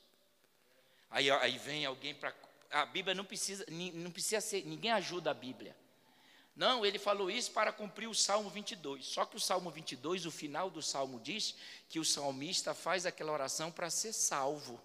Aí, 1.10 1.30
aí 1.32 1.58
vem 1.58 1.86
alguém 1.86 2.14
para 2.14 2.32
a 2.72 2.86
Bíblia 2.86 3.16
não 3.16 3.26
precisa, 3.26 3.66
não 3.94 4.12
precisa 4.12 4.42
ser, 4.42 4.66
ninguém 4.66 4.92
ajuda 4.92 5.32
a 5.32 5.34
Bíblia. 5.34 5.76
Não, 6.56 6.86
ele 6.86 7.00
falou 7.00 7.32
isso 7.32 7.52
para 7.52 7.72
cumprir 7.72 8.08
o 8.08 8.14
Salmo 8.14 8.50
22. 8.50 9.06
Só 9.06 9.26
que 9.26 9.38
o 9.38 9.40
Salmo 9.40 9.72
22, 9.72 10.26
o 10.26 10.32
final 10.32 10.70
do 10.70 10.82
Salmo 10.82 11.20
diz 11.20 11.56
que 11.88 12.00
o 12.00 12.06
salmista 12.06 12.74
faz 12.74 13.06
aquela 13.06 13.32
oração 13.32 13.72
para 13.72 13.90
ser 13.90 14.12
salvo. 14.12 14.80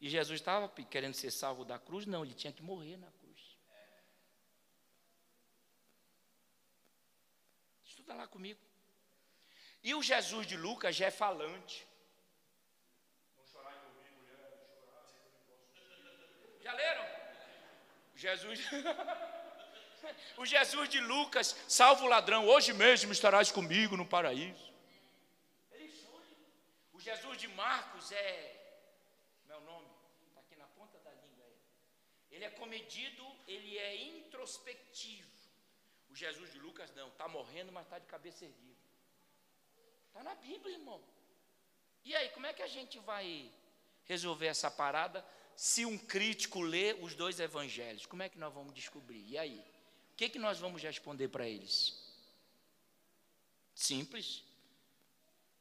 E 0.00 0.08
Jesus 0.08 0.40
estava 0.40 0.68
querendo 0.68 1.14
ser 1.14 1.30
salvo 1.30 1.64
da 1.64 1.78
cruz? 1.78 2.06
Não, 2.06 2.24
ele 2.24 2.34
tinha 2.34 2.52
que 2.52 2.62
morrer 2.62 2.96
na 2.96 3.10
cruz. 3.10 3.56
Estuda 7.84 8.14
lá 8.14 8.26
comigo. 8.26 8.58
E 9.82 9.94
o 9.94 10.02
Jesus 10.02 10.46
de 10.46 10.56
Lucas 10.56 10.96
já 10.96 11.06
é 11.06 11.10
falante. 11.10 11.86
Já 16.62 16.72
leram? 16.72 17.06
Jesus. 18.14 18.60
o 20.36 20.46
Jesus 20.46 20.88
de 20.88 21.00
Lucas, 21.00 21.56
salvo 21.68 22.04
o 22.04 22.08
ladrão, 22.08 22.46
hoje 22.46 22.72
mesmo 22.72 23.12
estarás 23.12 23.50
comigo 23.50 23.96
no 23.96 24.06
paraíso. 24.06 24.72
O 26.92 27.00
Jesus 27.00 27.36
de 27.38 27.48
Marcos 27.48 28.12
é. 28.12 28.28
Meu 29.46 29.60
nome, 29.62 29.88
está 30.28 30.40
aqui 30.40 30.56
na 30.56 30.66
ponta 30.66 30.98
da 31.00 31.10
língua. 31.10 31.46
Ele 32.30 32.44
é 32.44 32.50
comedido, 32.50 33.24
ele 33.48 33.76
é 33.78 33.96
introspectivo. 33.96 35.30
O 36.10 36.14
Jesus 36.14 36.52
de 36.52 36.58
Lucas 36.58 36.92
não, 36.94 37.08
está 37.08 37.26
morrendo, 37.26 37.72
mas 37.72 37.86
está 37.86 37.98
de 37.98 38.06
cabeça 38.06 38.44
erguida. 38.44 38.82
Está 40.08 40.22
na 40.22 40.34
Bíblia, 40.34 40.74
irmão. 40.74 41.02
E 42.04 42.14
aí, 42.14 42.28
como 42.30 42.46
é 42.46 42.52
que 42.52 42.62
a 42.62 42.66
gente 42.66 42.98
vai 43.00 43.50
resolver 44.04 44.46
essa 44.46 44.70
parada 44.70 45.24
se 45.56 45.84
um 45.84 45.98
crítico 45.98 46.60
lê 46.60 46.94
os 46.94 47.14
dois 47.14 47.40
evangelhos, 47.40 48.06
como 48.06 48.22
é 48.22 48.28
que 48.28 48.38
nós 48.38 48.52
vamos 48.52 48.74
descobrir? 48.74 49.24
E 49.28 49.38
aí? 49.38 49.58
O 50.12 50.16
que, 50.16 50.28
que 50.28 50.38
nós 50.38 50.58
vamos 50.58 50.82
responder 50.82 51.28
para 51.28 51.48
eles? 51.48 51.96
Simples. 53.74 54.44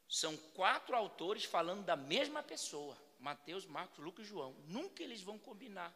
São 0.07 0.35
quatro 0.53 0.95
autores 0.95 1.45
falando 1.45 1.83
da 1.83 1.95
mesma 1.95 2.43
pessoa: 2.43 2.97
Mateus, 3.19 3.65
Marcos, 3.65 4.03
Lucas 4.03 4.25
e 4.25 4.29
João. 4.29 4.55
Nunca 4.67 5.01
eles 5.01 5.21
vão 5.21 5.39
combinar. 5.39 5.95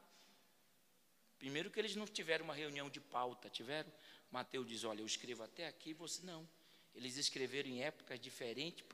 Primeiro 1.37 1.69
que 1.69 1.79
eles 1.79 1.95
não 1.95 2.05
tiveram 2.05 2.45
uma 2.45 2.53
reunião 2.53 2.89
de 2.89 3.01
pauta, 3.01 3.49
tiveram. 3.49 3.91
Mateus 4.31 4.67
diz: 4.67 4.83
Olha, 4.83 5.01
eu 5.01 5.05
escrevo 5.05 5.43
até 5.43 5.67
aqui, 5.67 5.93
você 5.93 6.25
não. 6.25 6.47
Eles 6.93 7.17
escreveram 7.17 7.69
em 7.69 7.83
épocas 7.83 8.19
diferentes 8.19 8.85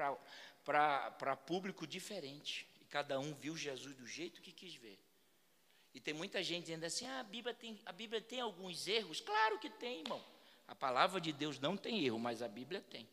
para 0.64 1.36
público 1.46 1.86
diferente. 1.86 2.68
Cada 2.92 3.18
um 3.22 3.34
viu 3.34 3.56
Jesus 3.56 3.96
do 3.96 4.06
jeito 4.06 4.42
que 4.42 4.52
quis 4.52 4.76
ver. 4.76 5.00
E 5.94 6.00
tem 6.00 6.14
muita 6.14 6.44
gente 6.44 6.66
dizendo 6.66 6.84
assim: 6.84 7.08
ah, 7.08 7.22
a, 7.22 7.24
Bíblia 7.24 7.54
tem, 7.54 7.80
a 7.86 7.92
Bíblia 7.94 8.22
tem 8.22 8.42
alguns 8.42 8.86
erros. 8.86 9.22
Claro 9.22 9.58
que 9.60 9.70
tem, 9.70 10.02
irmão. 10.02 10.24
A 10.68 10.76
palavra 10.76 11.20
de 11.20 11.32
Deus 11.32 11.58
não 11.58 11.78
tem 11.78 12.04
erro, 12.06 12.20
mas 12.20 12.42
a 12.42 12.50
Bíblia 12.50 12.82
tem. 12.82 13.08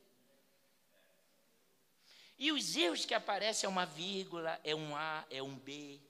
E 2.37 2.51
os 2.51 2.77
erros 2.77 3.05
que 3.05 3.15
aparecem 3.15 3.67
é 3.67 3.71
uma 3.71 3.87
vírgula, 3.87 4.61
é 4.65 4.75
um 4.75 4.97
A, 4.97 5.25
é 5.31 5.43
um 5.43 5.57
B, 5.57 6.01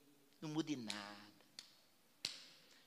não 0.41 0.49
muda 0.49 0.73
em 0.73 0.77
nada. 0.77 1.29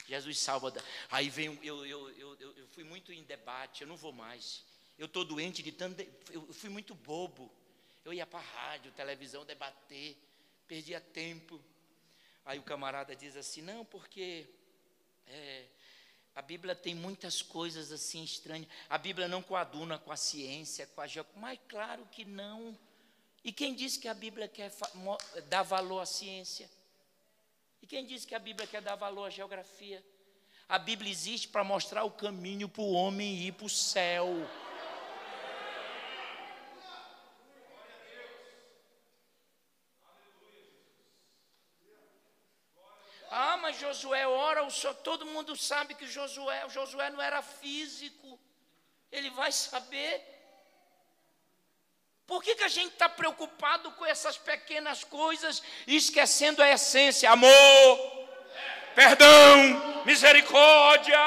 Jesus 0.08 0.40
salva. 0.40 0.72
Da... 0.72 0.82
Aí 1.12 1.30
vem, 1.30 1.60
eu, 1.64 1.86
eu, 1.86 2.10
eu, 2.12 2.38
eu, 2.40 2.68
fui 2.68 2.84
muito 2.84 3.14
em 3.14 3.24
debate, 3.24 3.82
eu 3.82 3.88
não 3.88 3.96
vou 3.96 4.12
mais. 4.12 4.64
Eu 4.98 5.06
estou 5.06 5.24
doente 5.24 5.62
de 5.62 5.72
tanto. 5.72 6.02
Eu 6.32 6.52
fui 6.54 6.72
muito 6.72 6.96
bobo. 6.96 7.52
Eu 8.04 8.12
ia 8.12 8.26
para 8.26 8.40
rádio, 8.40 8.92
televisão 8.92 9.46
debater 9.46 10.18
perdia 10.72 11.02
tempo. 11.02 11.62
Aí 12.46 12.58
o 12.58 12.64
camarada 12.64 13.14
diz 13.14 13.36
assim: 13.36 13.62
não, 13.62 13.84
porque 13.84 14.48
é, 15.28 15.66
a 16.34 16.42
Bíblia 16.42 16.74
tem 16.74 16.96
muitas 16.96 17.42
coisas 17.42 17.92
assim 17.92 18.24
estranhas. 18.24 18.70
A 18.90 18.98
Bíblia 18.98 19.28
não 19.28 19.44
coaduna 19.44 20.00
com 20.00 20.14
a 20.14 20.16
ciência, 20.16 20.88
com 20.88 21.02
a 21.02 21.08
geografia. 21.08 21.42
Mas 21.42 21.60
claro 21.68 22.08
que 22.10 22.24
não. 22.24 22.78
E 23.44 23.52
quem 23.52 23.76
disse 23.76 24.00
que 24.00 24.08
a 24.08 24.14
Bíblia 24.14 24.48
quer 24.48 24.72
dar 25.50 25.64
valor 25.64 26.00
à 26.00 26.06
ciência? 26.06 26.70
E 27.82 27.86
quem 27.86 28.06
disse 28.06 28.26
que 28.26 28.36
a 28.36 28.40
Bíblia 28.40 28.66
quer 28.66 28.82
dar 28.82 28.96
valor 28.96 29.26
à 29.26 29.30
geografia? 29.30 30.02
A 30.70 30.80
Bíblia 30.80 31.12
existe 31.12 31.50
para 31.50 31.66
mostrar 31.66 32.06
o 32.06 32.12
caminho 32.12 32.70
para 32.70 32.82
o 32.82 32.94
homem 32.94 33.36
ir 33.40 33.52
para 33.52 33.66
o 33.66 33.70
céu. 33.70 34.48
mas 43.71 43.71
Josué 43.82 44.28
ora, 44.28 44.64
o 44.64 44.72
senhor, 44.72 44.94
todo 45.10 45.32
mundo 45.34 45.56
sabe 45.56 45.96
que 46.00 46.08
Josué, 46.08 46.60
Josué 46.70 47.10
não 47.10 47.22
era 47.30 47.42
físico. 47.42 48.40
Ele 49.12 49.30
vai 49.32 49.52
saber. 49.52 50.14
Por 52.28 52.42
que, 52.44 52.56
que 52.56 52.64
a 52.64 52.74
gente 52.78 52.94
está 52.94 53.10
preocupado 53.10 53.92
com 53.98 54.06
essas 54.06 54.38
pequenas 54.38 55.04
coisas 55.04 55.62
e 55.88 55.96
esquecendo 55.96 56.62
a 56.62 56.70
essência? 56.70 57.30
Amor, 57.30 57.92
perdão, 58.96 60.04
misericórdia. 60.06 61.20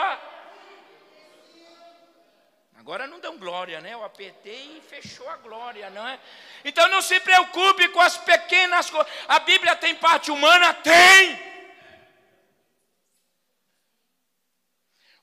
Agora 2.76 3.06
não 3.06 3.18
dão 3.18 3.36
glória, 3.36 3.80
né? 3.80 3.94
Eu 3.94 4.04
apertei 4.04 4.78
e 4.78 4.80
fechou 4.80 5.28
a 5.28 5.36
glória, 5.38 5.90
não 5.90 6.06
é? 6.06 6.18
Então 6.64 6.86
não 6.88 7.02
se 7.02 7.18
preocupe 7.18 7.88
com 7.88 8.00
as 8.00 8.16
pequenas 8.16 8.88
coisas. 8.90 9.12
A 9.26 9.40
Bíblia 9.40 9.74
tem 9.74 9.94
parte 9.94 10.30
humana? 10.30 10.72
Tem. 10.74 11.53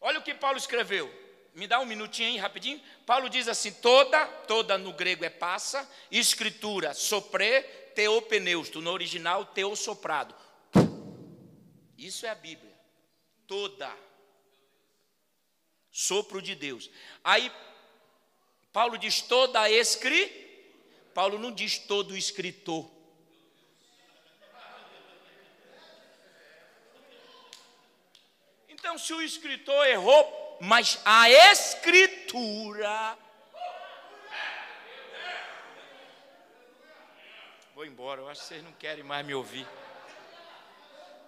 Olha 0.01 0.19
o 0.19 0.23
que 0.23 0.33
Paulo 0.33 0.57
escreveu. 0.57 1.09
Me 1.53 1.67
dá 1.67 1.79
um 1.79 1.85
minutinho 1.85 2.29
aí, 2.29 2.37
rapidinho. 2.37 2.81
Paulo 3.05 3.29
diz 3.29 3.47
assim: 3.47 3.71
toda, 3.71 4.25
toda 4.25 4.77
no 4.77 4.93
grego 4.93 5.23
é 5.23 5.29
passa, 5.29 5.87
escritura, 6.09 6.93
sopre, 6.93 7.61
teopeneusto, 7.93 8.81
no 8.81 8.91
original, 8.91 9.45
teosoprado. 9.45 10.33
Isso 11.97 12.25
é 12.25 12.29
a 12.29 12.35
Bíblia. 12.35 12.73
Toda. 13.45 13.95
Sopro 15.91 16.41
de 16.41 16.55
Deus. 16.55 16.89
Aí, 17.23 17.51
Paulo 18.73 18.97
diz 18.97 19.21
toda 19.21 19.69
escri. 19.69 20.39
Paulo 21.13 21.37
não 21.37 21.51
diz 21.51 21.77
todo 21.77 22.17
escritor. 22.17 22.89
Então, 28.81 28.97
se 28.97 29.13
o 29.13 29.21
escritor 29.21 29.85
errou, 29.85 30.57
mas 30.59 30.99
a 31.05 31.29
escritura. 31.29 33.15
Vou 37.75 37.85
embora, 37.85 38.21
eu 38.21 38.27
acho 38.27 38.41
que 38.41 38.47
vocês 38.47 38.63
não 38.63 38.71
querem 38.73 39.03
mais 39.03 39.23
me 39.23 39.35
ouvir. 39.35 39.67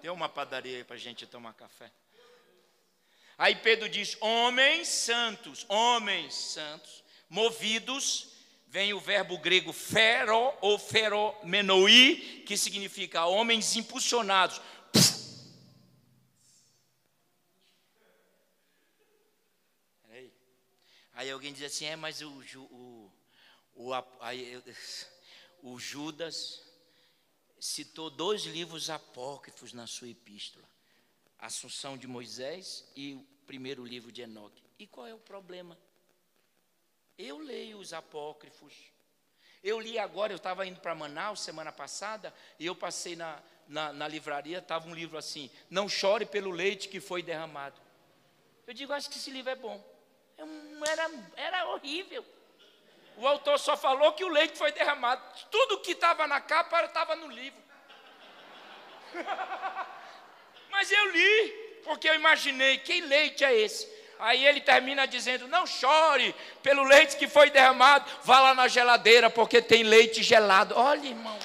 Tem 0.01 0.10
uma 0.10 0.28
padaria 0.28 0.78
aí 0.78 0.84
para 0.84 0.95
a 0.95 0.99
gente 0.99 1.28
tomar 1.28 1.54
café. 1.54 1.91
Aí 3.38 3.54
Pedro 3.54 3.88
diz: 3.88 4.18
homens 4.20 4.88
santos, 4.88 5.64
homens 5.70 6.34
santos, 6.34 7.04
movidos, 7.30 8.30
vem 8.66 8.95
o 8.95 8.99
verbo 8.99 9.38
grego 9.38 9.72
fero 9.72 10.51
ou 10.60 10.80
feromenoi, 10.80 12.43
que 12.47 12.58
significa 12.58 13.26
homens 13.26 13.76
impulsionados 13.76 14.60
Aí 21.14 21.30
alguém 21.30 21.53
diz 21.53 21.64
assim: 21.64 21.86
é, 21.86 21.95
mas 21.95 22.22
o, 22.22 22.30
o, 22.57 23.11
o, 23.76 23.91
o 25.61 25.80
Judas 25.80 26.61
citou 27.59 28.09
dois 28.09 28.43
livros 28.43 28.89
apócrifos 28.89 29.74
na 29.74 29.88
sua 29.88 30.09
epístola: 30.09 30.68
Assunção 31.38 31.97
de 31.97 32.07
Moisés 32.07 32.86
e 32.95 33.14
o 33.14 33.26
primeiro 33.45 33.86
livro 33.86 34.11
de 34.11 34.22
Enoque. 34.22 34.64
E 34.80 34.88
qual 34.88 35.07
é 35.07 35.14
o 35.14 35.20
problema? 35.20 35.78
Eu 37.18 37.38
leio 37.38 37.78
os 37.78 37.93
apócrifos. 37.93 38.74
Eu 39.64 39.80
li 39.80 39.97
agora, 39.97 40.34
eu 40.34 40.38
estava 40.38 40.66
indo 40.66 40.82
para 40.82 40.95
Manaus 40.95 41.39
semana 41.39 41.72
passada, 41.72 42.34
e 42.59 42.66
eu 42.66 42.76
passei 42.76 43.16
na, 43.16 43.41
na, 43.68 43.93
na 43.93 44.07
livraria, 44.07 44.57
estava 44.57 44.89
um 44.89 44.95
livro 44.95 45.18
assim: 45.18 45.49
Não 45.70 45.88
chore 45.88 46.26
pelo 46.26 46.51
leite 46.51 46.89
que 46.89 46.99
foi 46.99 47.22
derramado. 47.22 47.80
Eu 48.66 48.74
digo, 48.74 48.93
acho 48.93 49.09
que 49.09 49.18
esse 49.18 49.30
livro 49.30 49.51
é 49.51 49.55
bom. 49.55 49.93
Era, 50.88 51.10
era 51.36 51.66
horrível. 51.68 52.26
O 53.18 53.28
autor 53.28 53.60
só 53.60 53.78
falou 53.78 54.14
que 54.14 54.24
o 54.24 54.30
leite 54.30 54.58
foi 54.58 54.72
derramado. 54.72 55.22
Tudo 55.52 55.80
que 55.80 55.91
estava 55.91 56.28
na 56.28 56.41
capa 56.41 56.84
estava 56.84 57.16
no 57.16 57.28
livro. 57.28 57.62
Mas 60.72 60.91
eu 60.91 61.12
li, 61.12 61.50
porque 61.84 62.10
eu 62.10 62.16
imaginei: 62.16 62.80
que 62.80 63.02
leite 63.02 63.44
é 63.44 63.54
esse? 63.54 63.88
Aí 64.20 64.46
ele 64.46 64.62
termina 64.62 65.06
dizendo: 65.06 65.48
Não 65.48 65.68
chore 65.68 66.34
pelo 66.62 66.84
leite 66.84 67.18
que 67.18 67.28
foi 67.28 67.50
derramado, 67.50 68.10
vá 68.24 68.39
lá 68.39 68.54
na 68.56 68.68
geladeira, 68.68 69.30
porque 69.30 69.62
tem 69.62 69.84
leite 69.84 70.24
gelado. 70.24 70.76
Olha, 70.78 71.08
irmão, 71.08 71.38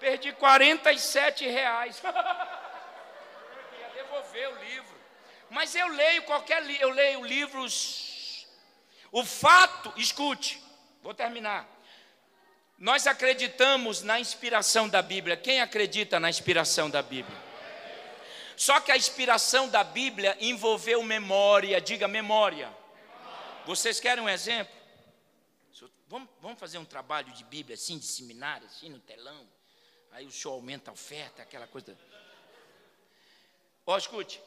perdi 0.00 0.32
47 0.32 1.46
reais. 1.46 2.02
eu 2.04 2.10
ia 3.80 3.88
devolver 3.94 4.48
o 4.48 4.64
livro. 4.64 4.94
Mas 5.50 5.74
eu 5.74 5.88
leio 5.88 6.22
qualquer 6.24 6.62
livro, 6.62 6.82
eu 6.82 6.90
leio 6.90 7.24
livros. 7.24 8.46
O 9.12 9.24
fato, 9.24 9.92
escute, 9.96 10.62
vou 11.02 11.14
terminar. 11.14 11.68
Nós 12.78 13.06
acreditamos 13.06 14.02
na 14.02 14.18
inspiração 14.18 14.88
da 14.88 15.00
Bíblia. 15.00 15.36
Quem 15.36 15.60
acredita 15.60 16.18
na 16.18 16.28
inspiração 16.28 16.90
da 16.90 17.02
Bíblia? 17.02 17.38
Só 18.56 18.80
que 18.80 18.92
a 18.92 18.96
inspiração 18.96 19.68
da 19.68 19.82
Bíblia 19.82 20.36
envolveu 20.40 21.02
memória, 21.02 21.80
diga 21.80 22.06
memória. 22.06 22.70
Vocês 23.66 24.00
querem 24.00 24.22
um 24.22 24.28
exemplo? 24.28 24.74
Vamos, 26.40 26.60
fazer 26.60 26.78
um 26.78 26.84
trabalho 26.84 27.32
de 27.32 27.42
Bíblia 27.44 27.74
assim, 27.74 27.98
de 27.98 28.04
seminário, 28.04 28.66
assim, 28.66 28.88
no 28.88 29.00
telão. 29.00 29.48
Aí 30.12 30.26
o 30.26 30.30
senhor 30.30 30.54
aumenta 30.54 30.90
a 30.90 30.94
oferta, 30.94 31.42
aquela 31.42 31.66
coisa. 31.66 31.96
Ó, 33.84 33.96
escute. 33.98 34.40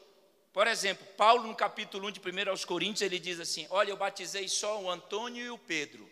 Por 0.52 0.66
exemplo, 0.66 1.06
Paulo, 1.16 1.46
no 1.46 1.54
capítulo 1.54 2.08
1 2.08 2.12
de 2.12 2.20
1 2.20 2.50
aos 2.50 2.64
Coríntios, 2.64 3.02
ele 3.02 3.18
diz 3.18 3.38
assim: 3.38 3.66
Olha, 3.70 3.90
eu 3.90 3.96
batizei 3.96 4.48
só 4.48 4.80
o 4.80 4.90
Antônio 4.90 5.44
e 5.44 5.50
o 5.50 5.58
Pedro. 5.58 6.08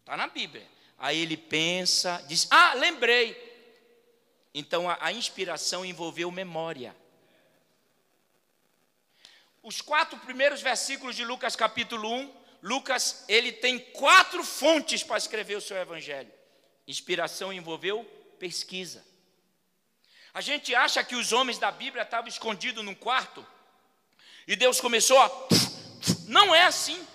Está 0.00 0.16
na 0.16 0.26
Bíblia. 0.26 0.66
Aí 0.98 1.20
ele 1.20 1.36
pensa, 1.36 2.22
diz: 2.26 2.48
Ah, 2.50 2.74
lembrei. 2.74 3.46
Então 4.52 4.90
a, 4.90 4.98
a 5.00 5.12
inspiração 5.12 5.84
envolveu 5.84 6.30
memória. 6.30 6.94
Os 9.62 9.80
quatro 9.80 10.18
primeiros 10.20 10.60
versículos 10.60 11.14
de 11.14 11.24
Lucas 11.24 11.54
capítulo 11.54 12.10
1, 12.10 12.34
Lucas, 12.62 13.24
ele 13.28 13.52
tem 13.52 13.78
quatro 13.78 14.42
fontes 14.42 15.02
para 15.02 15.18
escrever 15.18 15.56
o 15.56 15.60
seu 15.60 15.76
evangelho. 15.76 16.32
Inspiração 16.86 17.52
envolveu 17.52 18.04
pesquisa. 18.38 19.06
A 20.32 20.40
gente 20.40 20.74
acha 20.74 21.04
que 21.04 21.14
os 21.14 21.32
homens 21.32 21.58
da 21.58 21.70
Bíblia 21.70 22.02
estavam 22.02 22.28
escondidos 22.28 22.84
num 22.84 22.94
quarto 22.94 23.46
e 24.48 24.56
Deus 24.56 24.80
começou 24.80 25.18
a. 25.18 25.30
Não 26.26 26.54
é 26.54 26.62
assim. 26.62 27.06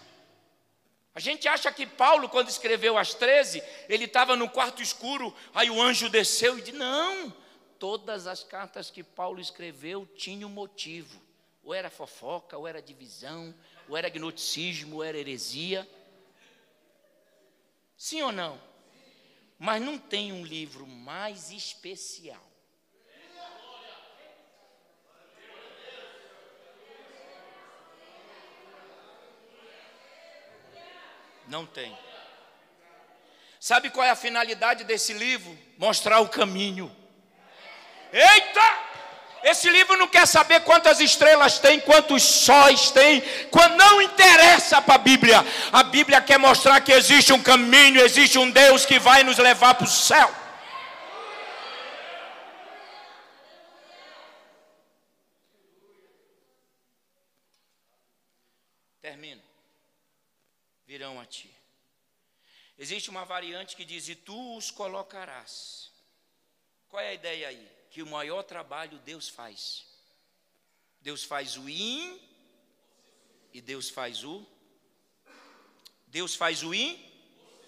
A 1.15 1.19
gente 1.19 1.47
acha 1.47 1.71
que 1.71 1.85
Paulo, 1.85 2.29
quando 2.29 2.47
escreveu 2.47 2.95
as 2.95 3.15
13, 3.15 3.61
ele 3.89 4.05
estava 4.05 4.35
no 4.35 4.47
quarto 4.47 4.83
escuro, 4.83 5.35
aí 5.51 5.69
o 5.71 5.81
anjo 5.81 6.09
desceu 6.09 6.59
e 6.59 6.61
disse: 6.61 6.77
Não, 6.77 7.35
todas 7.79 8.27
as 8.27 8.43
cartas 8.43 8.91
que 8.91 9.03
Paulo 9.03 9.41
escreveu 9.41 10.05
tinham 10.15 10.47
motivo. 10.47 11.19
Ou 11.63 11.73
era 11.73 11.89
fofoca, 11.89 12.55
ou 12.55 12.67
era 12.67 12.79
divisão, 12.79 13.53
ou 13.89 13.97
era 13.97 14.09
gnosticismo, 14.09 14.97
ou 14.97 15.03
era 15.03 15.17
heresia. 15.17 15.89
Sim 17.97 18.21
ou 18.21 18.31
não? 18.31 18.61
Mas 19.57 19.81
não 19.81 19.97
tem 19.97 20.31
um 20.31 20.45
livro 20.45 20.85
mais 20.85 21.51
especial. 21.51 22.52
Não 31.47 31.65
tem. 31.65 31.97
Sabe 33.59 33.89
qual 33.89 34.05
é 34.05 34.09
a 34.09 34.15
finalidade 34.15 34.83
desse 34.83 35.13
livro? 35.13 35.57
Mostrar 35.77 36.19
o 36.19 36.27
caminho. 36.27 36.93
Eita! 38.11 38.93
Esse 39.43 39.69
livro 39.69 39.97
não 39.97 40.07
quer 40.07 40.25
saber 40.25 40.61
quantas 40.61 41.01
estrelas 41.01 41.59
tem, 41.59 41.79
quantos 41.79 42.23
sóis 42.23 42.91
tem, 42.91 43.21
quando 43.51 43.75
não 43.75 44.01
interessa 44.01 44.81
para 44.81 44.95
a 44.95 44.97
Bíblia. 44.97 45.45
A 45.71 45.83
Bíblia 45.83 46.21
quer 46.21 46.39
mostrar 46.39 46.79
que 46.79 46.93
existe 46.93 47.33
um 47.33 47.41
caminho, 47.43 47.99
existe 48.01 48.39
um 48.39 48.49
Deus 48.49 48.85
que 48.85 48.99
vai 48.99 49.23
nos 49.23 49.37
levar 49.37 49.73
para 49.73 49.85
o 49.85 49.89
céu. 49.89 50.42
Existe 62.77 63.09
uma 63.09 63.25
variante 63.25 63.75
que 63.75 63.85
diz: 63.85 64.07
E 64.07 64.15
tu 64.15 64.57
os 64.57 64.71
colocarás. 64.71 65.91
Qual 66.89 67.01
é 67.01 67.09
a 67.09 67.13
ideia 67.13 67.47
aí? 67.47 67.73
que 67.93 68.01
o 68.01 68.07
maior 68.07 68.41
trabalho 68.41 68.97
Deus 69.05 69.29
faz. 69.29 69.85
Deus 70.99 71.23
faz 71.23 71.57
o 71.57 71.69
in 71.69 72.19
e 73.53 73.61
Deus 73.61 73.87
faz 73.87 74.23
o 74.23 74.43
Deus 76.07 76.33
faz 76.33 76.63
o 76.63 76.73
in 76.73 76.99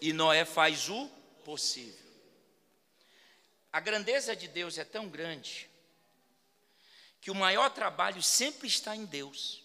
e 0.01 0.11
Noé 0.11 0.43
faz 0.43 0.89
o 0.89 1.07
possível. 1.43 2.03
A 3.71 3.79
grandeza 3.79 4.35
de 4.35 4.47
Deus 4.47 4.79
é 4.79 4.83
tão 4.83 5.07
grande 5.07 5.69
que 7.21 7.29
o 7.29 7.35
maior 7.35 7.69
trabalho 7.69 8.23
sempre 8.23 8.67
está 8.67 8.95
em 8.95 9.05
Deus. 9.05 9.63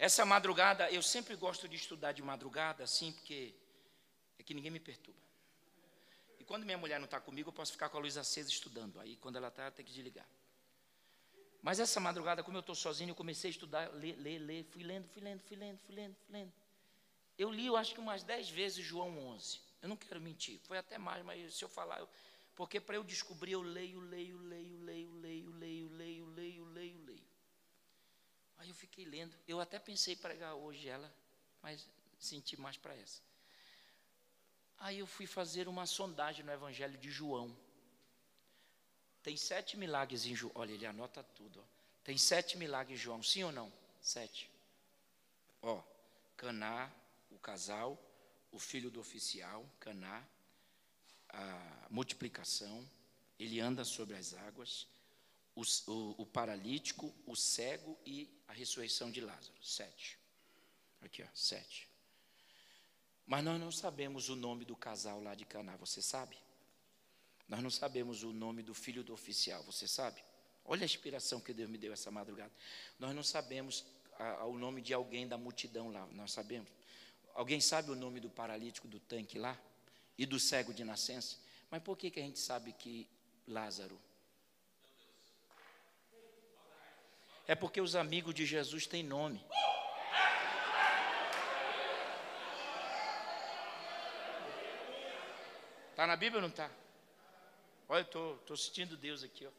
Essa 0.00 0.24
madrugada, 0.24 0.90
eu 0.90 1.02
sempre 1.02 1.36
gosto 1.36 1.68
de 1.68 1.76
estudar 1.76 2.12
de 2.12 2.22
madrugada, 2.22 2.82
assim, 2.82 3.12
porque 3.12 3.54
é 4.38 4.42
que 4.42 4.54
ninguém 4.54 4.70
me 4.70 4.80
perturba. 4.80 5.20
E 6.38 6.44
quando 6.44 6.64
minha 6.64 6.78
mulher 6.78 6.98
não 6.98 7.04
está 7.04 7.20
comigo, 7.20 7.50
eu 7.50 7.52
posso 7.52 7.72
ficar 7.72 7.90
com 7.90 7.98
a 7.98 8.00
luz 8.00 8.16
acesa 8.16 8.48
estudando. 8.48 8.98
Aí, 8.98 9.16
quando 9.16 9.36
ela 9.36 9.48
está, 9.48 9.70
tem 9.70 9.84
que 9.84 9.92
desligar. 9.92 10.26
Mas 11.60 11.78
essa 11.78 12.00
madrugada, 12.00 12.42
como 12.42 12.56
eu 12.56 12.60
estou 12.60 12.74
sozinho, 12.74 13.10
eu 13.10 13.14
comecei 13.14 13.50
a 13.50 13.52
estudar, 13.52 13.92
ler, 13.92 14.16
ler, 14.16 14.38
ler, 14.38 14.64
fui 14.64 14.82
lendo, 14.82 15.06
fui 15.06 15.20
lendo, 15.20 15.42
fui 15.42 15.56
lendo, 15.58 15.78
fui 15.80 15.94
lendo, 15.94 16.16
fui 16.16 16.32
lendo. 16.32 16.52
Eu 17.36 17.50
li, 17.50 17.66
eu 17.66 17.76
acho 17.76 17.92
que 17.92 18.00
umas 18.00 18.22
dez 18.22 18.48
vezes 18.48 18.82
João 18.82 19.18
11. 19.18 19.60
Eu 19.82 19.88
não 19.90 19.98
quero 19.98 20.18
mentir, 20.18 20.58
foi 20.60 20.78
até 20.78 20.96
mais, 20.96 21.22
mas 21.22 21.52
se 21.52 21.62
eu 21.62 21.68
falar, 21.68 22.00
eu... 22.00 22.08
porque 22.56 22.80
para 22.80 22.96
eu 22.96 23.04
descobrir, 23.04 23.52
eu 23.52 23.60
leio, 23.60 24.00
leio, 24.00 24.38
leio, 24.38 24.78
leio, 24.78 25.12
leio, 25.20 25.50
leio, 25.50 25.88
leio, 25.90 26.26
fiquei 28.80 29.04
lendo. 29.04 29.36
Eu 29.46 29.60
até 29.60 29.78
pensei 29.78 30.16
pregar 30.16 30.54
hoje 30.54 30.88
ela, 30.88 31.12
mas 31.62 31.86
senti 32.18 32.58
mais 32.58 32.76
para 32.76 32.94
essa. 32.94 33.20
Aí 34.78 34.98
eu 34.98 35.06
fui 35.06 35.26
fazer 35.26 35.68
uma 35.68 35.84
sondagem 35.84 36.44
no 36.44 36.52
Evangelho 36.52 36.96
de 36.98 37.10
João. 37.10 37.54
Tem 39.22 39.36
sete 39.36 39.76
milagres 39.76 40.24
em 40.24 40.34
João. 40.34 40.52
Olha, 40.54 40.72
ele 40.72 40.86
anota 40.86 41.22
tudo. 41.22 41.60
Ó. 41.60 41.64
Tem 42.02 42.16
sete 42.16 42.56
milagres 42.56 42.98
em 42.98 43.02
João, 43.02 43.22
sim 43.22 43.44
ou 43.44 43.52
não? 43.52 43.70
Sete. 44.00 44.50
Ó, 45.60 45.82
Caná, 46.38 46.90
o 47.30 47.38
casal, 47.38 47.98
o 48.50 48.58
filho 48.58 48.90
do 48.90 48.98
oficial, 48.98 49.66
Caná, 49.78 50.24
a 51.28 51.86
multiplicação, 51.90 52.88
ele 53.38 53.60
anda 53.60 53.84
sobre 53.84 54.16
as 54.16 54.32
águas, 54.32 54.86
o, 55.60 55.92
o, 55.92 56.22
o 56.22 56.26
paralítico, 56.26 57.14
o 57.26 57.36
cego 57.36 57.98
e 58.06 58.28
a 58.48 58.52
ressurreição 58.52 59.10
de 59.10 59.20
Lázaro. 59.20 59.54
Sete. 59.62 60.18
Aqui, 61.00 61.22
ó, 61.22 61.26
sete. 61.34 61.88
Mas 63.26 63.44
nós 63.44 63.60
não 63.60 63.70
sabemos 63.70 64.28
o 64.28 64.36
nome 64.36 64.64
do 64.64 64.74
casal 64.74 65.22
lá 65.22 65.34
de 65.34 65.44
Caná, 65.44 65.76
você 65.76 66.02
sabe? 66.02 66.36
Nós 67.48 67.62
não 67.62 67.70
sabemos 67.70 68.22
o 68.22 68.32
nome 68.32 68.62
do 68.62 68.74
filho 68.74 69.04
do 69.04 69.12
oficial, 69.12 69.62
você 69.64 69.86
sabe? 69.86 70.22
Olha 70.64 70.82
a 70.82 70.84
inspiração 70.84 71.40
que 71.40 71.52
Deus 71.52 71.68
me 71.68 71.78
deu 71.78 71.92
essa 71.92 72.10
madrugada. 72.10 72.52
Nós 72.98 73.14
não 73.14 73.22
sabemos 73.22 73.84
a, 74.18 74.40
a, 74.40 74.46
o 74.46 74.58
nome 74.58 74.80
de 74.80 74.94
alguém 74.94 75.28
da 75.28 75.36
multidão 75.36 75.90
lá, 75.90 76.06
nós 76.12 76.32
sabemos. 76.32 76.68
Alguém 77.34 77.60
sabe 77.60 77.90
o 77.90 77.94
nome 77.94 78.20
do 78.20 78.30
paralítico 78.30 78.88
do 78.88 78.98
tanque 79.00 79.38
lá? 79.38 79.58
E 80.18 80.26
do 80.26 80.38
cego 80.38 80.74
de 80.74 80.84
nascença? 80.84 81.38
Mas 81.70 81.82
por 81.82 81.96
que, 81.96 82.10
que 82.10 82.20
a 82.20 82.22
gente 82.22 82.38
sabe 82.38 82.72
que 82.72 83.08
Lázaro? 83.46 83.98
é 87.50 87.54
porque 87.56 87.80
os 87.80 87.96
amigos 87.96 88.32
de 88.32 88.46
Jesus 88.46 88.86
têm 88.86 89.02
nome. 89.02 89.44
Está 95.90 96.06
na 96.06 96.14
Bíblia 96.14 96.36
ou 96.36 96.42
não 96.42 96.48
está? 96.48 96.70
Olha, 97.88 98.02
eu 98.02 98.04
estou 98.04 98.36
tô, 98.36 98.44
tô 98.44 98.56
sentindo 98.56 98.96
Deus 98.96 99.24
aqui. 99.24 99.48
Ó. 99.48 99.50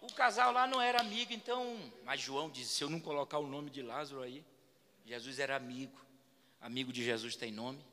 O 0.00 0.14
casal 0.14 0.50
lá 0.50 0.66
não 0.66 0.80
era 0.80 0.98
amigo, 1.02 1.34
então. 1.34 1.92
Mas 2.04 2.22
João 2.22 2.48
disse: 2.48 2.76
se 2.76 2.84
eu 2.84 2.88
não 2.88 2.98
colocar 2.98 3.36
o 3.36 3.46
nome 3.46 3.68
de 3.68 3.82
Lázaro 3.82 4.22
aí, 4.22 4.42
Jesus 5.04 5.38
era 5.38 5.56
amigo. 5.56 6.00
Amigo 6.58 6.90
de 6.90 7.04
Jesus 7.04 7.36
tem 7.36 7.52
nome. 7.52 7.84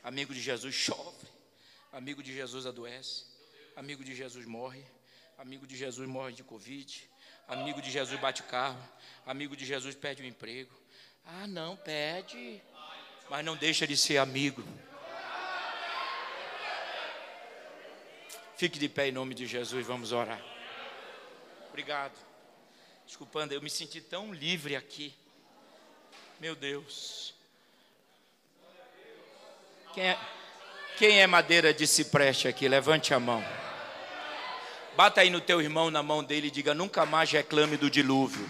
Amigo 0.00 0.32
de 0.32 0.40
Jesus 0.40 0.76
chove. 0.76 1.35
Amigo 1.96 2.22
de 2.22 2.30
Jesus 2.30 2.66
adoece. 2.66 3.24
Amigo 3.74 4.04
de 4.04 4.14
Jesus 4.14 4.44
morre. 4.44 4.84
Amigo 5.38 5.66
de 5.66 5.74
Jesus 5.74 6.06
morre 6.06 6.34
de 6.34 6.44
Covid. 6.44 7.10
Amigo 7.48 7.80
de 7.80 7.90
Jesus 7.90 8.20
bate 8.20 8.42
carro. 8.42 8.78
Amigo 9.24 9.56
de 9.56 9.64
Jesus 9.64 9.94
perde 9.94 10.22
o 10.22 10.26
emprego. 10.26 10.78
Ah, 11.24 11.46
não, 11.46 11.74
pede. 11.74 12.60
Mas 13.30 13.42
não 13.42 13.56
deixa 13.56 13.86
de 13.86 13.96
ser 13.96 14.18
amigo. 14.18 14.62
Fique 18.58 18.78
de 18.78 18.90
pé 18.90 19.08
em 19.08 19.12
nome 19.12 19.34
de 19.34 19.46
Jesus, 19.46 19.86
vamos 19.86 20.12
orar. 20.12 20.44
Obrigado. 21.70 22.14
Desculpando, 23.06 23.54
eu 23.54 23.62
me 23.62 23.70
senti 23.70 24.02
tão 24.02 24.34
livre 24.34 24.76
aqui. 24.76 25.14
Meu 26.38 26.54
Deus. 26.54 27.34
Quem 29.94 30.04
é, 30.04 30.18
quem 30.96 31.20
é 31.20 31.26
madeira 31.26 31.72
de 31.72 31.86
cipreste 31.86 32.48
aqui? 32.48 32.66
Levante 32.68 33.12
a 33.12 33.20
mão. 33.20 33.44
Bata 34.96 35.20
aí 35.20 35.28
no 35.28 35.40
teu 35.40 35.60
irmão, 35.60 35.90
na 35.90 36.02
mão 36.02 36.24
dele 36.24 36.48
e 36.48 36.50
diga: 36.50 36.74
nunca 36.74 37.04
mais 37.04 37.30
reclame 37.30 37.76
do 37.76 37.90
dilúvio. 37.90 38.48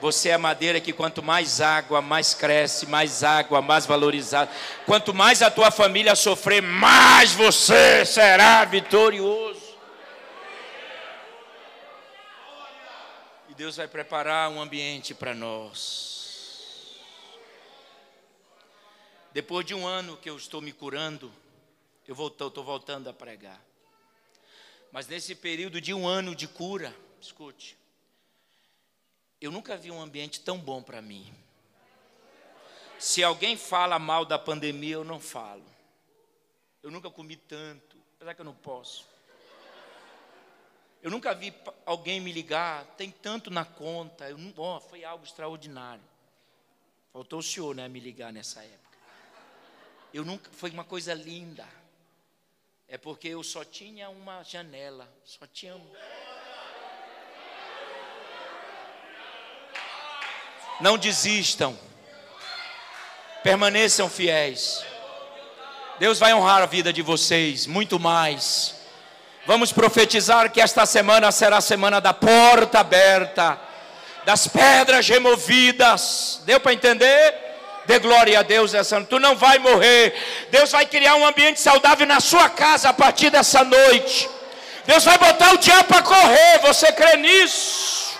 Você 0.00 0.28
é 0.28 0.36
madeira 0.36 0.80
que 0.80 0.92
quanto 0.92 1.22
mais 1.22 1.62
água, 1.62 2.02
mais 2.02 2.34
cresce, 2.34 2.84
mais 2.86 3.24
água, 3.24 3.62
mais 3.62 3.86
valorizada. 3.86 4.50
Quanto 4.84 5.14
mais 5.14 5.40
a 5.40 5.50
tua 5.50 5.70
família 5.70 6.14
sofrer, 6.14 6.60
mais 6.60 7.32
você 7.32 8.04
será 8.04 8.64
vitorioso. 8.66 9.62
E 13.48 13.54
Deus 13.54 13.76
vai 13.76 13.88
preparar 13.88 14.50
um 14.50 14.60
ambiente 14.60 15.14
para 15.14 15.34
nós. 15.34 16.13
Depois 19.34 19.66
de 19.66 19.74
um 19.74 19.84
ano 19.84 20.16
que 20.16 20.30
eu 20.30 20.36
estou 20.36 20.60
me 20.60 20.72
curando, 20.72 21.30
eu 22.06 22.14
estou 22.14 22.62
voltando 22.62 23.10
a 23.10 23.12
pregar. 23.12 23.60
Mas 24.92 25.08
nesse 25.08 25.34
período 25.34 25.80
de 25.80 25.92
um 25.92 26.06
ano 26.06 26.36
de 26.36 26.46
cura, 26.46 26.94
escute, 27.20 27.76
eu 29.40 29.50
nunca 29.50 29.76
vi 29.76 29.90
um 29.90 30.00
ambiente 30.00 30.40
tão 30.40 30.56
bom 30.56 30.80
para 30.80 31.02
mim. 31.02 31.34
Se 32.96 33.24
alguém 33.24 33.56
fala 33.56 33.98
mal 33.98 34.24
da 34.24 34.38
pandemia, 34.38 34.94
eu 34.94 35.04
não 35.04 35.18
falo. 35.18 35.64
Eu 36.80 36.92
nunca 36.92 37.10
comi 37.10 37.34
tanto, 37.34 37.96
apesar 38.14 38.34
que 38.34 38.40
eu 38.40 38.44
não 38.44 38.54
posso. 38.54 39.04
Eu 41.02 41.10
nunca 41.10 41.34
vi 41.34 41.52
alguém 41.84 42.20
me 42.20 42.30
ligar, 42.30 42.86
tem 42.96 43.10
tanto 43.10 43.50
na 43.50 43.64
conta. 43.64 44.30
Eu 44.30 44.38
oh, 44.56 44.78
foi 44.78 45.02
algo 45.02 45.24
extraordinário. 45.24 46.04
Faltou 47.12 47.40
o 47.40 47.42
senhor, 47.42 47.74
né, 47.74 47.88
me 47.88 47.98
ligar 47.98 48.32
nessa 48.32 48.62
época. 48.62 48.83
Eu 50.14 50.24
nunca, 50.24 50.48
foi 50.52 50.70
uma 50.70 50.84
coisa 50.84 51.12
linda. 51.12 51.66
É 52.86 52.96
porque 52.96 53.26
eu 53.26 53.42
só 53.42 53.64
tinha 53.64 54.08
uma 54.08 54.44
janela, 54.44 55.12
só 55.24 55.44
tinha. 55.52 55.74
Não 60.80 60.96
desistam. 60.96 61.76
Permaneçam 63.42 64.08
fiéis. 64.08 64.86
Deus 65.98 66.20
vai 66.20 66.32
honrar 66.32 66.62
a 66.62 66.66
vida 66.66 66.92
de 66.92 67.02
vocês 67.02 67.66
muito 67.66 67.98
mais. 67.98 68.76
Vamos 69.44 69.72
profetizar 69.72 70.52
que 70.52 70.60
esta 70.60 70.86
semana 70.86 71.32
será 71.32 71.56
a 71.56 71.60
semana 71.60 72.00
da 72.00 72.14
porta 72.14 72.78
aberta, 72.78 73.60
das 74.24 74.46
pedras 74.46 75.08
removidas. 75.08 76.40
Deu 76.46 76.60
para 76.60 76.72
entender? 76.72 77.43
Dê 77.86 77.98
glória 77.98 78.38
a 78.38 78.42
Deus 78.42 78.72
essa 78.72 78.96
noite. 78.96 79.10
Tu 79.10 79.18
não 79.18 79.36
vai 79.36 79.58
morrer. 79.58 80.14
Deus 80.50 80.70
vai 80.72 80.86
criar 80.86 81.16
um 81.16 81.26
ambiente 81.26 81.60
saudável 81.60 82.06
na 82.06 82.20
sua 82.20 82.48
casa 82.48 82.88
a 82.88 82.92
partir 82.92 83.30
dessa 83.30 83.62
noite. 83.62 84.28
Deus 84.86 85.04
vai 85.04 85.18
botar 85.18 85.52
o 85.52 85.58
diabo 85.58 85.84
para 85.84 86.02
correr. 86.02 86.58
Você 86.62 86.92
crê 86.92 87.16
nisso? 87.16 88.14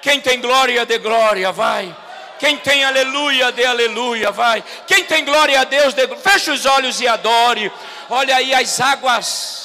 Quem 0.00 0.20
tem 0.20 0.40
glória, 0.40 0.84
dê 0.84 0.98
glória, 0.98 1.50
vai. 1.50 1.94
Quem 2.38 2.58
tem 2.58 2.84
aleluia, 2.84 3.50
dê 3.52 3.64
aleluia, 3.64 4.30
vai. 4.30 4.62
Quem 4.86 5.04
tem 5.04 5.24
glória 5.24 5.60
a 5.60 5.64
Deus, 5.64 5.94
dê... 5.94 6.06
feche 6.16 6.50
os 6.50 6.66
olhos 6.66 7.00
e 7.00 7.08
adore. 7.08 7.72
Olha 8.10 8.36
aí 8.36 8.54
as 8.54 8.80
águas 8.80 9.63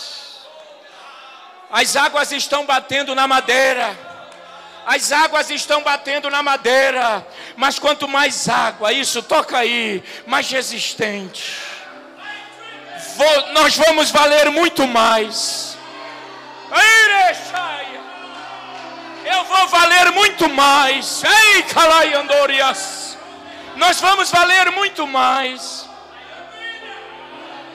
as 1.71 1.95
águas 1.95 2.31
estão 2.31 2.65
batendo 2.65 3.13
na 3.13 3.27
madeira. 3.27 3.97
As 4.85 5.11
águas 5.11 5.49
estão 5.51 5.83
batendo 5.83 6.29
na 6.29 6.41
madeira. 6.41 7.25
Mas 7.55 7.77
quanto 7.77 8.07
mais 8.07 8.49
água, 8.49 8.91
isso 8.91 9.21
toca 9.21 9.57
aí, 9.59 10.03
mais 10.25 10.49
resistente. 10.49 11.57
Vou, 13.15 13.53
nós 13.53 13.75
vamos 13.75 14.09
valer 14.09 14.49
muito 14.49 14.87
mais. 14.87 15.77
Eu 19.25 19.43
vou 19.43 19.67
valer 19.67 20.11
muito 20.11 20.49
mais. 20.49 21.23
Ei, 21.23 21.61
Calaiandorias. 21.63 23.17
Nós 23.75 24.01
vamos 24.01 24.31
valer 24.31 24.71
muito 24.71 25.05
mais. 25.05 25.87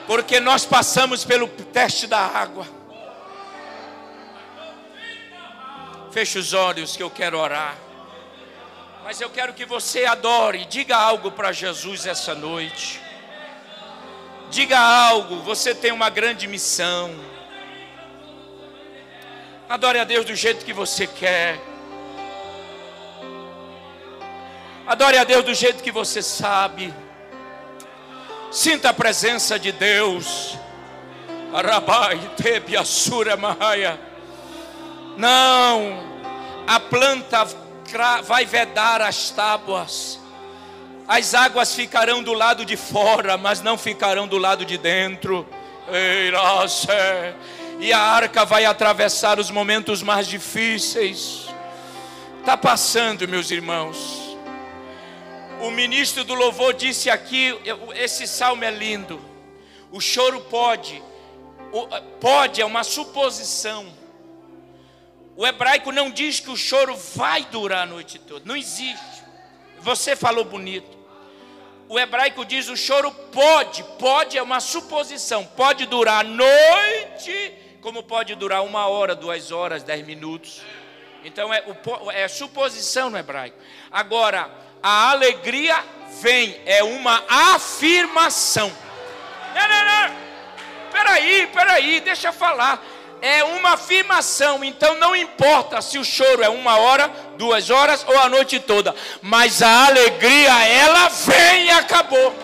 Porque 0.05 0.39
nós 0.41 0.65
passamos 0.65 1.23
pelo 1.23 1.47
teste 1.47 2.07
da 2.07 2.19
água. 2.19 2.74
Feche 6.15 6.39
os 6.39 6.53
olhos 6.53 6.95
que 6.95 7.03
eu 7.03 7.09
quero 7.09 7.37
orar. 7.37 7.75
Mas 9.03 9.19
eu 9.19 9.29
quero 9.29 9.53
que 9.53 9.65
você 9.65 10.05
adore, 10.05 10.63
diga 10.63 10.95
algo 10.95 11.29
para 11.29 11.51
Jesus 11.51 12.05
essa 12.05 12.33
noite. 12.33 13.01
Diga 14.49 14.79
algo, 14.79 15.41
você 15.41 15.75
tem 15.75 15.91
uma 15.91 16.09
grande 16.09 16.47
missão. 16.47 17.13
Adore 19.67 19.99
a 19.99 20.05
Deus 20.05 20.25
do 20.25 20.33
jeito 20.33 20.63
que 20.63 20.71
você 20.71 21.05
quer. 21.05 21.59
Adore 24.87 25.17
a 25.17 25.25
Deus 25.25 25.43
do 25.43 25.53
jeito 25.53 25.83
que 25.83 25.91
você 25.91 26.21
sabe. 26.21 26.93
Sinta 28.53 28.91
a 28.91 28.93
presença 28.93 29.59
de 29.59 29.73
Deus. 29.73 30.57
Arabai, 31.53 32.17
Tebiasura 32.37 33.35
Maia. 33.35 33.99
Não, 35.17 36.04
a 36.67 36.79
planta 36.79 37.47
vai 38.23 38.45
vedar 38.45 39.01
as 39.01 39.29
tábuas, 39.29 40.19
as 41.07 41.33
águas 41.33 41.75
ficarão 41.75 42.23
do 42.23 42.33
lado 42.33 42.65
de 42.65 42.75
fora, 42.75 43.37
mas 43.37 43.61
não 43.61 43.77
ficarão 43.77 44.27
do 44.27 44.37
lado 44.37 44.65
de 44.65 44.77
dentro. 44.77 45.47
E 47.79 47.93
a 47.93 47.99
arca 47.99 48.43
vai 48.43 48.65
atravessar 48.65 49.39
os 49.39 49.51
momentos 49.51 50.01
mais 50.01 50.25
difíceis. 50.27 51.45
Está 52.39 52.57
passando, 52.57 53.27
meus 53.27 53.51
irmãos. 53.51 54.35
O 55.61 55.69
ministro 55.69 56.23
do 56.23 56.33
louvor 56.33 56.73
disse 56.73 57.09
aqui: 57.09 57.55
esse 57.95 58.25
salmo 58.27 58.63
é 58.63 58.71
lindo. 58.71 59.21
O 59.91 60.01
choro 60.01 60.41
pode, 60.41 61.01
pode 62.19 62.61
é 62.61 62.65
uma 62.65 62.83
suposição 62.83 63.85
o 65.35 65.45
hebraico 65.45 65.91
não 65.91 66.09
diz 66.09 66.39
que 66.39 66.49
o 66.49 66.55
choro 66.55 66.95
vai 67.15 67.43
durar 67.45 67.83
a 67.83 67.85
noite 67.85 68.17
toda. 68.19 68.45
Não 68.45 68.55
existe. 68.55 69.23
Você 69.79 70.15
falou 70.15 70.45
bonito. 70.45 70.97
O 71.89 71.99
hebraico 71.99 72.45
diz 72.45 72.67
o 72.69 72.77
choro 72.77 73.11
pode, 73.11 73.83
pode 73.99 74.37
é 74.37 74.41
uma 74.41 74.59
suposição, 74.59 75.45
pode 75.45 75.85
durar 75.85 76.21
a 76.21 76.27
noite, 76.27 77.53
como 77.79 78.01
pode 78.01 78.33
durar 78.33 78.63
uma 78.63 78.87
hora, 78.87 79.13
duas 79.13 79.51
horas, 79.51 79.83
dez 79.83 80.03
minutos. 80.05 80.61
Então 81.23 81.53
é, 81.53 81.63
é 82.13 82.27
suposição 82.27 83.09
no 83.09 83.17
hebraico. 83.17 83.57
Agora, 83.91 84.49
a 84.81 85.11
alegria 85.11 85.83
vem, 86.21 86.59
é 86.65 86.83
uma 86.83 87.23
afirmação. 87.27 88.71
Não, 89.53 89.67
não, 89.67 89.85
não. 89.85 90.25
Peraí, 90.91 91.47
peraí, 91.47 91.99
deixa 91.99 92.29
eu 92.29 92.33
falar 92.33 92.83
é 93.21 93.43
uma 93.43 93.71
afirmação, 93.71 94.63
então 94.63 94.95
não 94.95 95.15
importa 95.15 95.81
se 95.81 95.97
o 95.97 96.03
choro 96.03 96.43
é 96.43 96.49
uma 96.49 96.77
hora, 96.77 97.07
duas 97.37 97.69
horas 97.69 98.05
ou 98.07 98.17
a 98.19 98.29
noite 98.29 98.59
toda, 98.59 98.95
mas 99.21 99.61
a 99.61 99.87
alegria 99.87 100.67
ela 100.67 101.09
vem 101.09 101.65
e 101.65 101.69
acabou. 101.71 102.35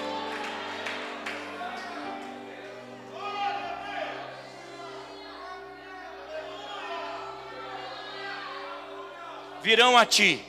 Virão 9.62 9.96
a 9.96 10.06
ti, 10.06 10.44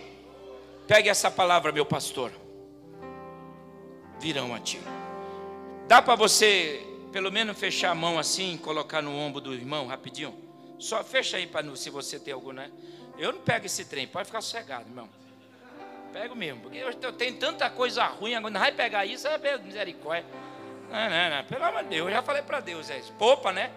pegue 0.87 1.09
essa 1.09 1.31
palavra, 1.31 1.71
meu 1.71 1.85
pastor. 1.85 2.33
Virão 4.19 4.55
a 4.55 4.59
ti. 4.59 4.81
Dá 5.87 6.01
para 6.01 6.15
você 6.15 6.92
pelo 7.13 7.31
menos, 7.31 7.59
fechar 7.59 7.91
a 7.91 7.95
mão 7.95 8.19
assim, 8.19 8.57
colocar 8.57 9.03
no 9.03 9.15
ombro 9.15 9.41
do 9.41 9.55
irmão 9.55 9.87
rapidinho? 9.87 10.35
Só 10.79 11.05
fecha 11.05 11.37
aí 11.37 11.47
para 11.47 11.77
se 11.77 11.91
você 11.91 12.19
tem 12.19 12.33
algum, 12.33 12.53
né? 12.53 12.71
Eu 13.19 13.33
não 13.35 13.41
pego 13.41 13.67
esse 13.67 13.85
trem, 13.85 14.07
pode 14.07 14.27
ficar 14.27 14.41
sossegado, 14.41 14.89
irmão. 14.89 15.09
Pego 16.13 16.35
mesmo, 16.35 16.63
porque 16.63 16.79
eu 16.79 17.13
tenho 17.13 17.37
tanta 17.37 17.69
coisa 17.71 18.05
ruim, 18.07 18.35
agora 18.35 18.53
não 18.53 18.61
vai 18.61 18.73
pegar 18.73 19.05
isso, 19.07 19.29
é 19.29 19.59
misericórdia. 19.59 20.25
Não, 20.91 21.11
não, 21.11 21.37
não, 21.37 21.45
pelo 21.45 21.65
amor 21.65 21.83
de 21.85 21.91
Deus, 21.91 22.09
eu 22.09 22.15
já 22.15 22.23
falei 22.23 22.43
para 22.43 22.61
Deus, 22.61 22.91
é 22.91 22.99
isso. 22.99 23.15
Né? 23.55 23.71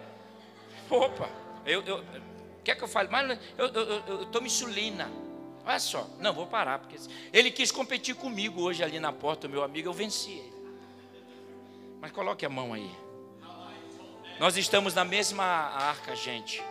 Poupa. 0.88 1.28
Eu, 1.64 1.82
eu, 1.82 2.04
quer 2.64 2.74
que 2.76 2.84
eu 2.84 2.88
fale? 2.88 3.08
Mas 3.10 3.38
eu, 3.56 3.66
eu, 3.68 3.82
eu, 3.82 4.02
eu 4.06 4.26
tomo 4.26 4.46
insulina. 4.46 5.10
Olha 5.64 5.78
só, 5.78 6.08
não, 6.18 6.32
vou 6.32 6.46
parar, 6.46 6.78
porque 6.78 6.96
ele 7.32 7.50
quis 7.50 7.70
competir 7.70 8.14
comigo 8.14 8.62
hoje 8.62 8.82
ali 8.82 9.00
na 9.00 9.12
porta, 9.12 9.48
meu 9.48 9.62
amigo, 9.62 9.88
eu 9.88 9.92
venci 9.92 10.32
ele. 10.32 10.54
Mas 12.00 12.12
coloque 12.12 12.44
a 12.44 12.48
mão 12.48 12.72
aí. 12.72 13.05
Nós 14.38 14.56
estamos 14.56 14.94
na 14.94 15.04
mesma 15.04 15.44
arca, 15.44 16.14
gente. 16.14 16.62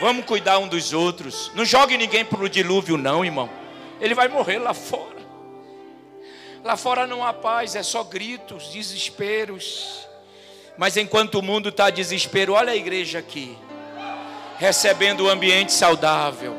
Vamos 0.00 0.26
cuidar 0.26 0.58
um 0.58 0.68
dos 0.68 0.92
outros. 0.92 1.50
Não 1.54 1.64
jogue 1.64 1.96
ninguém 1.96 2.24
para 2.24 2.42
o 2.42 2.48
dilúvio, 2.48 2.98
não, 2.98 3.24
irmão. 3.24 3.48
Ele 4.00 4.14
vai 4.14 4.28
morrer 4.28 4.58
lá 4.58 4.74
fora. 4.74 5.22
Lá 6.62 6.76
fora 6.76 7.06
não 7.06 7.24
há 7.24 7.32
paz, 7.32 7.74
é 7.74 7.82
só 7.82 8.04
gritos, 8.04 8.70
desesperos. 8.70 10.06
Mas 10.76 10.96
enquanto 10.96 11.36
o 11.36 11.42
mundo 11.42 11.70
está 11.70 11.88
desespero, 11.88 12.52
olha 12.52 12.72
a 12.72 12.76
igreja 12.76 13.18
aqui, 13.18 13.56
recebendo 14.58 15.24
um 15.24 15.28
ambiente 15.28 15.72
saudável. 15.72 16.56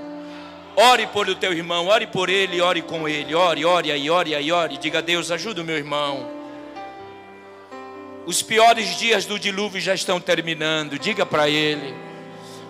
Ore 0.75 1.05
por 1.07 1.29
o 1.29 1.35
teu 1.35 1.53
irmão, 1.53 1.87
ore 1.87 2.07
por 2.07 2.29
ele, 2.29 2.59
ore 2.59 2.81
com 2.81 3.07
ele, 3.07 3.35
ore, 3.35 3.63
ore 3.63 3.91
aí, 3.91 4.09
ore 4.09 4.33
aí, 4.33 4.51
ore. 4.51 4.77
Diga 4.77 5.01
Deus, 5.01 5.29
ajuda 5.29 5.61
o 5.61 5.65
meu 5.65 5.77
irmão. 5.77 6.42
Os 8.25 8.41
piores 8.41 8.97
dias 8.97 9.25
do 9.25 9.37
dilúvio 9.37 9.81
já 9.81 9.93
estão 9.93 10.19
terminando. 10.19 10.97
Diga 10.97 11.25
para 11.25 11.49
ele. 11.49 11.93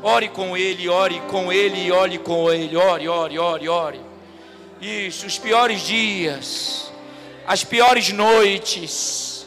Ore 0.01 0.29
com 0.29 0.57
ele, 0.57 0.89
ore 0.89 1.21
com 1.29 1.51
ele, 1.51 1.91
ore 1.91 2.17
com 2.17 2.51
ele, 2.51 2.75
ore, 2.75 3.07
ore, 3.07 3.39
ore, 3.39 3.69
ore. 3.69 4.01
Isso, 4.81 5.25
os 5.25 5.37
piores 5.37 5.81
dias 5.81 6.83
as 7.45 7.63
piores 7.63 8.11
noites, 8.11 9.45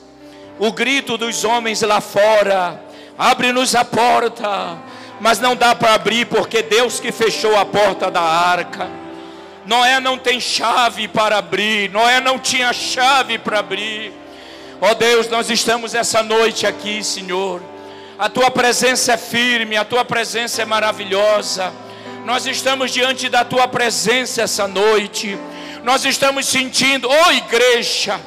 o 0.59 0.71
grito 0.71 1.17
dos 1.17 1.45
homens 1.45 1.81
lá 1.83 2.01
fora, 2.01 2.81
abre-nos 3.17 3.75
a 3.75 3.85
porta, 3.85 4.79
mas 5.21 5.41
não 5.41 5.57
dá 5.57 5.75
para 5.75 5.95
abrir 5.95 6.27
porque 6.27 6.63
Deus 6.63 7.01
que 7.01 7.11
fechou 7.11 7.57
a 7.57 7.65
porta 7.65 8.11
da 8.11 8.21
arca. 8.21 8.89
Noé 9.65 9.99
não 9.99 10.19
tem 10.19 10.39
chave 10.39 11.09
para 11.09 11.39
abrir, 11.39 11.91
Noé 11.91 12.21
não 12.21 12.39
tinha 12.39 12.73
chave 12.73 13.39
para 13.39 13.61
abrir. 13.61 14.13
Ó 14.81 14.91
oh 14.91 14.95
Deus, 14.95 15.29
nós 15.29 15.51
estamos 15.51 15.95
essa 15.95 16.23
noite 16.23 16.67
aqui, 16.67 17.03
Senhor. 17.03 17.63
A 18.19 18.29
tua 18.29 18.51
presença 18.51 19.13
é 19.13 19.17
firme, 19.17 19.77
a 19.77 19.85
tua 19.85 20.05
presença 20.05 20.63
é 20.63 20.65
maravilhosa. 20.65 21.73
Nós 22.25 22.47
estamos 22.47 22.91
diante 22.91 23.29
da 23.29 23.45
tua 23.45 23.69
presença 23.69 24.43
essa 24.43 24.67
noite 24.67 25.39
nós 25.87 26.05
estamos 26.05 26.49
sentindo, 26.49 27.09
oh 27.09 27.31
igreja, 27.31 28.21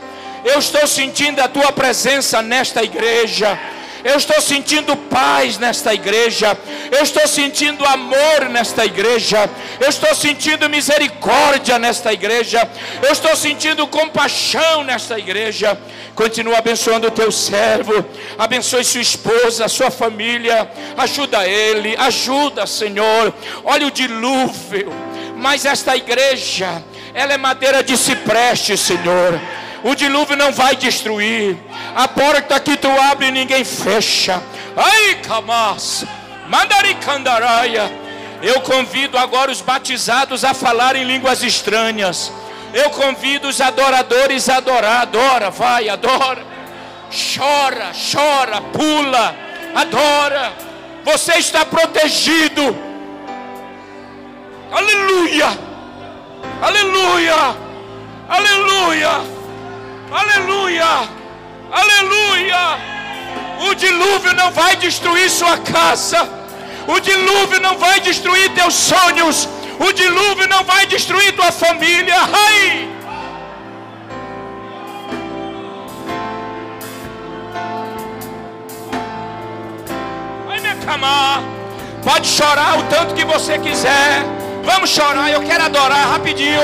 eu 0.46 0.60
estou 0.60 0.88
sentindo 0.88 1.42
a 1.42 1.50
tua 1.50 1.74
presença 1.74 2.42
nesta 2.42 2.82
igreja. 2.82 3.60
Eu 4.04 4.16
estou 4.16 4.42
sentindo 4.42 4.96
paz 4.96 5.58
nesta 5.58 5.94
igreja. 5.94 6.58
Eu 6.92 7.04
estou 7.04 7.28
sentindo 7.28 7.86
amor 7.86 8.50
nesta 8.50 8.86
igreja. 8.86 9.50
Eu 9.80 9.90
estou 9.90 10.14
sentindo 10.16 10.70
misericórdia 10.70 11.78
nesta 11.78 12.14
igreja. 12.14 12.68
Eu 13.02 13.12
estou 13.12 13.36
sentindo 13.36 13.86
compaixão 13.88 14.84
nesta 14.84 15.20
igreja. 15.20 15.78
Continua 16.16 16.60
abençoando 16.60 17.08
o 17.08 17.12
teu 17.12 17.32
servo. 17.32 18.06
Abençoe 18.38 18.84
sua 18.84 19.02
esposa, 19.02 19.68
sua 19.68 19.92
família. 19.92 20.70
Ajuda 20.98 21.48
ele. 21.48 21.96
Ajuda, 21.98 22.66
Senhor. 22.66 23.34
Olha 23.64 23.88
o 23.88 23.92
dilúvio. 23.92 24.94
Mas 25.36 25.66
esta 25.66 25.96
igreja 25.96 26.84
ela 27.14 27.34
é 27.34 27.38
madeira 27.38 27.84
de 27.84 27.98
cipreste, 27.98 28.78
Senhor. 28.78 29.40
O 29.84 29.96
dilúvio 29.96 30.36
não 30.36 30.52
vai 30.52 30.76
destruir. 30.76 31.58
A 31.96 32.08
porta 32.08 32.60
que 32.60 32.76
tu 32.78 32.90
abre, 32.90 33.32
ninguém 33.32 33.64
fecha. 33.64 34.42
Ai, 34.76 35.16
camas. 35.16 36.06
Mandaricandaraia. 36.48 37.92
Eu 38.42 38.62
convido 38.62 39.18
agora 39.18 39.52
os 39.52 39.62
batizados 39.62 40.44
a 40.44 40.54
falar 40.54 40.96
em 40.96 41.04
línguas 41.04 41.44
estranhas. 41.44 42.32
Eu 42.74 42.90
convido 42.92 43.48
os 43.48 43.60
adoradores 43.60 44.50
a 44.50 44.58
adorar. 44.58 45.02
Adora, 45.02 45.50
vai, 45.50 45.90
adora. 45.90 46.46
Chora, 47.10 47.92
chora, 47.94 48.62
pula, 48.62 49.36
adora. 49.76 50.54
Você 51.04 51.34
está 51.34 51.66
protegido. 51.66 52.78
Aleluia. 54.72 55.70
Aleluia! 56.62 57.56
Aleluia! 58.28 59.39
Aleluia! 60.12 61.08
Aleluia! 61.72 62.80
O 63.68 63.76
dilúvio 63.76 64.34
não 64.34 64.52
vai 64.52 64.76
destruir 64.76 65.30
sua 65.30 65.58
casa. 65.58 66.28
O 66.88 67.00
dilúvio 67.00 67.60
não 67.60 67.78
vai 67.78 68.00
destruir 68.00 68.52
teus 68.54 68.74
sonhos. 68.74 69.48
O 69.80 69.94
dilúvio 69.94 70.48
não 70.48 70.64
vai 70.64 70.86
destruir 70.88 71.36
tua 71.36 71.52
família. 71.52 72.16
Ai! 72.16 72.90
Ai, 80.50 80.60
minha 80.60 80.76
cama. 80.78 81.44
Pode 82.04 82.28
chorar 82.28 82.80
o 82.80 82.84
tanto 82.84 83.14
que 83.14 83.26
você 83.26 83.60
quiser. 83.60 84.24
Vamos 84.64 84.90
chorar, 84.90 85.32
eu 85.32 85.42
quero 85.42 85.66
adorar 85.66 86.12
rapidinho. 86.14 86.62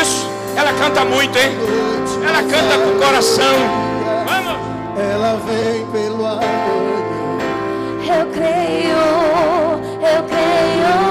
Isso, 0.00 0.28
ela 0.56 0.72
canta 0.72 1.04
muito, 1.04 1.38
hein? 1.38 1.52
Ela 2.26 2.42
canta 2.42 2.78
com 2.78 2.90
o 2.90 2.98
coração. 2.98 3.56
Vamos. 4.26 4.56
Ela 4.98 5.40
vem 5.46 5.86
pelo 5.86 6.26
amor. 6.26 6.42
Eu 8.02 8.26
creio, 8.32 8.96
eu 10.00 10.22
creio. 10.24 11.05